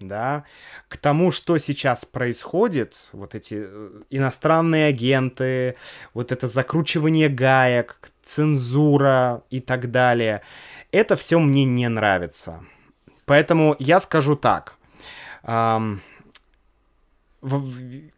да, 0.00 0.44
к 0.88 0.96
тому, 0.96 1.30
что 1.30 1.58
сейчас 1.58 2.04
происходит, 2.04 3.08
вот 3.12 3.34
эти 3.36 3.64
э, 3.66 4.02
иностранные 4.10 4.86
агенты, 4.86 5.76
вот 6.12 6.32
это 6.32 6.48
закручивание 6.48 7.28
гаек, 7.28 8.00
цензура 8.24 9.44
и 9.50 9.60
так 9.60 9.92
далее. 9.92 10.42
Это 10.90 11.14
все 11.14 11.38
мне 11.38 11.64
не 11.64 11.88
нравится. 11.88 12.64
Поэтому 13.26 13.76
я 13.78 14.00
скажу 14.00 14.36
так. 14.36 14.76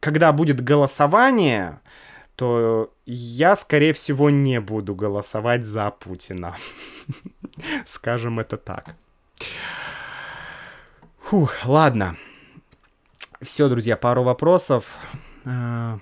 Когда 0.00 0.32
будет 0.32 0.60
голосование, 0.62 1.80
то 2.36 2.92
я, 3.06 3.56
скорее 3.56 3.92
всего, 3.92 4.30
не 4.30 4.60
буду 4.60 4.94
голосовать 4.94 5.64
за 5.64 5.90
Путина. 5.90 6.56
Скажем 7.84 8.38
это 8.38 8.56
так. 8.56 8.94
Фух, 11.20 11.64
ладно. 11.64 12.16
Все, 13.40 13.68
друзья, 13.68 13.96
пару 13.96 14.22
вопросов. 14.22 14.84
А, 15.44 15.98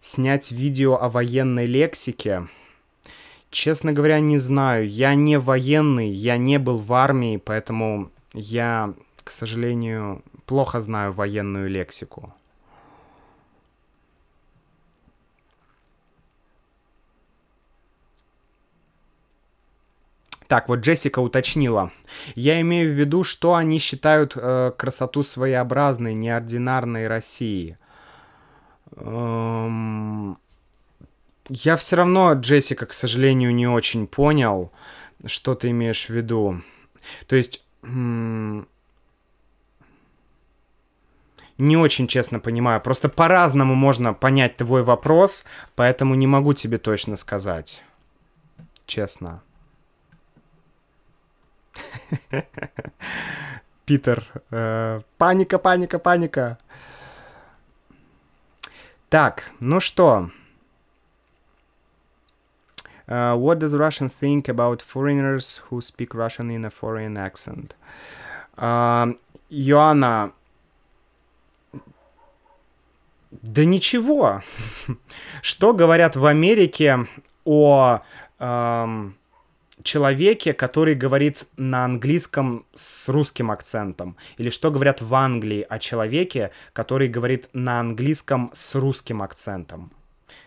снять 0.00 0.50
видео 0.52 0.96
о 1.00 1.08
военной 1.08 1.66
лексике. 1.66 2.48
Честно 3.50 3.92
говоря, 3.92 4.20
не 4.20 4.38
знаю. 4.38 4.88
Я 4.88 5.14
не 5.14 5.38
военный, 5.38 6.08
я 6.08 6.36
не 6.36 6.58
был 6.58 6.78
в 6.78 6.92
армии, 6.92 7.36
поэтому 7.36 8.10
я, 8.32 8.94
к 9.24 9.30
сожалению, 9.30 10.22
плохо 10.46 10.80
знаю 10.80 11.12
военную 11.12 11.68
лексику. 11.68 12.32
Так, 20.46 20.68
вот 20.68 20.80
Джессика 20.80 21.20
уточнила. 21.20 21.92
Я 22.34 22.60
имею 22.60 22.92
в 22.92 22.98
виду, 22.98 23.22
что 23.22 23.54
они 23.54 23.78
считают 23.78 24.32
э, 24.36 24.72
красоту 24.76 25.22
своеобразной, 25.22 26.14
неординарной 26.14 27.06
России. 27.06 27.78
Эм... 28.96 30.38
Я 31.52 31.76
все 31.76 31.96
равно, 31.96 32.32
Джессика, 32.34 32.86
к 32.86 32.92
сожалению, 32.92 33.52
не 33.52 33.66
очень 33.66 34.06
понял, 34.06 34.70
что 35.26 35.56
ты 35.56 35.70
имеешь 35.70 36.06
в 36.06 36.10
виду. 36.10 36.62
То 37.26 37.34
есть... 37.34 37.64
Не 41.58 41.76
очень 41.76 42.06
честно 42.06 42.38
понимаю. 42.38 42.80
Просто 42.80 43.08
по-разному 43.08 43.74
можно 43.74 44.14
понять 44.14 44.56
твой 44.58 44.84
вопрос, 44.84 45.44
поэтому 45.74 46.14
не 46.14 46.28
могу 46.28 46.54
тебе 46.54 46.78
точно 46.78 47.16
сказать. 47.16 47.82
Честно. 48.86 49.42
Питер. 53.84 54.24
Э, 54.52 55.00
паника, 55.18 55.58
паника, 55.58 55.98
паника. 55.98 56.58
Так, 59.08 59.50
ну 59.58 59.80
что. 59.80 60.30
Uh, 63.10 63.36
what 63.36 63.58
does 63.58 63.74
Russian 63.74 64.08
think 64.08 64.48
about 64.48 64.80
foreigners 64.80 65.56
who 65.68 65.80
speak 65.80 66.14
Russian 66.14 66.48
in 66.50 66.64
a 66.64 66.70
foreign 66.70 67.16
accent? 67.16 67.74
Uh, 68.56 69.12
да 73.32 73.64
ничего. 73.64 74.42
Что 75.42 75.72
говорят 75.72 76.16
в 76.16 76.26
Америке 76.26 77.06
о 77.44 78.00
эм, 78.38 79.16
человеке, 79.82 80.52
который 80.52 80.94
говорит 80.94 81.46
на 81.56 81.84
английском 81.84 82.66
с 82.74 83.08
русским 83.08 83.50
акцентом? 83.50 84.16
Или 84.36 84.50
что 84.50 84.70
говорят 84.70 85.00
в 85.00 85.14
Англии 85.14 85.64
о 85.68 85.78
человеке, 85.78 86.50
который 86.72 87.08
говорит 87.08 87.48
на 87.52 87.80
английском 87.80 88.50
с 88.52 88.74
русским 88.74 89.22
акцентом? 89.22 89.92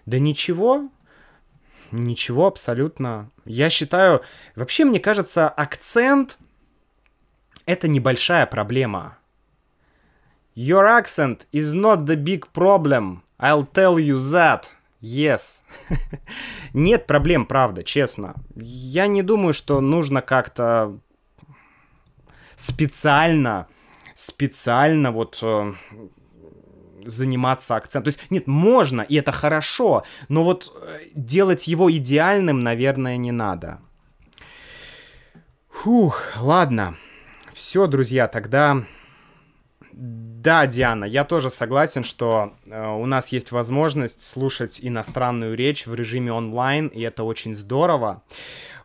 Да 0.05 0.19
ничего, 0.19 0.89
ничего 1.93 2.47
абсолютно. 2.47 3.31
Я 3.45 3.69
считаю, 3.69 4.21
вообще 4.55 4.85
мне 4.85 4.99
кажется, 4.99 5.47
акцент 5.47 6.37
это 7.65 7.87
небольшая 7.87 8.45
проблема. 8.45 9.17
Your 10.55 10.85
accent 10.85 11.47
is 11.51 11.73
not 11.73 12.05
the 12.05 12.15
big 12.15 12.51
problem. 12.53 13.21
I'll 13.39 13.67
tell 13.71 13.97
you 13.97 14.19
that. 14.19 14.65
Yes. 15.01 15.61
Нет 16.73 17.07
проблем, 17.07 17.45
правда, 17.45 17.83
честно. 17.83 18.35
Я 18.55 19.07
не 19.07 19.21
думаю, 19.21 19.53
что 19.53 19.81
нужно 19.81 20.21
как-то 20.21 20.97
специально, 22.55 23.67
специально 24.15 25.11
вот 25.11 25.39
э, 25.41 25.73
заниматься 27.05 27.75
акцентом. 27.75 28.13
То 28.13 28.17
есть, 28.17 28.31
нет, 28.31 28.47
можно, 28.47 29.01
и 29.01 29.15
это 29.15 29.31
хорошо, 29.31 30.03
но 30.29 30.43
вот 30.43 30.71
э, 30.75 30.99
делать 31.13 31.67
его 31.67 31.91
идеальным, 31.91 32.61
наверное, 32.61 33.17
не 33.17 33.31
надо. 33.31 33.79
Фух, 35.69 36.21
ладно. 36.39 36.95
Все, 37.53 37.87
друзья, 37.87 38.27
тогда 38.27 38.83
да, 39.95 40.65
Диана, 40.65 41.05
я 41.05 41.23
тоже 41.23 41.49
согласен, 41.49 42.03
что 42.03 42.53
э, 42.65 42.87
у 42.87 43.05
нас 43.05 43.29
есть 43.29 43.51
возможность 43.51 44.21
слушать 44.21 44.79
иностранную 44.81 45.55
речь 45.55 45.85
в 45.85 45.93
режиме 45.93 46.33
онлайн, 46.33 46.87
и 46.87 47.01
это 47.01 47.23
очень 47.23 47.53
здорово. 47.53 48.23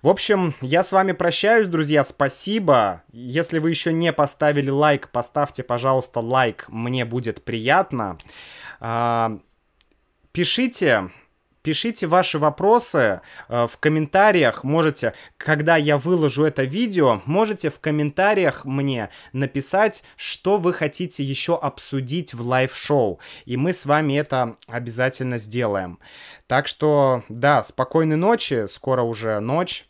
В 0.03 0.09
общем, 0.09 0.55
я 0.61 0.83
с 0.83 0.93
вами 0.93 1.13
прощаюсь, 1.13 1.67
друзья, 1.67 2.05
спасибо. 2.05 3.03
Если 3.11 3.59
вы 3.59 3.71
еще 3.71 3.93
не 3.93 4.13
поставили 4.13 4.71
лайк, 4.71 5.11
поставьте, 5.11 5.65
пожалуйста, 5.65 6.21
лайк, 6.21 6.67
мне 6.69 7.05
будет 7.05 7.45
приятно. 7.45 8.19
Э, 8.81 9.39
пишите 10.31 11.11
Пишите 11.69 12.07
ваши 12.07 12.39
вопросы 12.39 13.21
э, 13.51 13.67
в 13.67 13.77
комментариях. 13.77 14.65
Можете, 14.65 15.13
когда 15.37 15.77
я 15.77 15.99
выложу 15.99 16.45
это 16.45 16.65
видео, 16.65 17.21
можете 17.27 17.69
в 17.69 17.79
комментариях 17.79 18.65
мне 18.65 19.11
написать, 19.35 20.03
что 20.17 20.57
вы 20.57 20.73
хотите 20.73 21.23
еще 21.23 21.59
обсудить 21.59 22.33
в 22.33 22.41
live 22.41 22.76
шоу. 22.76 23.21
И 23.45 23.59
мы 23.59 23.75
с 23.75 23.85
вами 23.85 24.15
это 24.15 24.57
обязательно 24.67 25.37
сделаем. 25.37 25.99
Так 26.47 26.69
что, 26.69 27.23
да, 27.29 27.63
спокойной 27.63 28.17
ночи. 28.17 28.65
Скоро 28.67 29.03
уже 29.03 29.39
ночь. 29.39 29.85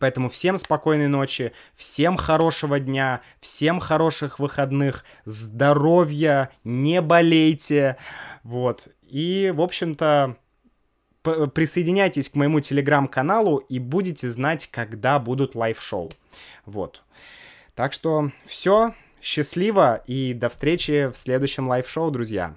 Поэтому 0.00 0.30
всем 0.30 0.56
спокойной 0.56 1.08
ночи, 1.08 1.52
всем 1.76 2.16
хорошего 2.16 2.80
дня, 2.80 3.20
всем 3.40 3.78
хороших 3.78 4.38
выходных, 4.38 5.04
здоровья, 5.26 6.48
не 6.64 7.02
болейте. 7.02 7.98
Вот. 8.42 8.88
И, 9.02 9.52
в 9.54 9.60
общем-то, 9.60 10.38
присоединяйтесь 11.24 12.28
к 12.28 12.34
моему 12.34 12.60
телеграм-каналу 12.60 13.58
и 13.58 13.78
будете 13.78 14.30
знать, 14.30 14.68
когда 14.70 15.18
будут 15.18 15.54
live 15.54 15.79
шоу. 15.79 16.10
Вот. 16.66 17.02
Так 17.74 17.92
что 17.92 18.30
все, 18.46 18.94
счастливо 19.20 20.02
и 20.06 20.34
до 20.34 20.48
встречи 20.48 21.10
в 21.12 21.16
следующем 21.16 21.66
live 21.66 21.86
шоу, 21.86 22.10
друзья. 22.10 22.56